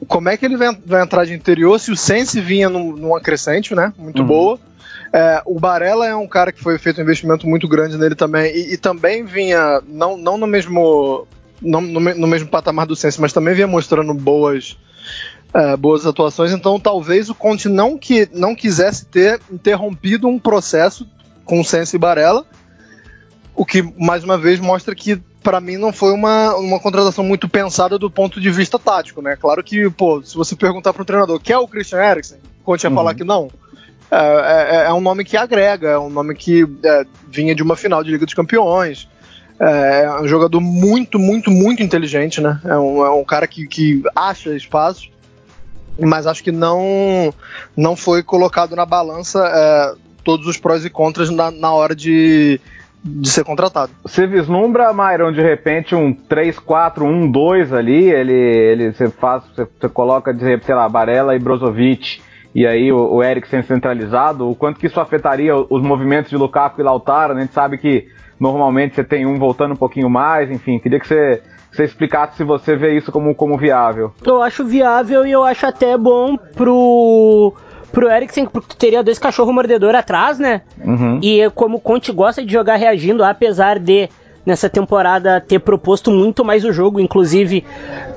como 0.07 0.29
é 0.29 0.37
que 0.37 0.45
ele 0.45 0.57
vai, 0.57 0.77
vai 0.85 1.03
entrar 1.03 1.25
de 1.25 1.33
interior 1.33 1.79
se 1.79 1.91
o 1.91 1.97
Sense 1.97 2.41
vinha 2.41 2.69
num, 2.69 2.93
numa 2.93 3.21
crescente, 3.21 3.75
né? 3.75 3.93
Muito 3.97 4.23
uhum. 4.23 4.27
boa. 4.29 4.61
É, 5.13 5.43
o 5.47 5.61
Barella 5.61 6.07
é 6.07 6.17
um 6.17 6.27
cara 6.27 6.51
que 6.51 6.61
foi 6.61 6.77
feito 6.79 6.99
um 6.99 7.05
investimento 7.05 7.47
muito 7.47 7.69
grande 7.69 7.97
nele 7.97 8.17
também, 8.17 8.53
e, 8.53 8.75
e 8.75 8.77
também 8.77 9.25
vinha, 9.25 9.81
não, 9.87 10.17
não 10.17 10.37
no 10.37 10.47
mesmo. 10.47 11.27
Não, 11.63 11.81
no, 11.81 12.01
no, 12.01 12.27
mesmo 12.27 12.49
patamar 12.49 12.85
do 12.85 12.97
Sense, 12.97 13.21
mas 13.21 13.33
também 13.33 13.55
vinha 13.55 13.67
mostrando 13.67 14.13
boas, 14.13 14.77
é, 15.55 15.77
boas 15.77 16.05
atuações. 16.05 16.53
Então 16.53 16.79
talvez 16.81 17.31
o 17.31 17.35
Conte 17.35 17.69
não, 17.69 17.97
que, 17.97 18.29
não 18.33 18.55
quisesse 18.55 19.07
ter 19.07 19.41
interrompido 19.51 20.27
um 20.29 20.39
processo 20.39 21.09
com 21.45 21.61
o 21.61 21.65
Sense 21.65 21.97
e 21.97 21.99
Barella, 21.99 22.45
o 23.55 23.65
que 23.65 23.83
mais 23.97 24.25
uma 24.25 24.37
vez 24.37 24.59
mostra 24.59 24.95
que 24.95 25.23
para 25.45 25.61
mim 25.61 25.77
não 25.77 25.93
foi 25.93 26.11
uma, 26.13 26.57
uma 26.57 26.81
contratação 26.81 27.23
muito 27.23 27.47
pensada 27.49 27.99
do 27.99 28.11
ponto 28.11 28.41
de 28.41 28.51
vista 28.51 28.79
tático, 28.79 29.21
né? 29.21 29.37
Claro 29.37 29.63
que, 29.63 29.89
pô, 29.91 30.23
se 30.23 30.35
você 30.35 30.57
perguntar 30.57 30.95
para 30.95 31.03
um 31.03 31.05
treinador, 31.05 31.39
quer 31.39 31.59
o 31.59 31.69
Christian 31.69 32.03
Eriksen? 32.03 32.39
Conte 32.65 32.85
ia 32.85 32.91
uhum. 32.91 32.97
falar 32.97 33.15
que 33.15 33.23
não. 33.23 33.51
É, 34.11 34.17
é, 34.17 34.85
é, 34.87 34.93
um 34.93 35.03
nome 35.03 35.23
que 35.23 35.37
agrega, 35.37 35.91
é 35.91 35.99
um 35.99 36.09
nome 36.09 36.35
que 36.35 36.67
é, 36.83 37.05
vinha 37.29 37.55
de 37.55 37.63
uma 37.63 37.77
final 37.77 38.03
de 38.03 38.11
Liga 38.11 38.25
dos 38.25 38.35
Campeões. 38.35 39.07
É, 39.61 40.05
é 40.05 40.21
um 40.21 40.27
jogador 40.27 40.61
muito, 40.61 41.19
muito, 41.19 41.51
muito 41.51 41.83
inteligente, 41.83 42.41
né? 42.41 42.59
É 42.65 42.77
um, 42.79 43.05
é 43.05 43.11
um 43.11 43.25
cara 43.25 43.47
que, 43.47 43.67
que 43.67 44.03
acha 44.17 44.57
espaço, 44.57 45.11
mas 46.01 46.27
acho 46.27 46.43
que 46.43 46.51
não, 46.51 47.33
não 47.77 47.95
foi 47.95 48.23
colocado 48.23 48.75
na 48.75 48.87
balança 48.87 49.47
é, 49.47 49.95
todos 50.25 50.47
os 50.47 50.57
prós 50.57 50.85
e 50.87 50.91
contras 50.91 51.29
na, 51.29 51.51
na 51.51 51.73
hora 51.73 51.95
de, 51.95 52.59
de 53.05 53.29
ser 53.29 53.45
contratado. 53.45 53.93
Você 54.03 54.27
vislumbra, 54.27 54.93
Myron, 54.95 55.31
de 55.31 55.43
repente 55.43 55.95
um 55.95 56.15
3-4-1-2 56.15 57.77
ali, 57.77 58.11
ele, 58.11 58.33
ele 58.33 58.93
você 58.93 59.11
faz, 59.11 59.45
você, 59.55 59.67
você 59.79 59.89
coloca, 59.91 60.33
de, 60.33 60.59
sei 60.65 60.75
lá, 60.75 60.89
Barella 60.89 61.37
e 61.37 61.39
Brozovic, 61.39 62.23
e 62.55 62.67
aí 62.67 62.91
o, 62.91 63.17
o 63.17 63.23
Eriksen 63.23 63.63
centralizado, 63.63 64.49
o 64.49 64.55
quanto 64.55 64.81
que 64.81 64.87
isso 64.87 65.01
afetaria 65.01 65.55
os 65.55 65.83
movimentos 65.83 66.31
de 66.31 66.37
Lukaku 66.37 66.81
e 66.81 66.85
Lautaro, 66.85 67.35
né? 67.35 67.41
A 67.41 67.43
gente 67.43 67.55
sabe 67.55 67.77
que 67.77 68.09
normalmente 68.41 68.95
você 68.95 69.05
tem 69.05 69.27
um 69.27 69.39
voltando 69.39 69.73
um 69.73 69.77
pouquinho 69.77 70.09
mais, 70.09 70.51
enfim, 70.51 70.79
queria 70.79 70.99
que 70.99 71.07
você, 71.07 71.43
você 71.71 71.85
explicasse 71.85 72.39
se 72.39 72.45
você 72.45 72.75
vê 72.75 72.97
isso 72.97 73.13
como, 73.13 73.35
como 73.35 73.59
viável. 73.59 74.15
Eu 74.25 74.41
acho 74.43 74.65
viável 74.65 75.27
e 75.27 75.33
eu 75.33 75.45
acho 75.45 75.67
até 75.67 75.99
bom 75.99 76.37
pro 76.37 77.53
pro 77.93 78.11
Eriksen, 78.11 78.47
porque 78.47 78.77
teria 78.77 79.03
dois 79.03 79.19
cachorros 79.19 79.55
mordedores 79.55 79.99
atrás, 79.99 80.39
né? 80.39 80.63
Uhum. 80.85 81.21
E 81.23 81.51
como 81.55 81.79
o 81.79 81.81
Conte 81.81 82.13
gosta 82.13 82.45
de 82.45 82.53
jogar 82.53 82.77
reagindo, 82.77 83.25
apesar 83.25 83.79
de 83.79 84.09
nessa 84.45 84.69
temporada 84.69 85.41
ter 85.41 85.59
proposto 85.59 86.11
muito 86.11 86.45
mais 86.45 86.65
o 86.65 86.73
jogo, 86.73 87.01
inclusive 87.01 87.65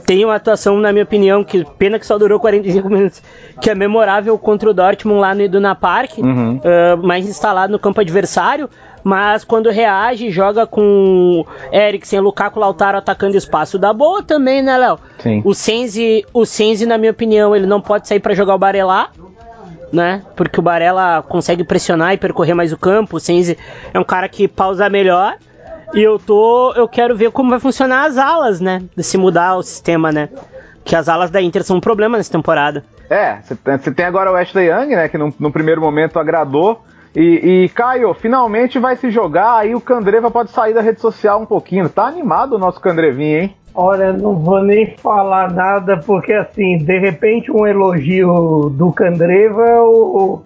tem 0.06 0.26
uma 0.26 0.36
atuação, 0.36 0.78
na 0.78 0.92
minha 0.92 1.04
opinião, 1.04 1.44
que 1.44 1.66
pena 1.78 1.98
que 2.00 2.06
só 2.06 2.18
durou 2.18 2.40
45 2.40 2.90
minutos, 2.90 3.22
que 3.62 3.70
é 3.70 3.76
memorável 3.76 4.38
contra 4.38 4.70
o 4.70 4.74
Dortmund 4.74 5.22
lá 5.22 5.34
no 5.34 5.42
Iduna 5.42 5.76
Park, 5.76 6.18
uhum. 6.18 6.58
uh, 6.58 7.06
mais 7.06 7.28
instalado 7.28 7.72
no 7.72 7.80
campo 7.80 8.02
adversário, 8.02 8.70
mas 9.04 9.46
quando 9.46 9.70
reage, 9.70 10.30
joga 10.30 10.68
com 10.68 11.46
Eriksen, 11.72 12.20
Lukaku, 12.20 12.60
Lautaro 12.60 12.98
atacando 12.98 13.38
espaço 13.38 13.80
da 13.80 13.94
boa 13.94 14.22
também, 14.22 14.62
né, 14.62 14.78
Léo? 14.78 15.00
O 15.46 15.54
Senzi, 15.54 16.26
o 16.34 16.46
Senzi, 16.46 16.86
na 16.86 16.98
minha 16.98 17.12
opinião, 17.12 17.56
ele 17.56 17.66
não 17.66 17.80
pode 17.80 18.08
sair 18.08 18.20
para 18.20 18.34
jogar 18.34 18.56
o 18.56 18.58
Barelá, 18.58 19.10
né? 19.92 20.24
Porque 20.36 20.60
o 20.60 20.64
Barella 20.64 21.22
consegue 21.22 21.64
pressionar 21.64 22.14
e 22.14 22.18
percorrer 22.18 22.54
mais 22.54 22.72
o 22.74 22.78
campo. 22.78 23.18
O 23.18 23.20
Senzi 23.20 23.58
é 23.94 24.00
um 24.00 24.04
cara 24.04 24.28
que 24.28 24.48
pausa 24.48 24.90
melhor. 24.90 25.38
E 25.94 26.02
eu 26.02 26.20
tô. 26.20 26.74
Eu 26.76 26.88
quero 26.88 27.16
ver 27.16 27.32
como 27.32 27.50
vai 27.50 27.60
funcionar 27.60 28.06
as 28.06 28.18
alas, 28.18 28.60
né? 28.60 28.84
Se 28.98 29.18
mudar 29.18 29.56
o 29.56 29.64
sistema, 29.64 30.12
né? 30.12 30.30
Que 30.84 30.96
as 30.96 31.08
alas 31.08 31.30
da 31.30 31.42
Inter 31.42 31.64
são 31.64 31.78
um 31.78 31.82
problema 31.82 32.18
nessa 32.18 32.32
temporada. 32.32 32.84
É, 33.10 33.40
você 33.42 33.92
tem 33.92 34.06
agora 34.06 34.32
o 34.32 34.36
Ashley 34.36 34.70
Young, 34.70 34.96
né? 34.96 35.08
Que 35.08 35.18
no, 35.18 35.34
no 35.40 35.52
primeiro 35.52 35.80
momento 35.80 36.20
agradou. 36.20 36.84
E, 37.20 37.64
e, 37.64 37.70
Caio, 37.70 38.14
finalmente 38.14 38.78
vai 38.78 38.96
se 38.96 39.10
jogar, 39.10 39.58
aí 39.58 39.74
o 39.74 39.82
Candreva 39.82 40.30
pode 40.30 40.52
sair 40.52 40.76
da 40.76 40.82
rede 40.82 41.02
social 41.02 41.42
um 41.42 41.48
pouquinho. 41.48 41.90
Tá 41.90 42.06
animado 42.06 42.54
o 42.54 42.60
nosso 42.60 42.80
Candrevinho, 42.80 43.40
hein? 43.40 43.56
Olha, 43.74 44.14
não 44.14 44.36
vou 44.36 44.62
nem 44.62 44.96
falar 44.98 45.52
nada, 45.52 45.98
porque 45.98 46.32
assim, 46.32 46.78
de 46.78 47.00
repente 47.00 47.52
um 47.52 47.66
elogio 47.66 48.70
do 48.72 48.92
Candreva, 48.92 49.82
o, 49.82 50.44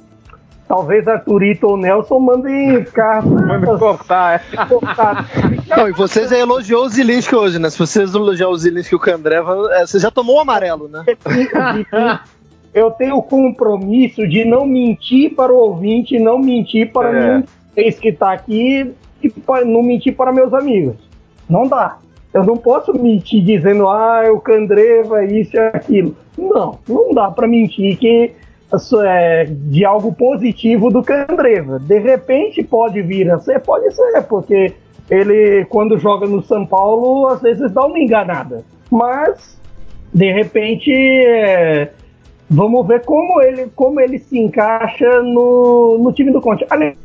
talvez 0.66 1.06
Arthurito 1.10 1.68
ou 1.68 1.76
Nelson 1.76 2.20
mandem 2.20 2.86
carta. 2.86 3.28
Mandem 3.36 3.78
cortar, 3.78 4.42
é. 4.54 4.66
cortar. 4.66 5.30
Não, 5.68 5.90
e 5.90 5.92
você 5.92 6.26
já 6.26 6.38
elogiou 6.38 6.86
o 6.86 6.90
Zilinski 6.90 7.36
hoje, 7.36 7.60
né? 7.60 7.70
Se 7.70 7.78
você 7.78 8.04
elogiar 8.04 8.48
o 8.48 8.58
Zilinski 8.58 8.94
e 8.94 8.96
o 8.96 9.00
Candreva, 9.00 9.58
é, 9.74 9.86
você 9.86 10.00
já 10.00 10.10
tomou 10.10 10.38
o 10.38 10.40
amarelo, 10.40 10.88
né? 10.88 11.04
Eu 12.74 12.92
tenho 12.92 13.18
o 13.18 13.24
compromisso 13.24 14.28
de 14.28 14.46
não 14.46 14.66
mentir 14.66 15.36
para 15.36 15.52
o 15.52 15.58
ouvinte, 15.58 16.18
não 16.18 16.40
mentir 16.40 16.92
para 16.92 17.18
é. 17.18 17.38
mim, 17.38 17.44
que 17.76 18.10
está 18.10 18.32
aqui, 18.32 18.94
e 19.22 19.34
não 19.66 19.84
mentir 19.84 20.16
para 20.16 20.32
meus 20.32 20.54
amigos. 20.54 20.96
Não 21.50 21.68
dá. 21.68 21.98
Eu 22.34 22.46
não 22.46 22.56
posso 22.56 22.94
mentir 22.94 23.44
dizendo, 23.44 23.88
ah, 23.90 24.24
o 24.32 24.40
Candreva, 24.40 25.26
isso 25.26 25.56
e 25.56 25.60
aquilo. 25.60 26.16
Não, 26.38 26.80
não 26.88 27.14
dá 27.14 27.30
para 27.30 27.48
mentir 27.48 27.98
que 27.98 28.32
isso 28.74 29.02
é 29.02 29.46
de 29.46 29.84
algo 29.84 30.14
positivo 30.14 30.90
do 30.90 31.04
Candreva. 31.04 31.78
De 31.78 32.00
repente 32.00 32.64
pode 32.64 33.02
vir 33.02 33.30
a 33.30 33.40
ser, 33.40 33.60
pode 33.60 33.94
ser, 33.94 34.22
porque 34.24 34.74
ele, 35.10 35.66
quando 35.66 36.00
joga 36.00 36.26
no 36.26 36.42
São 36.42 36.66
Paulo, 36.66 37.28
às 37.28 37.42
vezes 37.42 37.70
dá 37.72 37.86
uma 37.86 38.00
enganada. 38.00 38.64
Mas, 38.90 39.60
de 40.14 40.32
repente, 40.32 40.90
é, 40.90 41.92
vamos 42.52 42.86
ver 42.86 43.06
como 43.06 43.42
ele, 43.42 43.72
como 43.74 44.00
ele 44.00 44.20
se 44.20 44.38
encaixa 44.38 45.22
no, 45.22 45.98
no 45.98 46.12
time 46.12 46.32
do 46.32 46.42
Conte. 46.42 46.66
Aliás, 46.70 46.98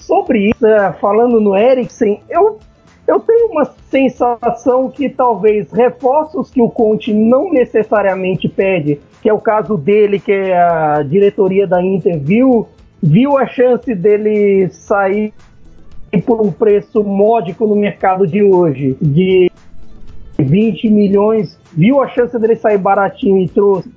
sobre 0.00 0.50
isso, 0.50 0.66
é, 0.66 0.92
falando 0.92 1.40
no 1.40 1.56
Eriksen, 1.56 2.20
eu 2.28 2.58
eu 3.04 3.18
tenho 3.18 3.50
uma 3.50 3.64
sensação 3.90 4.88
que 4.88 5.08
talvez 5.08 5.72
reforços 5.72 6.50
que 6.50 6.62
o 6.62 6.68
Conte 6.68 7.12
não 7.12 7.50
necessariamente 7.52 8.48
pede, 8.48 9.00
que 9.20 9.28
é 9.28 9.32
o 9.32 9.40
caso 9.40 9.76
dele, 9.76 10.20
que 10.20 10.30
é 10.30 10.56
a 10.56 11.02
diretoria 11.02 11.66
da 11.66 11.82
Inter 11.82 12.20
viu, 12.20 12.68
viu 13.02 13.36
a 13.36 13.46
chance 13.46 13.92
dele 13.92 14.68
sair 14.70 15.34
por 16.24 16.40
um 16.40 16.52
preço 16.52 17.02
módico 17.02 17.66
no 17.66 17.74
mercado 17.74 18.24
de 18.24 18.40
hoje, 18.40 18.96
de 19.02 19.50
20 20.38 20.88
milhões, 20.88 21.58
viu 21.72 22.00
a 22.00 22.08
chance 22.08 22.38
dele 22.38 22.54
sair 22.54 22.78
baratinho 22.78 23.38
e 23.38 23.48
trouxe. 23.48 23.90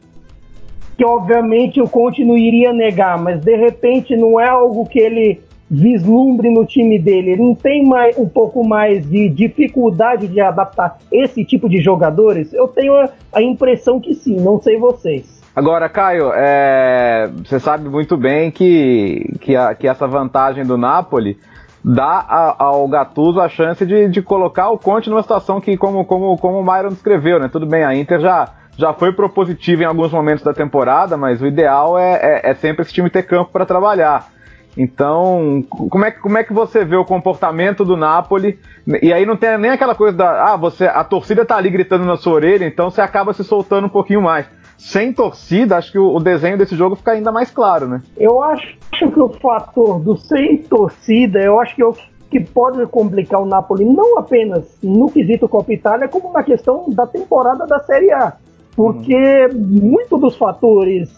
Que 0.97 1.05
obviamente 1.05 1.81
o 1.81 1.89
Conte 1.89 2.23
não 2.23 2.37
iria 2.37 2.71
negar, 2.71 3.17
mas 3.21 3.41
de 3.41 3.55
repente 3.55 4.15
não 4.15 4.39
é 4.39 4.47
algo 4.47 4.85
que 4.87 4.99
ele 4.99 5.41
vislumbre 5.69 6.49
no 6.49 6.65
time 6.65 6.99
dele? 6.99 7.31
Ele 7.31 7.43
não 7.43 7.55
tem 7.55 7.85
mais, 7.85 8.17
um 8.17 8.27
pouco 8.27 8.65
mais 8.65 9.07
de 9.09 9.27
dificuldade 9.29 10.27
de 10.27 10.39
adaptar 10.39 10.97
esse 11.11 11.43
tipo 11.43 11.67
de 11.67 11.81
jogadores? 11.81 12.53
Eu 12.53 12.67
tenho 12.67 12.93
a, 12.93 13.09
a 13.33 13.41
impressão 13.41 13.99
que 13.99 14.13
sim, 14.13 14.39
não 14.39 14.61
sei 14.61 14.77
vocês. 14.77 15.35
Agora, 15.55 15.87
Caio, 15.87 16.31
é, 16.33 17.29
você 17.43 17.59
sabe 17.59 17.87
muito 17.87 18.17
bem 18.17 18.51
que, 18.51 19.33
que, 19.39 19.55
a, 19.55 19.73
que 19.73 19.87
essa 19.87 20.05
vantagem 20.05 20.65
do 20.65 20.77
Napoli 20.77 21.37
dá 21.81 22.25
a, 22.27 22.55
ao 22.65 22.87
Gattuso 22.87 23.39
a 23.39 23.47
chance 23.47 23.85
de, 23.85 24.09
de 24.09 24.21
colocar 24.21 24.69
o 24.69 24.77
Conte 24.77 25.09
numa 25.09 25.21
situação 25.21 25.61
que, 25.61 25.77
como, 25.77 26.03
como, 26.03 26.37
como 26.37 26.59
o 26.59 26.63
Myron 26.63 26.89
descreveu, 26.89 27.39
né? 27.39 27.47
Tudo 27.47 27.65
bem, 27.65 27.85
a 27.85 27.95
Inter 27.95 28.19
já, 28.19 28.49
já 28.77 28.93
foi 28.93 29.11
propositiva 29.13 29.83
em 29.83 29.85
alguns 29.85 30.11
momentos 30.11 30.43
da 30.43 30.53
temporada, 30.53 31.15
mas 31.17 31.41
o 31.41 31.47
ideal 31.47 31.97
é, 31.97 32.13
é, 32.21 32.51
é 32.51 32.53
sempre 32.55 32.83
esse 32.83 32.93
time 32.93 33.09
ter 33.09 33.23
campo 33.23 33.51
para 33.51 33.65
trabalhar. 33.65 34.29
Então, 34.77 35.63
como 35.69 36.03
é, 36.03 36.11
como 36.11 36.37
é 36.37 36.43
que 36.43 36.51
você 36.51 36.83
vê 36.83 36.97
o 36.97 37.05
comportamento 37.05 37.85
do 37.85 37.95
Napoli? 37.95 38.59
E 39.01 39.13
aí 39.13 39.25
não 39.25 39.37
tem 39.37 39.57
nem 39.57 39.71
aquela 39.71 39.95
coisa 39.95 40.17
da, 40.17 40.53
ah, 40.53 40.57
você, 40.57 40.85
a 40.85 41.03
torcida 41.03 41.45
tá 41.45 41.55
ali 41.55 41.69
gritando 41.69 42.03
na 42.03 42.17
sua 42.17 42.33
orelha, 42.33 42.65
então 42.65 42.89
você 42.89 42.99
acaba 42.99 43.31
se 43.31 43.43
soltando 43.43 43.87
um 43.87 43.89
pouquinho 43.89 44.21
mais. 44.21 44.45
Sem 44.77 45.13
torcida, 45.13 45.77
acho 45.77 45.93
que 45.93 45.97
o, 45.97 46.13
o 46.13 46.19
desenho 46.19 46.57
desse 46.57 46.75
jogo 46.75 46.97
fica 46.97 47.11
ainda 47.11 47.31
mais 47.31 47.49
claro, 47.49 47.87
né? 47.87 48.01
Eu 48.17 48.43
acho 48.43 48.77
que 48.91 49.05
o 49.05 49.29
fator 49.29 50.01
do 50.01 50.17
sem 50.17 50.57
torcida, 50.57 51.39
eu 51.39 51.57
acho 51.61 51.73
que 51.73 51.81
é 51.81 51.85
o 51.85 51.95
que 52.29 52.41
pode 52.41 52.85
complicar 52.87 53.41
o 53.41 53.45
Napoli 53.45 53.85
não 53.85 54.17
apenas 54.17 54.77
no 54.83 55.09
quesito 55.09 55.47
Copa 55.47 55.71
Itália, 55.71 56.09
como 56.09 56.33
na 56.33 56.43
questão 56.43 56.89
da 56.89 57.07
temporada 57.07 57.65
da 57.65 57.79
Série 57.79 58.11
A. 58.11 58.33
Porque 58.75 59.47
muito 59.53 60.17
dos 60.17 60.35
fatores 60.35 61.09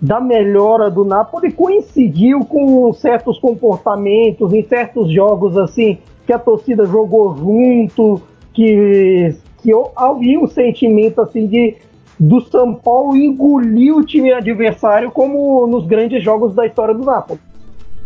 da 0.00 0.20
melhora 0.20 0.90
do 0.90 1.04
Napoli 1.04 1.52
coincidiu 1.52 2.40
com 2.44 2.92
certos 2.92 3.38
comportamentos 3.38 4.52
em 4.52 4.62
certos 4.62 5.10
jogos 5.10 5.56
assim 5.56 5.98
que 6.26 6.32
a 6.32 6.38
torcida 6.38 6.84
jogou 6.84 7.36
junto, 7.36 8.20
que, 8.52 9.34
que 9.62 9.70
havia 9.94 10.40
um 10.40 10.46
sentimento 10.46 11.20
assim 11.20 11.46
de 11.46 11.76
do 12.18 12.40
São 12.40 12.74
Paulo 12.74 13.16
engolir 13.16 13.94
o 13.94 14.04
time 14.04 14.32
adversário 14.32 15.10
como 15.10 15.66
nos 15.66 15.86
grandes 15.86 16.22
jogos 16.22 16.54
da 16.54 16.66
história 16.66 16.94
do 16.94 17.04
Napoli. 17.04 17.38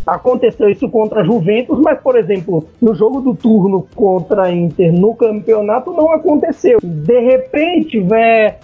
Aconteceu 0.07 0.69
isso 0.69 0.89
contra 0.89 1.21
a 1.21 1.25
Juventus, 1.25 1.79
mas, 1.79 2.01
por 2.01 2.19
exemplo, 2.19 2.67
no 2.81 2.95
jogo 2.95 3.21
do 3.21 3.35
turno 3.35 3.87
contra 3.95 4.45
a 4.45 4.53
Inter 4.53 4.93
no 4.93 5.15
campeonato 5.15 5.93
não 5.93 6.11
aconteceu. 6.11 6.79
De 6.83 7.21
repente, 7.21 8.01
vé, 8.01 8.59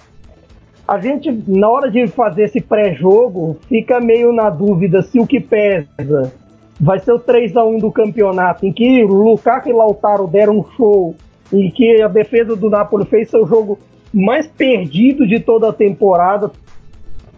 a 0.87 0.99
gente, 1.01 1.33
na 1.49 1.69
hora 1.69 1.91
de 1.91 2.07
fazer 2.07 2.45
esse 2.45 2.61
pré-jogo, 2.61 3.59
fica 3.69 4.01
meio 4.01 4.33
na 4.33 4.51
dúvida 4.51 5.03
se 5.03 5.19
o 5.19 5.27
que 5.27 5.41
pesa 5.41 6.33
vai 6.79 6.99
ser 7.01 7.13
o 7.13 7.19
3 7.19 7.57
a 7.57 7.65
1 7.65 7.79
do 7.79 7.91
campeonato, 7.91 8.67
em 8.67 8.73
que 8.73 9.03
Lukaku 9.03 9.69
e 9.69 9.73
Lautaro 9.73 10.27
deram 10.27 10.59
um 10.59 10.65
show, 10.77 11.15
e 11.53 11.71
que 11.71 12.03
a 12.03 12.09
defesa 12.09 12.55
do 12.55 12.69
Napoli 12.69 13.05
fez 13.07 13.31
seu 13.31 13.47
jogo 13.47 13.79
mais 14.13 14.47
perdido 14.47 15.27
de 15.27 15.41
toda 15.41 15.71
a 15.71 15.73
temporada. 15.73 16.51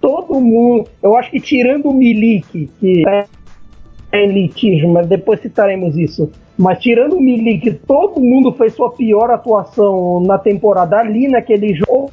Todo 0.01 0.41
mundo, 0.41 0.89
eu 1.03 1.17
acho 1.17 1.31
que 1.31 1.41
tirando 1.41 1.87
o 1.87 1.95
Milik, 1.95 2.71
que 2.81 3.05
é 3.07 3.27
elitismo, 4.13 4.93
mas 4.93 5.07
depois 5.07 5.41
citaremos 5.41 5.97
isso. 5.97 6.31
Mas 6.57 6.79
tirando 6.79 7.17
o 7.17 7.21
Milik, 7.21 7.73
todo 7.87 8.21
mundo 8.21 8.53
fez 8.53 8.75
sua 8.75 8.91
pior 8.91 9.31
atuação 9.31 10.21
na 10.21 10.39
temporada 10.39 10.99
ali 10.99 11.29
naquele 11.29 11.75
jogo. 11.75 12.11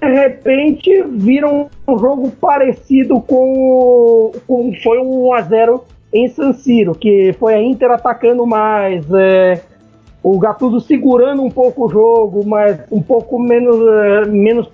De 0.00 0.08
repente 0.08 1.02
viram 1.02 1.68
um 1.86 1.98
jogo 1.98 2.30
parecido 2.30 3.20
com, 3.20 4.32
com 4.46 4.72
foi 4.82 4.98
um 4.98 5.26
1 5.28 5.32
a 5.32 5.42
0 5.42 5.84
em 6.12 6.28
San 6.28 6.52
Siro, 6.52 6.94
que 6.94 7.34
foi 7.38 7.54
a 7.54 7.62
Inter 7.62 7.90
atacando 7.90 8.46
mais, 8.46 9.04
é, 9.12 9.60
o 10.22 10.38
Gattuso 10.38 10.80
segurando 10.80 11.42
um 11.42 11.50
pouco 11.50 11.86
o 11.86 11.88
jogo, 11.88 12.46
mas 12.46 12.80
um 12.90 13.02
pouco 13.02 13.38
menos, 13.38 13.76
é, 13.76 14.24
menos 14.26 14.68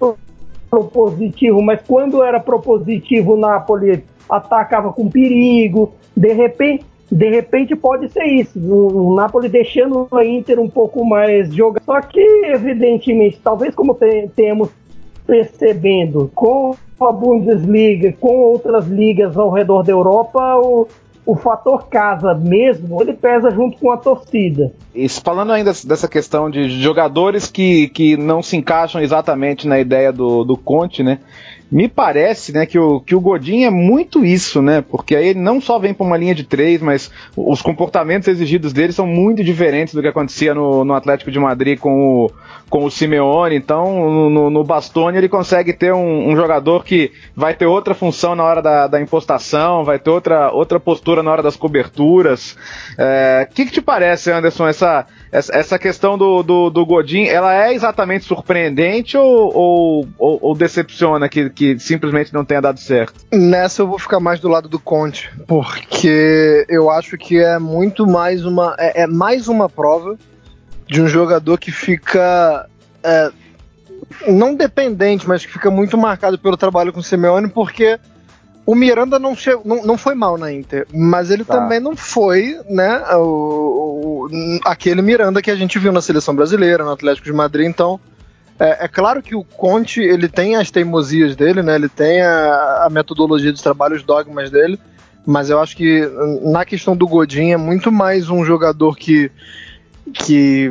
propositivo, 0.70 1.62
mas 1.62 1.80
quando 1.86 2.22
era 2.22 2.40
propositivo 2.40 3.34
o 3.34 3.36
Napoli 3.36 4.04
atacava 4.28 4.92
com 4.92 5.08
perigo, 5.08 5.92
de 6.16 6.32
repente, 6.32 6.84
de 7.10 7.28
repente 7.30 7.76
pode 7.76 8.08
ser 8.10 8.24
isso, 8.24 8.58
o 8.58 9.14
Napoli 9.14 9.48
deixando 9.48 10.08
a 10.12 10.24
Inter 10.24 10.58
um 10.58 10.68
pouco 10.68 11.04
mais 11.04 11.54
jogar. 11.54 11.80
Só 11.82 12.00
que, 12.00 12.20
evidentemente, 12.46 13.40
talvez 13.42 13.74
como 13.74 13.96
temos 14.34 14.70
percebendo 15.26 16.30
com 16.34 16.76
a 17.00 17.12
Bundesliga, 17.12 18.12
com 18.12 18.36
outras 18.36 18.86
ligas 18.86 19.36
ao 19.36 19.50
redor 19.50 19.82
da 19.82 19.92
Europa, 19.92 20.56
o, 20.56 20.86
o 21.26 21.34
fator 21.34 21.88
casa 21.88 22.34
mesmo, 22.34 23.00
ele 23.00 23.14
pesa 23.14 23.50
junto 23.50 23.78
com 23.78 23.90
a 23.90 23.96
torcida. 23.96 24.72
E 24.94 25.08
falando 25.08 25.52
ainda 25.52 25.72
dessa 25.84 26.06
questão 26.06 26.50
de 26.50 26.68
jogadores 26.80 27.50
que, 27.50 27.88
que 27.88 28.16
não 28.16 28.42
se 28.42 28.56
encaixam 28.56 29.00
exatamente 29.00 29.66
na 29.66 29.78
ideia 29.78 30.12
do, 30.12 30.44
do 30.44 30.56
Conte, 30.56 31.02
né? 31.02 31.18
Me 31.74 31.88
parece, 31.88 32.52
né, 32.52 32.66
que 32.66 32.78
o, 32.78 33.00
que 33.00 33.16
o 33.16 33.20
Godin 33.20 33.64
é 33.64 33.70
muito 33.70 34.24
isso, 34.24 34.62
né? 34.62 34.80
Porque 34.80 35.16
aí 35.16 35.30
ele 35.30 35.40
não 35.40 35.60
só 35.60 35.76
vem 35.76 35.92
para 35.92 36.06
uma 36.06 36.16
linha 36.16 36.32
de 36.32 36.44
três, 36.44 36.80
mas 36.80 37.10
os 37.36 37.60
comportamentos 37.60 38.28
exigidos 38.28 38.72
dele 38.72 38.92
são 38.92 39.08
muito 39.08 39.42
diferentes 39.42 39.92
do 39.92 40.00
que 40.00 40.06
acontecia 40.06 40.54
no, 40.54 40.84
no 40.84 40.94
Atlético 40.94 41.32
de 41.32 41.40
Madrid 41.40 41.76
com 41.80 42.26
o, 42.26 42.30
com 42.70 42.84
o 42.84 42.90
Simeone. 42.92 43.56
Então, 43.56 44.30
no, 44.30 44.50
no 44.50 44.62
Bastoni 44.62 45.18
ele 45.18 45.28
consegue 45.28 45.72
ter 45.72 45.92
um, 45.92 46.30
um, 46.30 46.36
jogador 46.36 46.84
que 46.84 47.10
vai 47.34 47.54
ter 47.54 47.66
outra 47.66 47.92
função 47.92 48.36
na 48.36 48.44
hora 48.44 48.62
da, 48.62 48.86
da 48.86 49.00
impostação, 49.00 49.84
vai 49.84 49.98
ter 49.98 50.10
outra, 50.10 50.52
outra 50.52 50.78
postura 50.78 51.24
na 51.24 51.32
hora 51.32 51.42
das 51.42 51.56
coberturas. 51.56 52.52
O 52.52 53.02
é, 53.02 53.48
que, 53.52 53.66
que 53.66 53.72
te 53.72 53.82
parece, 53.82 54.30
Anderson, 54.30 54.68
essa 54.68 55.08
essa 55.34 55.78
questão 55.80 56.16
do, 56.16 56.44
do, 56.44 56.70
do, 56.70 56.86
Godin, 56.86 57.24
ela 57.24 57.52
é 57.52 57.74
exatamente 57.74 58.24
surpreendente 58.24 59.16
ou, 59.16 59.52
ou, 59.52 60.08
ou, 60.16 60.38
ou 60.40 60.54
decepciona 60.54 61.28
que, 61.28 61.50
que, 61.50 61.76
simplesmente 61.78 62.32
não 62.32 62.44
tenha 62.44 62.60
dado 62.60 62.78
certo? 62.78 63.14
Nessa 63.32 63.82
eu 63.82 63.88
vou 63.88 63.98
ficar 63.98 64.20
mais 64.20 64.38
do 64.38 64.48
lado 64.48 64.68
do 64.68 64.78
Conte, 64.78 65.28
porque 65.48 66.64
eu 66.68 66.88
acho 66.88 67.18
que 67.18 67.38
é 67.38 67.58
muito 67.58 68.06
mais 68.06 68.44
uma. 68.44 68.76
É, 68.78 69.02
é 69.02 69.06
mais 69.08 69.48
uma 69.48 69.68
prova 69.68 70.16
de 70.86 71.02
um 71.02 71.08
jogador 71.08 71.58
que 71.58 71.72
fica. 71.72 72.68
É, 73.02 73.32
não 74.28 74.54
dependente, 74.54 75.26
mas 75.26 75.44
que 75.44 75.52
fica 75.52 75.70
muito 75.70 75.98
marcado 75.98 76.38
pelo 76.38 76.56
trabalho 76.56 76.92
com 76.92 77.00
o 77.00 77.02
Simeone, 77.02 77.48
porque 77.48 77.98
o 78.66 78.74
Miranda 78.74 79.18
não, 79.18 79.36
chegou, 79.36 79.62
não, 79.64 79.84
não 79.84 79.98
foi 79.98 80.14
mal 80.14 80.38
na 80.38 80.52
Inter, 80.52 80.86
mas 80.92 81.30
ele 81.30 81.44
tá. 81.44 81.58
também 81.58 81.80
não 81.80 81.94
foi, 81.94 82.58
né, 82.68 82.98
o, 83.14 84.28
o, 84.28 84.28
aquele 84.64 85.02
Miranda 85.02 85.42
que 85.42 85.50
a 85.50 85.56
gente 85.56 85.78
viu 85.78 85.92
na 85.92 86.00
seleção 86.00 86.34
brasileira, 86.34 86.84
no 86.84 86.92
Atlético 86.92 87.26
de 87.26 87.32
Madrid. 87.32 87.66
Então, 87.66 88.00
é, 88.58 88.84
é, 88.84 88.88
claro 88.88 89.22
que 89.22 89.34
o 89.34 89.44
Conte 89.44 90.00
ele 90.00 90.28
tem 90.28 90.56
as 90.56 90.70
teimosias 90.70 91.34
dele, 91.34 91.62
né? 91.62 91.74
Ele 91.74 91.88
tem 91.88 92.22
a, 92.22 92.84
a, 92.84 92.90
metodologia 92.90 93.52
de 93.52 93.62
trabalho, 93.62 93.96
os 93.96 94.02
dogmas 94.02 94.50
dele. 94.50 94.78
Mas 95.26 95.50
eu 95.50 95.58
acho 95.58 95.76
que 95.76 96.02
na 96.42 96.64
questão 96.64 96.94
do 96.94 97.06
Godin 97.06 97.50
é 97.52 97.56
muito 97.56 97.90
mais 97.90 98.28
um 98.28 98.44
jogador 98.44 98.96
que 98.96 99.30
que 100.12 100.70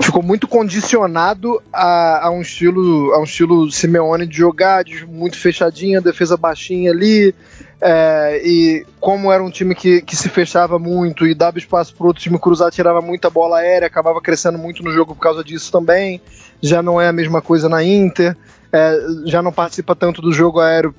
ficou 0.00 0.22
muito 0.22 0.46
condicionado 0.46 1.60
a, 1.72 2.26
a, 2.26 2.30
um 2.30 2.40
estilo 2.40 3.12
a 3.12 3.20
um 3.20 3.24
estilo 3.24 3.70
Simeone 3.70 4.26
de 4.26 4.36
jogar, 4.36 4.84
de 4.84 5.04
muito 5.06 5.38
fechadinha, 5.38 6.00
defesa 6.00 6.36
baixinha 6.36 6.90
ali. 6.90 7.34
É, 7.82 8.40
e 8.44 8.86
como 9.00 9.32
era 9.32 9.42
um 9.42 9.50
time 9.50 9.74
que, 9.74 10.02
que 10.02 10.14
se 10.14 10.28
fechava 10.28 10.78
muito 10.78 11.26
e 11.26 11.34
dava 11.34 11.58
espaço 11.58 11.94
para 11.94 12.06
outro 12.06 12.22
time 12.22 12.38
cruzar, 12.38 12.70
tirava 12.70 13.00
muita 13.00 13.30
bola 13.30 13.58
aérea, 13.58 13.86
acabava 13.86 14.20
crescendo 14.20 14.58
muito 14.58 14.82
no 14.82 14.92
jogo 14.92 15.14
por 15.14 15.20
causa 15.20 15.42
disso 15.42 15.72
também. 15.72 16.20
Já 16.62 16.82
não 16.82 17.00
é 17.00 17.08
a 17.08 17.12
mesma 17.12 17.40
coisa 17.40 17.68
na 17.68 17.82
Inter, 17.82 18.36
é, 18.72 18.98
já 19.24 19.42
não 19.42 19.52
participa 19.52 19.96
tanto 19.96 20.20
do 20.20 20.32
jogo 20.32 20.60
aéreo 20.60 20.94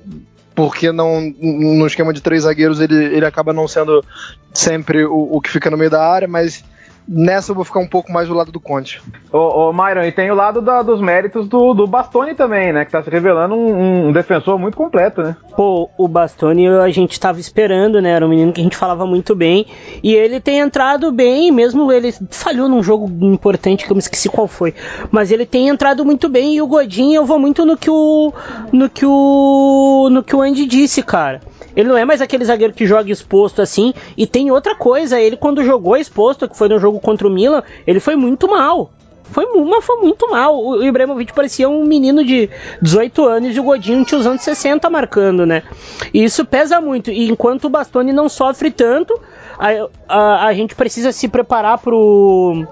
porque 0.54 0.92
não 0.92 1.32
no 1.40 1.86
esquema 1.86 2.12
de 2.12 2.20
três 2.20 2.42
zagueiros 2.42 2.78
ele, 2.78 2.94
ele 2.94 3.24
acaba 3.24 3.54
não 3.54 3.66
sendo 3.66 4.04
sempre 4.52 5.04
o, 5.06 5.36
o 5.36 5.40
que 5.40 5.50
fica 5.50 5.70
no 5.70 5.78
meio 5.78 5.90
da 5.90 6.06
área, 6.06 6.28
mas 6.28 6.62
Nessa 7.06 7.50
eu 7.50 7.56
vou 7.56 7.64
ficar 7.64 7.80
um 7.80 7.86
pouco 7.86 8.12
mais 8.12 8.28
do 8.28 8.34
lado 8.34 8.52
do 8.52 8.60
Conte. 8.60 9.02
Ô, 9.32 9.68
ô 9.68 9.72
Myron, 9.72 10.04
e 10.04 10.12
tem 10.12 10.30
o 10.30 10.34
lado 10.34 10.60
da, 10.60 10.82
dos 10.82 11.00
méritos 11.00 11.48
do, 11.48 11.74
do 11.74 11.86
Bastoni 11.86 12.34
também, 12.34 12.72
né? 12.72 12.84
Que 12.84 12.92
tá 12.92 13.02
se 13.02 13.10
revelando 13.10 13.54
um, 13.54 14.08
um, 14.08 14.12
defensor 14.12 14.58
muito 14.58 14.76
completo, 14.76 15.22
né? 15.22 15.36
Pô, 15.56 15.90
o 15.98 16.06
Bastoni 16.06 16.68
a 16.68 16.88
gente 16.90 17.18
tava 17.18 17.40
esperando, 17.40 18.00
né? 18.00 18.10
Era 18.10 18.24
um 18.24 18.28
menino 18.28 18.52
que 18.52 18.60
a 18.60 18.64
gente 18.64 18.76
falava 18.76 19.04
muito 19.04 19.34
bem. 19.34 19.66
E 20.02 20.14
ele 20.14 20.40
tem 20.40 20.60
entrado 20.60 21.10
bem, 21.10 21.50
mesmo 21.50 21.90
ele 21.90 22.12
falhou 22.30 22.68
num 22.68 22.82
jogo 22.82 23.10
importante 23.24 23.84
que 23.84 23.90
eu 23.90 23.96
me 23.96 24.00
esqueci 24.00 24.28
qual 24.28 24.46
foi. 24.46 24.74
Mas 25.10 25.32
ele 25.32 25.44
tem 25.44 25.68
entrado 25.68 26.04
muito 26.04 26.28
bem 26.28 26.54
e 26.54 26.62
o 26.62 26.66
Godinho 26.66 27.16
eu 27.16 27.26
vou 27.26 27.38
muito 27.38 27.66
no 27.66 27.76
que 27.76 27.90
o. 27.90 28.32
no 28.72 28.88
que 28.88 29.04
o. 29.04 30.08
no 30.10 30.22
que 30.22 30.36
o 30.36 30.40
Andy 30.42 30.66
disse, 30.66 31.02
cara. 31.02 31.40
Ele 31.76 31.88
não 31.88 31.96
é 31.96 32.04
mais 32.04 32.20
aquele 32.20 32.44
zagueiro 32.44 32.72
que 32.72 32.86
joga 32.86 33.10
exposto 33.10 33.62
assim. 33.62 33.92
E 34.16 34.26
tem 34.26 34.50
outra 34.50 34.74
coisa, 34.74 35.20
ele 35.20 35.36
quando 35.36 35.64
jogou 35.64 35.96
exposto, 35.96 36.48
que 36.48 36.56
foi 36.56 36.68
no 36.68 36.78
jogo 36.78 37.00
contra 37.00 37.26
o 37.26 37.30
Milan, 37.30 37.62
ele 37.86 38.00
foi 38.00 38.16
muito 38.16 38.48
mal. 38.48 38.90
Foi, 39.24 39.46
uma, 39.46 39.80
foi 39.80 39.96
muito 39.96 40.30
mal. 40.30 40.62
O 40.62 40.84
Ibrahimovic 40.84 41.32
parecia 41.32 41.68
um 41.68 41.84
menino 41.84 42.22
de 42.22 42.50
18 42.82 43.24
anos 43.26 43.56
e 43.56 43.60
o 43.60 43.62
Godinho 43.62 44.00
um 44.00 44.04
tiozão 44.04 44.36
de 44.36 44.42
60 44.42 44.88
marcando, 44.90 45.46
né? 45.46 45.62
E 46.12 46.22
isso 46.22 46.44
pesa 46.44 46.80
muito. 46.80 47.10
E 47.10 47.30
enquanto 47.30 47.64
o 47.64 47.70
Bastoni 47.70 48.12
não 48.12 48.28
sofre 48.28 48.70
tanto, 48.70 49.18
a, 49.58 49.88
a, 50.06 50.46
a 50.48 50.52
gente 50.52 50.74
precisa 50.74 51.12
se 51.12 51.28
preparar 51.28 51.78
pro, 51.78 52.66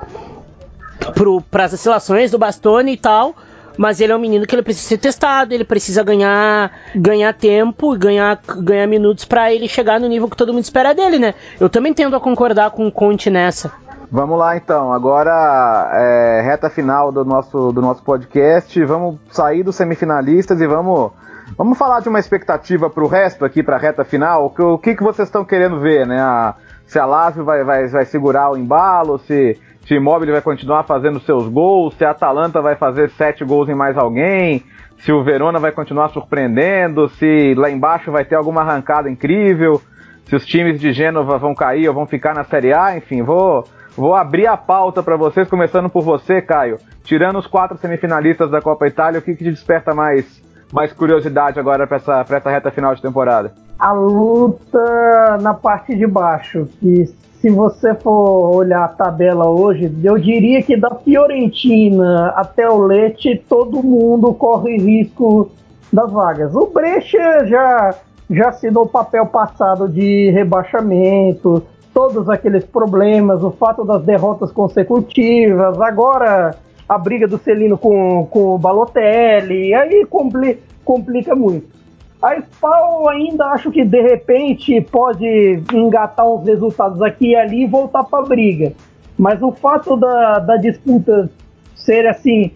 pro, 1.14 1.42
as 1.52 1.72
oscilações 1.72 2.30
do 2.30 2.38
Bastoni 2.38 2.92
e 2.92 2.96
tal 2.98 3.34
mas 3.80 3.98
ele 3.98 4.12
é 4.12 4.16
um 4.16 4.18
menino 4.20 4.46
que 4.46 4.54
ele 4.54 4.62
precisa 4.62 4.88
ser 4.88 4.98
testado, 4.98 5.54
ele 5.54 5.64
precisa 5.64 6.04
ganhar 6.04 6.70
ganhar 6.94 7.32
tempo, 7.32 7.96
ganhar, 7.96 8.38
ganhar 8.58 8.86
minutos 8.86 9.24
para 9.24 9.50
ele 9.54 9.66
chegar 9.66 9.98
no 9.98 10.06
nível 10.06 10.28
que 10.28 10.36
todo 10.36 10.52
mundo 10.52 10.64
espera 10.64 10.94
dele, 10.94 11.18
né? 11.18 11.32
Eu 11.58 11.70
também 11.70 11.94
tendo 11.94 12.14
a 12.14 12.20
concordar 12.20 12.72
com 12.72 12.86
o 12.86 12.92
Conte 12.92 13.30
nessa. 13.30 13.72
Vamos 14.12 14.38
lá 14.38 14.54
então, 14.54 14.92
agora 14.92 15.92
é, 15.94 16.42
reta 16.44 16.68
final 16.68 17.10
do 17.10 17.24
nosso, 17.24 17.72
do 17.72 17.80
nosso 17.80 18.02
podcast, 18.02 18.84
vamos 18.84 19.18
sair 19.30 19.62
dos 19.62 19.76
semifinalistas 19.76 20.60
e 20.60 20.66
vamos, 20.66 21.12
vamos 21.56 21.78
falar 21.78 22.00
de 22.00 22.10
uma 22.10 22.18
expectativa 22.18 22.90
para 22.90 23.02
o 23.02 23.08
resto 23.08 23.46
aqui, 23.46 23.62
para 23.62 23.76
a 23.76 23.78
reta 23.78 24.04
final, 24.04 24.52
o 24.58 24.76
que, 24.76 24.94
que 24.94 25.02
vocês 25.02 25.26
estão 25.26 25.42
querendo 25.42 25.80
ver, 25.80 26.06
né? 26.06 26.20
A, 26.20 26.54
se 26.86 26.98
a 26.98 27.06
Lazio 27.06 27.46
vai, 27.46 27.64
vai, 27.64 27.86
vai 27.86 28.04
segurar 28.04 28.50
o 28.50 28.58
embalo, 28.58 29.18
se 29.20 29.58
se 29.90 29.96
Immobile 29.96 30.30
vai 30.30 30.40
continuar 30.40 30.84
fazendo 30.84 31.18
seus 31.18 31.48
gols, 31.48 31.96
se 31.96 32.04
a 32.04 32.12
Atalanta 32.12 32.62
vai 32.62 32.76
fazer 32.76 33.10
sete 33.10 33.44
gols 33.44 33.68
em 33.68 33.74
mais 33.74 33.98
alguém, 33.98 34.62
se 34.98 35.10
o 35.10 35.24
Verona 35.24 35.58
vai 35.58 35.72
continuar 35.72 36.10
surpreendendo, 36.10 37.08
se 37.08 37.54
lá 37.56 37.68
embaixo 37.68 38.12
vai 38.12 38.24
ter 38.24 38.36
alguma 38.36 38.60
arrancada 38.60 39.10
incrível, 39.10 39.82
se 40.26 40.36
os 40.36 40.46
times 40.46 40.78
de 40.78 40.92
Gênova 40.92 41.38
vão 41.38 41.56
cair 41.56 41.88
ou 41.88 41.94
vão 41.94 42.06
ficar 42.06 42.32
na 42.36 42.44
Série 42.44 42.72
A, 42.72 42.96
enfim, 42.96 43.24
vou, 43.24 43.64
vou 43.96 44.14
abrir 44.14 44.46
a 44.46 44.56
pauta 44.56 45.02
para 45.02 45.16
vocês, 45.16 45.48
começando 45.48 45.90
por 45.90 46.04
você, 46.04 46.40
Caio. 46.40 46.78
Tirando 47.02 47.40
os 47.40 47.48
quatro 47.48 47.76
semifinalistas 47.76 48.48
da 48.48 48.62
Copa 48.62 48.86
Itália, 48.86 49.18
o 49.18 49.22
que, 49.22 49.34
que 49.34 49.42
te 49.42 49.50
desperta 49.50 49.92
mais, 49.92 50.40
mais 50.72 50.92
curiosidade 50.92 51.58
agora 51.58 51.84
para 51.84 51.96
essa, 51.96 52.20
essa 52.20 52.48
reta 52.48 52.70
final 52.70 52.94
de 52.94 53.02
temporada? 53.02 53.54
A 53.76 53.90
luta 53.90 55.36
na 55.40 55.52
parte 55.52 55.96
de 55.96 56.06
baixo, 56.06 56.68
que 56.78 57.12
se 57.40 57.48
você 57.48 57.94
for 57.94 58.54
olhar 58.54 58.84
a 58.84 58.88
tabela 58.88 59.48
hoje, 59.48 59.90
eu 60.04 60.18
diria 60.18 60.62
que 60.62 60.76
da 60.76 60.94
Fiorentina 60.96 62.28
até 62.36 62.68
o 62.68 62.78
Leite, 62.78 63.42
todo 63.48 63.82
mundo 63.82 64.34
corre 64.34 64.76
risco 64.76 65.50
das 65.90 66.12
vagas. 66.12 66.54
O 66.54 66.66
Brecha 66.66 67.46
já, 67.46 67.94
já 68.30 68.48
assinou 68.50 68.84
o 68.84 68.88
papel 68.88 69.24
passado 69.24 69.88
de 69.88 70.30
rebaixamento, 70.30 71.62
todos 71.94 72.28
aqueles 72.28 72.64
problemas, 72.64 73.42
o 73.42 73.50
fato 73.50 73.84
das 73.84 74.02
derrotas 74.02 74.52
consecutivas, 74.52 75.80
agora 75.80 76.54
a 76.86 76.98
briga 76.98 77.26
do 77.26 77.38
Celino 77.38 77.78
com, 77.78 78.26
com 78.30 78.54
o 78.54 78.58
Balotelli, 78.58 79.72
aí 79.72 80.04
compli, 80.04 80.62
complica 80.84 81.34
muito. 81.34 81.79
A 82.22 82.36
Spal 82.36 83.08
ainda 83.08 83.46
acho 83.46 83.70
que 83.70 83.82
de 83.82 84.00
repente 84.02 84.78
pode 84.82 85.62
engatar 85.72 86.28
uns 86.28 86.44
resultados 86.44 87.00
aqui 87.00 87.28
e 87.28 87.36
ali 87.36 87.62
e 87.62 87.66
voltar 87.66 88.04
para 88.04 88.24
a 88.24 88.28
briga. 88.28 88.72
Mas 89.16 89.42
o 89.42 89.52
fato 89.52 89.96
da, 89.96 90.38
da 90.38 90.56
disputa 90.56 91.30
ser 91.74 92.06
assim, 92.06 92.52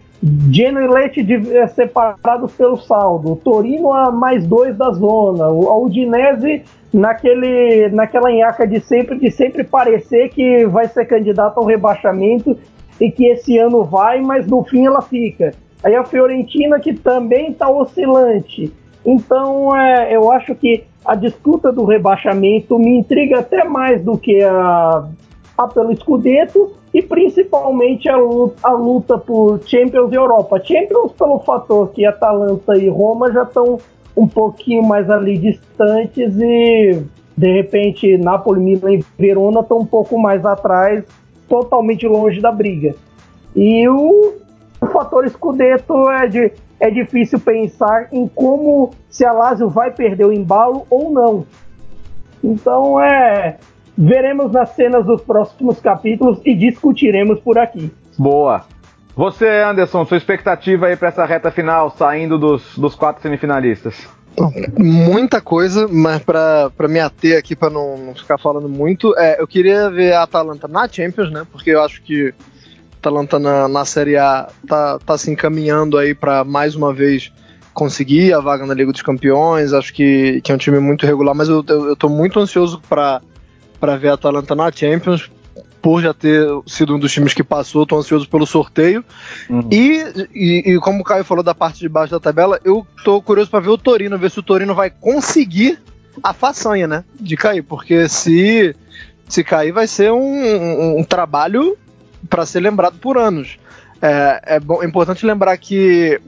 Genoa 0.51 0.85
e 0.85 0.89
Leite 0.89 1.57
é, 1.57 1.67
separados 1.67 2.53
pelo 2.53 2.77
saldo, 2.77 3.37
Torino 3.37 3.93
a 3.93 4.11
mais 4.11 4.47
dois 4.47 4.77
da 4.77 4.91
zona, 4.91 5.49
o 5.49 5.85
Udinese 5.85 6.63
naquele, 6.93 7.89
naquela 7.89 8.31
enhaca 8.31 8.67
de 8.67 8.81
sempre, 8.81 9.19
de 9.19 9.31
sempre 9.31 9.65
parecer 9.65 10.29
que 10.29 10.67
vai 10.67 10.89
ser 10.89 11.07
candidato 11.07 11.59
ao 11.59 11.65
rebaixamento 11.65 12.57
e 13.01 13.11
que 13.11 13.27
esse 13.27 13.59
ano 13.59 13.85
vai, 13.85 14.21
mas 14.21 14.47
no 14.47 14.63
fim 14.63 14.87
ela 14.87 15.03
fica. 15.03 15.53
Aí 15.83 15.95
a 15.95 16.05
Fiorentina 16.05 16.79
que 16.79 16.95
também 16.95 17.51
está 17.51 17.69
oscilante. 17.69 18.73
Então, 19.05 19.77
é, 19.77 20.15
eu 20.15 20.33
acho 20.33 20.55
que 20.55 20.85
a 21.05 21.15
disputa 21.15 21.71
do 21.71 21.85
rebaixamento 21.85 22.79
me 22.79 22.99
intriga 22.99 23.41
até 23.41 23.65
mais 23.65 24.03
do 24.03 24.17
que 24.17 24.43
a, 24.43 25.05
a 25.59 25.69
pelo 25.69 25.95
Scudetto 25.95 26.73
e 26.93 27.03
principalmente 27.03 28.09
a 28.09 28.17
luta, 28.17 28.57
a 28.63 28.73
luta 28.73 29.19
por 29.19 29.61
Champions 29.67 30.13
e 30.13 30.15
Europa. 30.15 30.63
Champions 30.65 31.13
pelo 31.13 31.41
fator 31.41 31.91
que 31.91 32.07
Atalanta 32.07 32.77
e 32.79 32.89
Roma 32.89 33.31
já 33.33 33.43
estão 33.43 33.79
um 34.17 34.27
pouquinho 34.27 34.83
mais 34.83 35.11
ali 35.11 35.37
distantes 35.37 36.35
e 36.39 37.03
de 37.37 37.53
repente 37.53 38.17
Napoli, 38.17 38.61
Milan 38.61 38.95
e 38.95 39.05
Verona 39.19 39.61
estão 39.61 39.79
um 39.79 39.87
pouco 39.87 40.19
mais 40.19 40.47
atrás, 40.47 41.05
totalmente 41.49 42.07
longe 42.07 42.41
da 42.41 42.53
briga. 42.53 42.95
E 43.57 43.89
o, 43.89 44.35
o 44.81 44.87
fator 44.87 45.29
Scudetto 45.29 46.09
é 46.11 46.29
de 46.29 46.53
é 46.81 46.91
difícil 46.91 47.41
pensar 47.41 48.09
em 48.13 48.29
como 48.29 48.91
se 49.09 49.25
a 49.25 49.33
Lazio 49.33 49.69
vai 49.69 49.91
perder 49.91 50.27
o 50.27 50.33
embalo 50.33 50.87
ou 50.91 51.11
não. 51.11 51.47
Então 52.43 53.01
é 53.01 53.57
veremos 53.97 54.51
nas 54.51 54.71
cenas 54.71 55.07
dos 55.07 55.23
próximos 55.23 55.81
capítulos 55.81 56.41
e 56.45 56.55
discutiremos 56.55 57.41
por 57.41 57.59
aqui. 57.59 57.93
Boa. 58.19 58.65
Você, 59.17 59.49
Anderson, 59.49 60.05
sua 60.05 60.17
expectativa 60.17 60.87
aí 60.87 60.97
para 60.97 61.09
essa 61.09 61.25
reta 61.25 61.51
final, 61.51 61.91
saindo 61.97 62.37
dos, 62.37 62.77
dos 62.77 62.97
quatro 62.97 63.23
semifinalistas? 63.23 64.09
Muita 64.77 65.41
coisa, 65.41 65.87
mas 65.87 66.21
para 66.21 66.89
me 66.89 66.99
ater 66.99 67.39
aqui, 67.39 67.55
para 67.55 67.71
não, 67.71 67.97
não, 67.97 68.15
ficar 68.15 68.37
falando 68.39 68.69
muito, 68.69 69.17
é, 69.17 69.41
eu 69.41 69.47
queria 69.47 69.89
ver 69.89 70.15
a 70.15 70.25
Atalanta 70.25 70.67
na 70.67 70.89
Champions, 70.89 71.31
né? 71.31 71.47
Porque 71.53 71.71
eu 71.71 71.81
acho 71.81 72.03
que 72.03 72.35
Atalanta 73.05 73.39
na, 73.39 73.69
na 73.69 73.85
Série 73.85 74.17
A 74.17 74.49
tá, 74.67 74.99
tá 74.99 75.19
se 75.19 75.31
encaminhando 75.31 75.99
aí 75.99 76.15
para 76.15 76.43
mais 76.43 76.75
uma 76.75 76.93
vez 76.93 77.31
conseguir 77.75 78.33
a 78.33 78.41
vaga 78.41 78.65
na 78.65 78.73
Liga 78.73 78.91
dos 78.91 79.03
Campeões. 79.03 79.75
Acho 79.75 79.93
que, 79.93 80.41
que 80.41 80.51
é 80.51 80.55
um 80.55 80.59
time 80.59 80.79
muito 80.79 81.05
regular, 81.05 81.35
mas 81.35 81.49
eu, 81.51 81.63
eu, 81.69 81.89
eu 81.89 81.97
tô 81.97 82.09
muito 82.09 82.41
ansioso 82.41 82.81
para 82.89 83.21
ver 83.99 84.09
a 84.09 84.15
Atalanta 84.15 84.55
na 84.55 84.73
Champions. 84.73 85.31
Por 85.83 86.01
já 86.01 86.15
ter 86.15 86.49
sido 86.67 86.97
um 86.97 86.99
dos 86.99 87.13
times 87.13 87.35
que 87.35 87.45
passou, 87.45 87.85
tô 87.85 87.99
ansioso 87.99 88.27
pelo 88.27 88.47
sorteio. 88.47 89.05
Uhum. 89.51 89.69
E, 89.71 90.03
e, 90.35 90.73
e, 90.73 90.79
como 90.79 91.03
o 91.03 91.05
Caio 91.05 91.25
falou 91.25 91.45
da 91.45 91.55
parte 91.55 91.81
de 91.81 91.91
baixo 91.91 92.11
da 92.11 92.19
tabela, 92.19 92.59
eu 92.65 92.87
tô 93.05 93.21
curioso 93.21 93.51
para 93.51 93.61
ver 93.61 93.69
o 93.69 93.77
Torino, 93.77 94.19
ver 94.19 94.31
se 94.31 94.39
o 94.39 94.43
Torino 94.43 94.75
vai 94.75 94.89
conseguir 94.89 95.79
a 96.23 96.33
façanha, 96.33 96.87
né? 96.87 97.05
De 97.21 97.37
cair, 97.37 97.61
porque 97.61 98.09
se, 98.09 98.75
se 99.29 99.45
cair 99.45 99.73
vai 99.73 99.87
ser 99.87 100.11
um, 100.11 100.17
um, 100.17 101.01
um 101.01 101.05
trabalho 101.05 101.77
para 102.29 102.47
ser 102.47 102.61
lembrado 102.61 102.99
por 102.99 103.19
anos. 103.19 103.59
É, 104.01 104.57
é, 104.57 104.61
bom, 104.61 104.83
é 104.83 104.87
importante 104.87 105.25
lembrar 105.25 105.57
que 105.57 106.21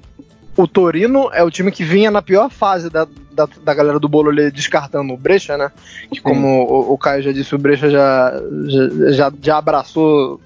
o 0.56 0.66
Torino 0.66 1.30
é 1.32 1.42
o 1.42 1.50
time 1.50 1.70
que 1.70 1.84
vinha 1.84 2.10
na 2.10 2.22
pior 2.22 2.50
fase 2.50 2.88
da, 2.88 3.06
da, 3.32 3.46
da 3.62 3.74
galera 3.74 4.00
do 4.00 4.08
bolo 4.08 4.30
ali 4.30 4.50
descartando 4.50 5.12
o 5.12 5.16
Brecha, 5.16 5.56
né? 5.58 5.70
Que 6.10 6.20
como 6.20 6.64
o, 6.64 6.94
o, 6.94 6.98
Caio 6.98 7.22
já 7.22 7.32
disse, 7.32 7.54
o 7.54 7.58
Brecha 7.58 7.90
já, 7.90 8.32
já, 8.66 9.12
já, 9.12 9.32
já 9.40 9.58
abraçou 9.58 10.40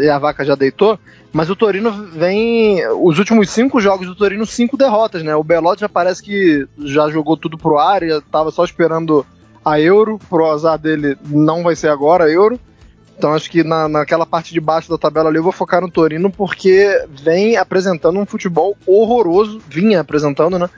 e 0.00 0.08
a 0.08 0.18
vaca 0.18 0.44
já 0.44 0.54
deitou. 0.54 0.98
Mas 1.32 1.50
o 1.50 1.56
Torino 1.56 1.90
vem. 2.12 2.86
Os 3.00 3.18
últimos 3.18 3.50
cinco 3.50 3.80
jogos 3.80 4.06
do 4.06 4.14
Torino, 4.14 4.46
cinco 4.46 4.76
derrotas, 4.76 5.24
né? 5.24 5.34
O 5.34 5.42
Belotti 5.42 5.80
já 5.80 5.88
parece 5.88 6.22
que 6.22 6.64
já 6.78 7.10
jogou 7.10 7.36
tudo 7.36 7.58
pro 7.58 7.76
ar 7.76 8.04
e 8.04 8.20
tava 8.30 8.52
só 8.52 8.64
esperando 8.64 9.26
a 9.64 9.80
Euro. 9.80 10.20
Pro 10.30 10.48
azar 10.48 10.78
dele, 10.78 11.18
não 11.26 11.64
vai 11.64 11.74
ser 11.74 11.88
agora 11.88 12.26
a 12.26 12.30
Euro. 12.30 12.60
Então 13.16 13.32
acho 13.32 13.50
que 13.50 13.62
na, 13.62 13.88
naquela 13.88 14.26
parte 14.26 14.52
de 14.52 14.60
baixo 14.60 14.90
da 14.90 14.98
tabela 14.98 15.28
ali 15.28 15.38
eu 15.38 15.42
vou 15.42 15.52
focar 15.52 15.80
no 15.80 15.90
Torino 15.90 16.30
porque 16.30 17.06
vem 17.08 17.56
apresentando 17.56 18.18
um 18.18 18.26
futebol 18.26 18.76
horroroso, 18.86 19.60
vinha 19.68 20.00
apresentando, 20.00 20.58
né? 20.58 20.68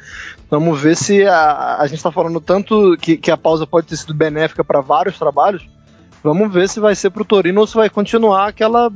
Vamos 0.50 0.80
ver 0.80 0.96
se 0.96 1.26
a, 1.26 1.78
a 1.80 1.86
gente 1.86 1.96
está 1.96 2.12
falando 2.12 2.40
tanto 2.40 2.96
que, 3.00 3.16
que 3.16 3.30
a 3.30 3.36
pausa 3.36 3.66
pode 3.66 3.86
ter 3.86 3.96
sido 3.96 4.14
benéfica 4.14 4.62
para 4.62 4.80
vários 4.80 5.18
trabalhos. 5.18 5.66
Vamos 6.22 6.52
ver 6.52 6.68
se 6.68 6.78
vai 6.78 6.94
ser 6.94 7.10
para 7.10 7.22
o 7.22 7.26
Torino 7.26 7.60
ou 7.60 7.66
se 7.66 7.74
vai 7.74 7.90
continuar 7.90 8.48
aquela 8.48 8.92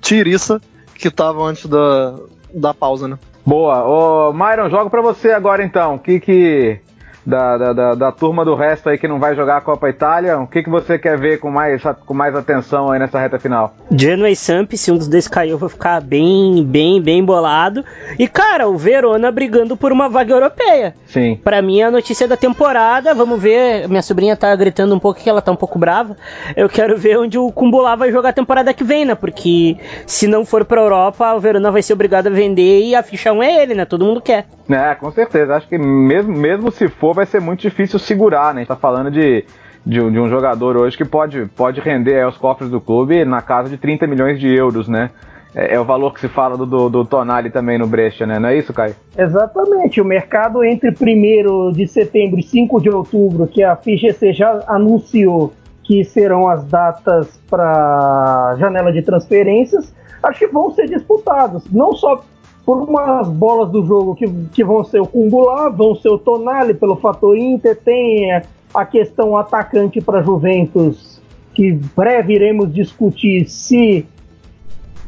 tiriça 0.00 0.60
que 0.94 1.08
estava 1.08 1.42
antes 1.42 1.66
da, 1.66 2.14
da 2.54 2.72
pausa, 2.72 3.08
né? 3.08 3.18
Boa. 3.44 3.84
Ô, 3.84 4.32
Myron, 4.32 4.70
jogo 4.70 4.88
para 4.88 5.02
você 5.02 5.32
agora 5.32 5.62
então. 5.62 5.96
O 5.96 5.98
que 5.98 6.20
que 6.20 6.80
da, 7.26 7.56
da, 7.56 7.72
da, 7.72 7.94
da, 7.94 8.12
turma 8.12 8.44
do 8.44 8.54
resto 8.54 8.88
aí 8.88 8.98
que 8.98 9.08
não 9.08 9.18
vai 9.18 9.34
jogar 9.34 9.56
a 9.56 9.60
Copa 9.60 9.88
Itália, 9.88 10.38
o 10.38 10.46
que, 10.46 10.62
que 10.62 10.70
você 10.70 10.98
quer 10.98 11.18
ver 11.18 11.38
com 11.38 11.50
mais, 11.50 11.82
com 12.06 12.14
mais 12.14 12.34
atenção 12.34 12.90
aí 12.90 12.98
nessa 12.98 13.18
reta 13.18 13.38
final? 13.38 13.74
Genoa 13.90 14.30
e 14.30 14.36
Samp, 14.36 14.72
se 14.72 14.92
um 14.92 14.96
dos 14.96 15.08
dois 15.08 15.26
cair, 15.26 15.50
eu 15.50 15.58
vou 15.58 15.68
ficar 15.68 16.00
bem, 16.00 16.64
bem, 16.64 17.00
bem 17.00 17.24
bolado. 17.24 17.84
E, 18.18 18.28
cara, 18.28 18.68
o 18.68 18.76
Verona 18.76 19.30
brigando 19.30 19.76
por 19.76 19.92
uma 19.92 20.08
vaga 20.08 20.32
europeia. 20.32 20.94
Sim. 21.06 21.40
Pra 21.42 21.62
mim, 21.62 21.80
é 21.80 21.84
a 21.84 21.90
notícia 21.90 22.28
da 22.28 22.36
temporada, 22.36 23.14
vamos 23.14 23.40
ver, 23.40 23.88
minha 23.88 24.02
sobrinha 24.02 24.36
tá 24.36 24.54
gritando 24.54 24.94
um 24.94 24.98
pouco 24.98 25.20
que 25.20 25.30
ela 25.30 25.40
tá 25.40 25.52
um 25.52 25.56
pouco 25.56 25.78
brava. 25.78 26.16
Eu 26.56 26.68
quero 26.68 26.96
ver 26.96 27.18
onde 27.18 27.38
o 27.38 27.50
Kumbula 27.50 27.96
vai 27.96 28.10
jogar 28.10 28.30
a 28.30 28.32
temporada 28.32 28.74
que 28.74 28.84
vem, 28.84 29.04
né? 29.04 29.14
Porque 29.14 29.76
se 30.06 30.26
não 30.26 30.44
for 30.44 30.64
pra 30.64 30.80
Europa, 30.80 31.32
o 31.34 31.40
Verona 31.40 31.70
vai 31.70 31.82
ser 31.82 31.94
obrigado 31.94 32.26
a 32.26 32.30
vender 32.30 32.84
e 32.84 32.94
a 32.94 33.02
ficha 33.02 33.32
1 33.32 33.42
é 33.42 33.62
ele, 33.62 33.74
né? 33.74 33.84
Todo 33.84 34.04
mundo 34.04 34.20
quer. 34.20 34.46
É, 34.68 34.94
com 34.94 35.10
certeza. 35.10 35.54
Acho 35.54 35.68
que 35.68 35.78
mesmo, 35.78 36.32
mesmo 36.32 36.70
se 36.70 36.88
for, 36.88 37.13
vai 37.14 37.26
ser 37.26 37.40
muito 37.40 37.60
difícil 37.60 37.98
segurar, 37.98 38.52
né? 38.54 38.60
A 38.60 38.62
gente 38.62 38.68
tá 38.68 38.76
falando 38.76 39.10
de, 39.10 39.44
de, 39.84 40.00
um, 40.00 40.10
de 40.10 40.18
um 40.18 40.28
jogador 40.28 40.76
hoje 40.76 40.96
que 40.96 41.04
pode, 41.04 41.46
pode 41.56 41.80
render 41.80 42.22
aos 42.22 42.36
cofres 42.36 42.70
do 42.70 42.80
clube 42.80 43.24
na 43.24 43.40
casa 43.40 43.68
de 43.68 43.76
30 43.76 44.06
milhões 44.06 44.38
de 44.38 44.48
euros, 44.54 44.88
né? 44.88 45.10
É, 45.54 45.74
é, 45.74 45.80
o 45.80 45.84
valor 45.84 46.12
que 46.12 46.20
se 46.20 46.28
fala 46.28 46.56
do, 46.56 46.66
do, 46.66 46.90
do, 46.90 47.04
Tonali 47.04 47.48
também 47.48 47.78
no 47.78 47.86
Brecha, 47.86 48.26
né? 48.26 48.38
Não 48.40 48.48
é 48.48 48.58
isso, 48.58 48.72
Caio? 48.72 48.96
Exatamente. 49.16 50.00
O 50.00 50.04
mercado 50.04 50.64
entre 50.64 50.90
1 50.90 51.72
de 51.72 51.86
setembro 51.86 52.40
e 52.40 52.42
5 52.42 52.80
de 52.82 52.90
outubro, 52.90 53.46
que 53.46 53.62
a 53.62 53.76
FGC 53.76 54.32
já 54.32 54.64
anunciou 54.66 55.52
que 55.84 56.02
serão 56.02 56.48
as 56.48 56.64
datas 56.64 57.38
para 57.48 58.56
janela 58.58 58.92
de 58.92 59.02
transferências, 59.02 59.94
acho 60.22 60.38
que 60.40 60.46
vão 60.48 60.72
ser 60.72 60.88
disputados. 60.88 61.70
Não 61.70 61.92
só 61.94 62.24
por 62.64 62.78
umas 62.78 63.28
bolas 63.28 63.70
do 63.70 63.84
jogo 63.84 64.14
que, 64.14 64.26
que 64.52 64.64
vão 64.64 64.82
ser 64.84 65.00
o 65.00 65.06
Kungulá, 65.06 65.68
vão 65.68 65.94
ser 65.94 66.08
o 66.08 66.18
Tonali 66.18 66.74
pelo 66.74 66.96
fator 66.96 67.36
Inter, 67.36 67.76
tem 67.76 68.32
a 68.72 68.84
questão 68.84 69.36
atacante 69.36 70.00
para 70.00 70.22
Juventus, 70.22 71.20
que 71.52 71.72
breve 71.72 72.34
iremos 72.34 72.72
discutir 72.72 73.48
se 73.48 74.06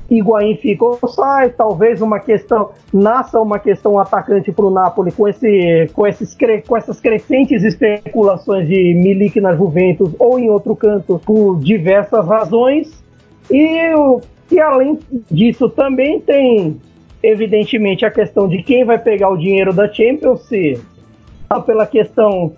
Higuaín 0.08 0.56
fica 0.56 0.84
ou 0.84 1.08
sai, 1.08 1.50
talvez 1.50 2.00
uma 2.00 2.20
questão, 2.20 2.70
nasça 2.92 3.40
uma 3.40 3.58
questão 3.58 3.98
atacante 3.98 4.52
para 4.52 4.64
o 4.64 4.70
Napoli 4.70 5.10
com, 5.10 5.26
esse, 5.26 5.90
com, 5.92 6.06
esses, 6.06 6.36
com 6.66 6.76
essas 6.76 7.00
crescentes 7.00 7.64
especulações 7.64 8.68
de 8.68 8.94
Milik 8.94 9.40
na 9.40 9.54
Juventus 9.54 10.14
ou 10.18 10.38
em 10.38 10.48
outro 10.48 10.76
canto 10.76 11.20
por 11.24 11.58
diversas 11.58 12.26
razões. 12.26 13.02
E, 13.50 13.92
e 14.52 14.60
além 14.60 14.98
disso 15.28 15.68
também 15.68 16.20
tem 16.20 16.80
evidentemente, 17.26 18.04
a 18.04 18.10
questão 18.10 18.48
de 18.48 18.62
quem 18.62 18.84
vai 18.84 18.98
pegar 18.98 19.28
o 19.28 19.36
dinheiro 19.36 19.72
da 19.72 19.92
Champions, 19.92 20.42
se 20.42 20.80
pela 21.64 21.86
questão 21.86 22.52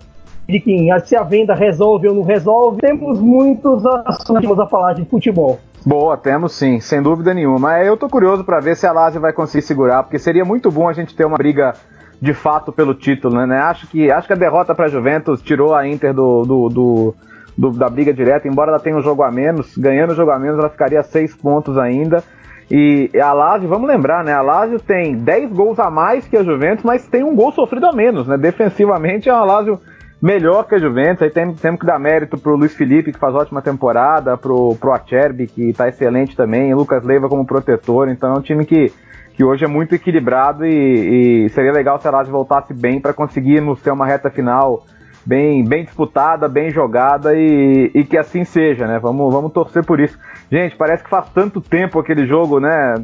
de 0.47 0.59
que 0.59 0.87
se 1.05 1.15
a 1.15 1.23
venda 1.23 1.53
resolve 1.53 2.07
ou 2.07 2.15
não 2.15 2.23
resolve, 2.23 2.81
temos 2.81 3.19
muitos 3.19 3.85
assuntos 3.85 4.59
a 4.59 4.65
falar 4.65 4.93
de 4.93 5.05
futebol. 5.05 5.59
Boa, 5.85 6.17
temos 6.17 6.53
sim, 6.53 6.79
sem 6.79 7.01
dúvida 7.01 7.33
nenhuma. 7.33 7.79
Eu 7.83 7.95
tô 7.95 8.09
curioso 8.09 8.43
para 8.43 8.59
ver 8.59 8.75
se 8.75 8.85
a 8.85 8.91
Lazio 8.91 9.21
vai 9.21 9.31
conseguir 9.31 9.63
segurar, 9.63 10.03
porque 10.03 10.19
seria 10.19 10.43
muito 10.43 10.71
bom 10.71 10.89
a 10.89 10.93
gente 10.93 11.15
ter 11.15 11.25
uma 11.25 11.37
briga 11.37 11.73
de 12.21 12.33
fato 12.33 12.71
pelo 12.71 12.93
título, 12.93 13.45
né? 13.45 13.59
Acho 13.59 13.87
que, 13.87 14.11
acho 14.11 14.27
que 14.27 14.33
a 14.33 14.35
derrota 14.35 14.75
para 14.75 14.85
a 14.85 14.89
Juventus 14.89 15.41
tirou 15.41 15.73
a 15.73 15.87
Inter 15.87 16.13
do, 16.13 16.43
do, 16.43 16.69
do 16.69 17.15
do, 17.59 17.71
da 17.71 17.89
briga 17.89 18.13
direta, 18.13 18.47
embora 18.47 18.71
ela 18.71 18.79
tenha 18.79 18.95
um 18.95 19.01
jogo 19.01 19.21
a 19.21 19.29
menos, 19.29 19.77
ganhando 19.77 20.11
o 20.11 20.15
jogo 20.15 20.31
a 20.31 20.39
menos, 20.39 20.57
ela 20.57 20.69
ficaria 20.69 21.01
a 21.01 21.03
6 21.03 21.35
pontos 21.35 21.77
ainda. 21.77 22.23
E 22.71 23.09
a 23.19 23.33
Lazio, 23.33 23.67
vamos 23.67 23.87
lembrar, 23.87 24.23
né? 24.23 24.31
A 24.31 24.41
Lazio 24.41 24.79
tem 24.79 25.15
10 25.15 25.51
gols 25.53 25.79
a 25.79 25.89
mais 25.89 26.27
que 26.27 26.37
a 26.37 26.43
Juventus, 26.43 26.83
mas 26.83 27.07
tem 27.07 27.23
um 27.23 27.35
gol 27.35 27.51
sofrido 27.51 27.87
a 27.87 27.91
menos, 27.91 28.27
né? 28.27 28.37
Defensivamente 28.37 29.27
é 29.27 29.33
uma 29.33 29.43
Lazio 29.43 29.79
melhor 30.21 30.67
que 30.67 30.75
a 30.75 30.79
Juventus. 30.79 31.23
Aí 31.23 31.31
tem, 31.31 31.51
temos 31.53 31.79
que 31.79 31.85
dar 31.85 31.97
mérito 31.97 32.37
pro 32.37 32.55
Luiz 32.55 32.75
Felipe, 32.75 33.11
que 33.11 33.17
faz 33.17 33.33
ótima 33.33 33.61
temporada, 33.61 34.37
pro, 34.37 34.75
pro 34.75 34.93
Acerbi, 34.93 35.47
que 35.47 35.73
tá 35.73 35.87
excelente 35.87 36.35
também, 36.35 36.73
Lucas 36.75 37.03
Leiva 37.03 37.27
como 37.27 37.45
protetor. 37.45 38.07
Então 38.07 38.35
é 38.35 38.37
um 38.37 38.41
time 38.41 38.63
que, 38.63 38.91
que 39.33 39.43
hoje 39.43 39.65
é 39.65 39.67
muito 39.67 39.95
equilibrado 39.95 40.63
e, 40.63 41.45
e 41.45 41.49
seria 41.49 41.71
legal 41.71 41.99
se 41.99 42.07
a 42.07 42.11
Lazio 42.11 42.31
voltasse 42.31 42.71
bem 42.71 43.01
para 43.01 43.13
conseguirmos 43.13 43.81
ter 43.81 43.91
uma 43.91 44.05
reta 44.05 44.29
final 44.29 44.83
bem, 45.25 45.63
bem 45.63 45.83
disputada, 45.83 46.47
bem 46.47 46.71
jogada 46.71 47.35
e, 47.35 47.91
e, 47.93 48.03
que 48.03 48.17
assim 48.17 48.43
seja, 48.43 48.87
né? 48.87 48.99
Vamos, 48.99 49.31
vamos 49.33 49.51
torcer 49.51 49.83
por 49.85 49.99
isso. 49.99 50.17
Gente, 50.51 50.75
parece 50.75 51.03
que 51.03 51.09
faz 51.09 51.29
tanto 51.29 51.61
tempo 51.61 51.99
aquele 51.99 52.25
jogo, 52.25 52.59
né? 52.59 52.95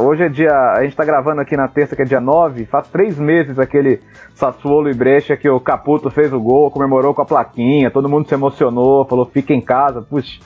Hoje 0.00 0.24
é 0.24 0.28
dia. 0.28 0.52
A 0.52 0.82
gente 0.82 0.96
tá 0.96 1.04
gravando 1.04 1.40
aqui 1.40 1.56
na 1.56 1.68
terça, 1.68 1.94
que 1.94 2.02
é 2.02 2.04
dia 2.04 2.20
9. 2.20 2.64
Faz 2.66 2.88
três 2.88 3.18
meses 3.18 3.58
aquele 3.58 4.00
Sassuolo 4.34 4.90
e 4.90 4.94
Brecha 4.94 5.36
que 5.36 5.48
o 5.48 5.60
Caputo 5.60 6.10
fez 6.10 6.32
o 6.32 6.40
gol, 6.40 6.70
comemorou 6.70 7.14
com 7.14 7.22
a 7.22 7.26
plaquinha, 7.26 7.90
todo 7.90 8.08
mundo 8.08 8.28
se 8.28 8.34
emocionou, 8.34 9.04
falou 9.04 9.26
fica 9.26 9.52
em 9.52 9.60
casa, 9.60 10.02
puxa. 10.02 10.40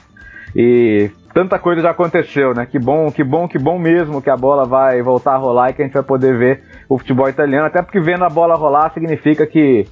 E 0.54 1.10
tanta 1.32 1.58
coisa 1.58 1.80
já 1.80 1.90
aconteceu, 1.90 2.54
né? 2.54 2.66
Que 2.66 2.78
bom, 2.78 3.10
que 3.10 3.24
bom, 3.24 3.48
que 3.48 3.58
bom 3.58 3.78
mesmo 3.78 4.20
que 4.20 4.28
a 4.28 4.36
bola 4.36 4.66
vai 4.66 5.00
voltar 5.00 5.34
a 5.34 5.38
rolar 5.38 5.70
e 5.70 5.72
que 5.72 5.82
a 5.82 5.84
gente 5.86 5.94
vai 5.94 6.02
poder 6.02 6.36
ver 6.36 6.62
o 6.88 6.98
futebol 6.98 7.28
italiano. 7.28 7.66
Até 7.66 7.80
porque 7.80 8.00
vendo 8.00 8.24
a 8.24 8.28
bola 8.28 8.54
rolar 8.54 8.92
significa 8.92 9.46
que 9.46 9.86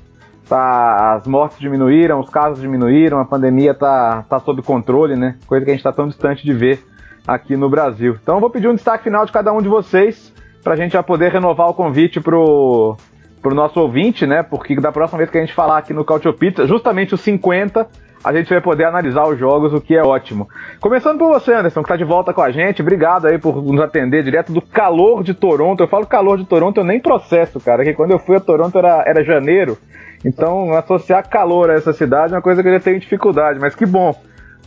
tá, 0.48 1.14
as 1.14 1.26
mortes 1.26 1.58
diminuíram, 1.58 2.20
os 2.20 2.30
casos 2.30 2.60
diminuíram, 2.60 3.18
a 3.18 3.24
pandemia 3.24 3.74
tá, 3.74 4.24
tá 4.28 4.40
sob 4.40 4.62
controle, 4.62 5.16
né? 5.16 5.36
Coisa 5.46 5.64
que 5.64 5.70
a 5.70 5.74
gente 5.74 5.80
está 5.80 5.92
tão 5.92 6.08
distante 6.08 6.44
de 6.44 6.52
ver 6.52 6.84
aqui 7.26 7.56
no 7.56 7.68
Brasil. 7.68 8.16
Então 8.22 8.36
eu 8.36 8.40
vou 8.40 8.50
pedir 8.50 8.68
um 8.68 8.74
destaque 8.74 9.04
final 9.04 9.24
de 9.24 9.32
cada 9.32 9.52
um 9.52 9.62
de 9.62 9.68
vocês 9.68 10.32
para 10.62 10.74
a 10.74 10.76
gente 10.76 10.92
já 10.92 11.02
poder 11.02 11.32
renovar 11.32 11.68
o 11.68 11.74
convite 11.74 12.20
pro, 12.20 12.96
pro 13.40 13.54
nosso 13.54 13.80
ouvinte, 13.80 14.26
né? 14.26 14.42
Porque 14.42 14.74
da 14.76 14.92
próxima 14.92 15.18
vez 15.18 15.30
que 15.30 15.38
a 15.38 15.40
gente 15.40 15.54
falar 15.54 15.78
aqui 15.78 15.92
no 15.92 16.04
Cautio 16.04 16.32
Pizza, 16.32 16.66
justamente 16.66 17.14
os 17.14 17.20
50, 17.20 17.86
a 18.22 18.34
gente 18.34 18.50
vai 18.50 18.60
poder 18.60 18.84
analisar 18.84 19.26
os 19.26 19.38
jogos, 19.38 19.72
o 19.72 19.80
que 19.80 19.96
é 19.96 20.02
ótimo. 20.02 20.48
Começando 20.78 21.18
por 21.18 21.28
você, 21.28 21.54
Anderson, 21.54 21.80
que 21.80 21.86
está 21.86 21.96
de 21.96 22.04
volta 22.04 22.34
com 22.34 22.42
a 22.42 22.50
gente. 22.50 22.82
Obrigado 22.82 23.26
aí 23.26 23.38
por 23.38 23.62
nos 23.62 23.80
atender 23.80 24.22
direto 24.22 24.52
do 24.52 24.60
calor 24.60 25.22
de 25.22 25.32
Toronto. 25.32 25.82
Eu 25.82 25.88
falo 25.88 26.06
calor 26.06 26.36
de 26.36 26.44
Toronto, 26.44 26.78
eu 26.78 26.84
nem 26.84 27.00
processo, 27.00 27.58
cara, 27.58 27.82
que 27.82 27.94
quando 27.94 28.10
eu 28.10 28.18
fui 28.18 28.36
a 28.36 28.40
Toronto 28.40 28.76
era, 28.76 29.02
era 29.06 29.24
janeiro. 29.24 29.78
Então, 30.24 30.72
associar 30.74 31.28
calor 31.28 31.70
a 31.70 31.74
essa 31.74 31.92
cidade 31.92 32.34
é 32.34 32.36
uma 32.36 32.42
coisa 32.42 32.62
que 32.62 32.68
eu 32.68 32.72
já 32.74 32.80
tenho 32.80 33.00
dificuldade, 33.00 33.58
mas 33.58 33.74
que 33.74 33.86
bom. 33.86 34.14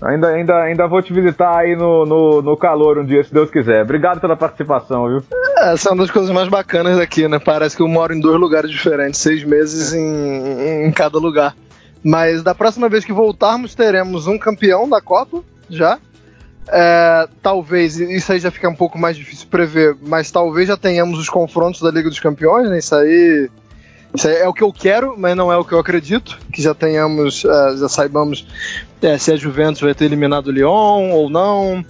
Ainda, 0.01 0.28
ainda, 0.30 0.56
ainda 0.64 0.88
vou 0.88 1.01
te 1.01 1.14
visitar 1.14 1.58
aí 1.58 1.76
no, 1.76 2.06
no, 2.06 2.41
no, 2.41 2.58
calor 2.58 2.97
um 2.97 3.06
dia, 3.06 3.24
se 3.24 3.34
Deus 3.34 3.49
quiser. 3.49 3.84
Obrigado 3.84 4.20
pela 4.20 4.36
participação, 4.36 5.08
viu? 5.08 5.24
É, 5.60 5.74
essa 5.74 5.89
é 5.89 5.91
uma 5.93 6.04
das 6.04 6.12
coisas 6.12 6.32
mais 6.32 6.49
bacanas 6.49 6.97
daqui, 6.97 7.28
né? 7.28 7.39
Parece 7.39 7.78
que 7.78 7.82
eu 7.82 7.88
moro 7.88 8.14
em 8.14 8.20
dois 8.20 8.39
lugares 8.39 8.70
diferentes, 8.70 9.20
seis 9.20 9.43
meses 9.43 9.93
em, 9.93 10.86
em 10.86 10.91
cada 10.91 11.18
lugar. 11.18 11.56
Mas 12.04 12.43
da 12.43 12.54
próxima 12.54 12.89
vez 12.89 13.06
que 13.06 13.14
voltarmos, 13.14 13.76
teremos 13.76 14.28
um 14.28 14.38
campeão 14.38 14.89
da 14.89 14.99
Copa, 14.99 15.41
já. 15.70 15.97
É, 16.68 17.28
talvez, 17.41 17.97
isso 17.97 18.32
aí 18.32 18.39
já 18.39 18.51
fica 18.51 18.68
um 18.68 18.76
pouco 18.76 18.97
mais 18.97 19.16
difícil 19.16 19.47
prever, 19.49 19.95
mas 20.01 20.32
talvez 20.32 20.68
já 20.68 20.78
tenhamos 20.78 21.20
os 21.20 21.30
confrontos 21.30 21.82
da 21.82 21.91
Liga 21.91 22.10
dos 22.10 22.20
Campeões, 22.20 22.70
né? 22.70 22.80
Isso 22.80 22.95
aí 22.95 23.49
isso 24.14 24.28
é 24.28 24.47
o 24.47 24.53
que 24.53 24.64
eu 24.64 24.72
quero, 24.72 25.16
mas 25.18 25.36
não 25.36 25.51
é 25.51 25.57
o 25.57 25.66
que 25.66 25.74
eu 25.74 25.80
acredito. 25.80 26.38
Que 26.51 26.61
já 26.61 26.74
tenhamos, 26.74 27.43
uh, 27.43 27.78
já 27.78 27.89
saibamos 27.89 28.45
é, 29.01 29.18
se 29.18 29.32
a 29.32 29.36
Juventus 29.36 29.82
vai 29.82 29.93
ter 29.93 30.05
eliminado 30.05 30.47
o 30.47 30.51
Lyon 30.51 31.11
ou 31.11 31.30
não, 31.30 31.84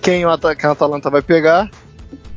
quem, 0.00 0.26
o 0.26 0.38
quem 0.38 0.68
a 0.68 0.72
Atalanta 0.72 1.08
vai 1.08 1.22
pegar. 1.22 1.70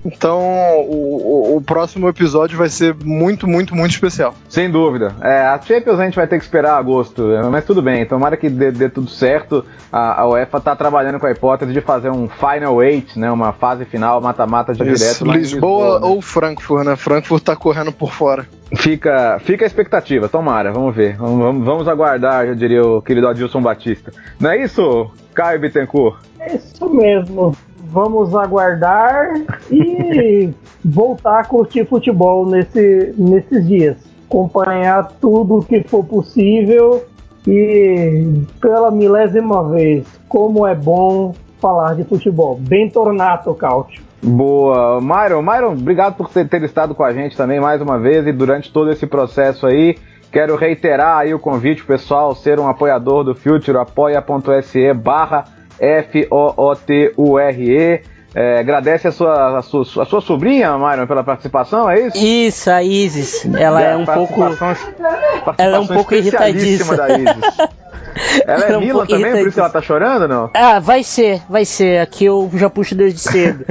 Então, 0.06 0.40
o, 0.88 1.54
o, 1.54 1.58
o, 1.58 1.62
próximo 1.62 2.08
episódio 2.08 2.58
vai 2.58 2.70
ser 2.70 2.96
muito, 3.04 3.48
muito, 3.48 3.76
muito 3.76 3.92
especial. 3.92 4.36
Sem 4.48 4.70
dúvida. 4.70 5.16
É, 5.20 5.42
a 5.42 5.60
Champions 5.60 6.00
a 6.00 6.06
gente 6.06 6.16
vai 6.16 6.28
ter 6.28 6.38
que 6.38 6.44
esperar 6.44 6.78
agosto, 6.78 7.24
mas 7.52 7.66
tudo 7.66 7.82
bem. 7.82 8.06
Tomara 8.06 8.38
que 8.38 8.48
dê, 8.48 8.72
dê 8.72 8.88
tudo 8.88 9.10
certo. 9.10 9.66
A, 9.92 10.22
a 10.22 10.30
UEFA 10.30 10.60
está 10.60 10.76
trabalhando 10.76 11.20
com 11.20 11.26
a 11.26 11.32
hipótese 11.32 11.74
de 11.74 11.82
fazer 11.82 12.12
um 12.12 12.30
Final 12.30 12.84
Eight, 12.84 13.18
né, 13.18 13.32
uma 13.32 13.52
fase 13.52 13.84
final, 13.86 14.22
mata-mata 14.22 14.74
de 14.74 14.84
direto. 14.84 15.26
Lisboa, 15.26 15.36
Lisboa 15.36 16.00
né? 16.00 16.06
ou 16.06 16.22
Frankfurt, 16.22 16.86
né? 16.86 16.96
Frankfurt 16.96 17.42
está 17.42 17.56
correndo 17.56 17.92
por 17.92 18.12
fora. 18.12 18.48
Fica, 18.76 19.40
fica 19.40 19.66
a 19.66 19.68
expectativa, 19.68 20.30
tomara, 20.30 20.72
vamos 20.72 20.96
ver. 20.96 21.16
Vamos, 21.18 21.40
vamos, 21.40 21.66
vamos 21.66 21.88
aguardar, 21.88 22.46
já 22.46 22.54
diria 22.54 22.84
o 22.84 23.02
querido 23.02 23.28
Adilson 23.28 23.62
Batista. 23.62 24.12
Não 24.40 24.52
é 24.52 24.62
isso, 24.62 25.10
Caio 25.34 25.60
Bittencourt? 25.60 26.18
É 26.40 26.56
isso 26.56 26.88
mesmo 26.94 27.56
vamos 27.96 28.36
aguardar 28.36 29.30
e 29.72 30.54
voltar 30.84 31.40
a 31.40 31.46
curtir 31.46 31.86
futebol 31.86 32.46
nesse, 32.46 33.16
nesses 33.18 33.66
dias. 33.66 33.96
Acompanhar 34.30 35.14
tudo 35.22 35.66
que 35.66 35.82
for 35.84 36.04
possível 36.04 37.06
e 37.48 38.42
pela 38.60 38.92
milésima 38.92 39.70
vez, 39.70 40.06
como 40.28 40.68
é 40.68 40.76
bom 40.76 41.34
falar 41.62 41.96
de 41.96 42.04
futebol. 42.04 42.60
Bem 42.60 42.90
tornato, 42.90 43.54
Cautio. 43.54 44.04
Boa. 44.22 45.00
Myron, 45.00 45.42
Myron, 45.42 45.72
obrigado 45.74 46.16
por 46.16 46.28
ter 46.28 46.64
estado 46.64 46.94
com 46.94 47.04
a 47.04 47.14
gente 47.14 47.38
também 47.38 47.62
mais 47.62 47.82
uma 47.82 47.98
vez 47.98 48.28
e 48.28 48.34
durante 48.34 48.74
todo 48.74 48.92
esse 48.92 49.08
processo 49.08 49.66
aí. 49.66 49.96
Quero 50.32 50.58
reiterar 50.58 51.20
aí 51.20 51.34
o 51.34 51.40
convite 51.40 51.86
pessoal 51.86 52.36
ser 52.36 52.60
um 52.60 52.68
apoiador 52.68 53.24
do 53.24 53.34
Future, 53.34 53.78
apoia.se 53.78 54.94
barra 54.94 55.46
F-O-O-T-U-R-E. 55.80 57.36
É, 58.38 58.60
agradece 58.60 59.08
a 59.08 59.14
sua, 59.14 59.60
a 59.60 59.62
sua, 59.62 59.84
a 60.02 60.06
sua 60.06 60.20
sobrinha, 60.20 60.78
Myron, 60.78 61.08
pela 61.08 61.24
participação, 61.24 61.90
é 61.90 62.08
isso? 62.08 62.18
Isso, 62.18 62.70
a 62.70 62.84
Isis. 62.84 63.46
Ela 63.58 63.82
é, 63.82 63.94
é 63.94 63.96
um 63.96 64.04
pouco. 64.04 64.42
Ela 65.58 65.78
é 65.78 65.80
um 65.80 65.88
pouco 65.88 66.14
irritadíssima. 66.14 66.98
Da 66.98 67.18
Isis. 67.18 67.58
Ela 68.46 68.66
é 68.66 68.78
um 68.78 68.80
Mila 68.80 69.06
também, 69.06 69.32
por 69.34 69.48
isso 69.48 69.60
ela 69.60 69.70
tá 69.70 69.82
chorando, 69.82 70.26
não? 70.26 70.50
Ah, 70.54 70.80
vai 70.80 71.04
ser, 71.04 71.42
vai 71.50 71.66
ser. 71.66 72.00
Aqui 72.00 72.24
eu 72.26 72.50
já 72.54 72.70
puxo 72.70 72.96
desde 72.96 73.20
cedo. 73.20 73.66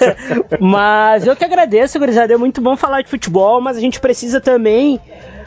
mas 0.58 1.26
eu 1.26 1.36
que 1.36 1.44
agradeço, 1.44 1.98
gurizada. 1.98 2.32
É 2.32 2.36
muito 2.38 2.62
bom 2.62 2.74
falar 2.74 3.02
de 3.02 3.10
futebol, 3.10 3.60
mas 3.60 3.76
a 3.76 3.80
gente 3.80 4.00
precisa 4.00 4.40
também 4.40 4.98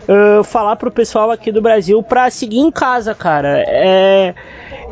uh, 0.08 0.43
falar 0.43 0.76
pro 0.76 0.91
pessoal 0.91 1.32
aqui 1.32 1.51
do 1.51 1.62
Brasil 1.62 2.03
pra 2.03 2.30
seguir 2.30 2.60
em 2.60 2.70
casa, 2.70 3.16
cara. 3.16 3.64
É 3.66 4.36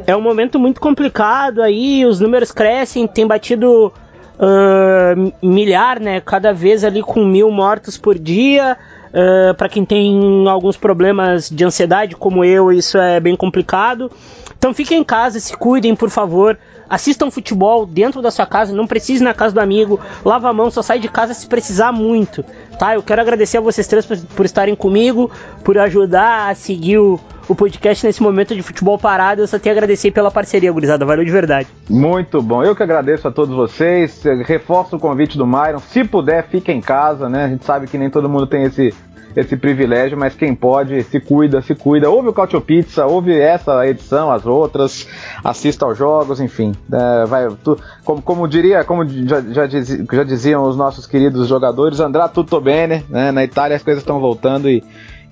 é 0.05 0.15
um 0.15 0.21
momento 0.21 0.59
muito 0.59 0.81
complicado 0.81 1.61
aí, 1.61 2.05
os 2.05 2.19
números 2.19 2.51
crescem, 2.51 3.07
tem 3.07 3.25
batido 3.25 3.91
uh, 4.37 5.33
milhar, 5.41 5.99
né? 5.99 6.21
Cada 6.21 6.53
vez 6.53 6.83
ali 6.83 7.01
com 7.01 7.25
mil 7.25 7.49
mortos 7.51 7.97
por 7.97 8.17
dia. 8.17 8.77
Uh, 9.13 9.53
para 9.53 9.69
quem 9.69 9.85
tem 9.85 10.47
alguns 10.47 10.75
problemas 10.75 11.47
de 11.47 11.63
ansiedade, 11.63 12.15
como 12.15 12.43
eu, 12.43 12.71
isso 12.71 12.97
é 12.97 13.19
bem 13.19 13.35
complicado. 13.35 14.11
Então 14.57 14.73
fiquem 14.73 15.01
em 15.01 15.03
casa, 15.03 15.39
se 15.39 15.55
cuidem, 15.55 15.95
por 15.95 16.09
favor. 16.09 16.57
Assistam 16.89 17.29
futebol 17.29 17.85
dentro 17.85 18.21
da 18.21 18.31
sua 18.31 18.45
casa, 18.45 18.73
não 18.73 18.87
precise 18.87 19.23
na 19.23 19.33
casa 19.33 19.53
do 19.53 19.59
amigo. 19.59 19.99
Lava 20.25 20.49
a 20.49 20.53
mão, 20.53 20.71
só 20.71 20.81
sai 20.81 20.99
de 20.99 21.09
casa 21.09 21.33
se 21.33 21.47
precisar 21.47 21.91
muito. 21.91 22.43
Tá? 22.79 22.95
Eu 22.95 23.03
quero 23.03 23.21
agradecer 23.21 23.57
a 23.57 23.61
vocês 23.61 23.87
três 23.87 24.05
por, 24.05 24.17
por 24.17 24.45
estarem 24.45 24.75
comigo, 24.75 25.29
por 25.63 25.77
ajudar 25.77 26.49
a 26.49 26.55
seguir 26.55 26.97
o, 26.97 27.19
o 27.47 27.55
podcast 27.55 28.05
nesse 28.05 28.21
momento 28.21 28.55
de 28.55 28.61
futebol 28.61 28.97
parado. 28.97 29.41
Eu 29.41 29.47
só 29.47 29.59
tenho 29.59 29.73
a 29.73 29.77
agradecer 29.77 30.11
pela 30.11 30.31
parceria, 30.31 30.71
gurizada. 30.71 31.05
Valeu 31.05 31.25
de 31.25 31.31
verdade. 31.31 31.67
Muito 31.89 32.41
bom. 32.41 32.63
Eu 32.63 32.75
que 32.75 32.83
agradeço 32.83 33.27
a 33.27 33.31
todos 33.31 33.55
vocês. 33.55 34.23
Reforço 34.45 34.95
o 34.95 34.99
convite 34.99 35.37
do 35.37 35.45
Myron. 35.45 35.79
Se 35.79 36.03
puder, 36.03 36.47
fique 36.47 36.71
em 36.71 36.81
casa, 36.81 37.29
né? 37.29 37.45
A 37.45 37.49
gente 37.49 37.65
sabe 37.65 37.87
que 37.87 37.97
nem 37.97 38.09
todo 38.09 38.29
mundo 38.29 38.47
tem 38.47 38.63
esse 38.63 38.93
esse 39.35 39.57
privilégio, 39.57 40.17
mas 40.17 40.35
quem 40.35 40.53
pode, 40.53 41.03
se 41.03 41.19
cuida, 41.19 41.61
se 41.61 41.73
cuida. 41.73 42.09
Ouve 42.09 42.29
o 42.29 42.33
Cautio 42.33 42.61
Pizza, 42.61 43.05
ouve 43.05 43.37
essa 43.37 43.85
edição, 43.87 44.31
as 44.31 44.45
outras, 44.45 45.07
assista 45.43 45.85
aos 45.85 45.97
jogos, 45.97 46.39
enfim. 46.39 46.73
É, 46.91 47.25
vai, 47.25 47.47
tu, 47.63 47.77
como, 48.03 48.21
como, 48.21 48.47
diria, 48.47 48.83
como 48.83 49.05
já, 49.07 49.41
já, 49.41 49.65
diz, 49.65 49.87
já, 50.11 50.23
diziam 50.23 50.63
os 50.63 50.77
nossos 50.77 51.07
queridos 51.07 51.47
jogadores, 51.47 51.99
andrá 51.99 52.27
tutto 52.27 52.59
bene, 52.61 53.03
né? 53.09 53.31
Na 53.31 53.43
Itália 53.43 53.75
as 53.75 53.83
coisas 53.83 54.03
estão 54.03 54.19
voltando 54.19 54.69
e 54.69 54.83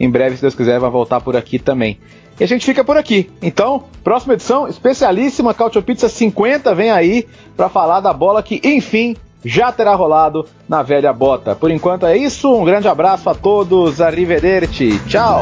em 0.01 0.09
breve, 0.09 0.35
se 0.35 0.41
Deus 0.41 0.55
quiser, 0.55 0.79
vai 0.79 0.89
voltar 0.89 1.21
por 1.21 1.37
aqui 1.37 1.59
também. 1.59 1.99
E 2.39 2.43
a 2.43 2.47
gente 2.47 2.65
fica 2.65 2.83
por 2.83 2.97
aqui. 2.97 3.29
Então, 3.39 3.83
próxima 4.03 4.33
edição, 4.33 4.67
especialíssima, 4.67 5.53
Cautio 5.53 5.83
Pizza 5.83 6.09
50 6.09 6.73
vem 6.73 6.89
aí 6.89 7.27
para 7.55 7.69
falar 7.69 7.99
da 7.99 8.11
bola 8.11 8.41
que, 8.41 8.59
enfim, 8.63 9.15
já 9.45 9.71
terá 9.71 9.93
rolado 9.93 10.47
na 10.67 10.81
velha 10.81 11.13
bota. 11.13 11.55
Por 11.55 11.69
enquanto 11.69 12.07
é 12.07 12.17
isso, 12.17 12.51
um 12.51 12.65
grande 12.65 12.87
abraço 12.87 13.29
a 13.29 13.35
todos, 13.35 14.01
arrivederci, 14.01 14.99
tchau! 15.07 15.41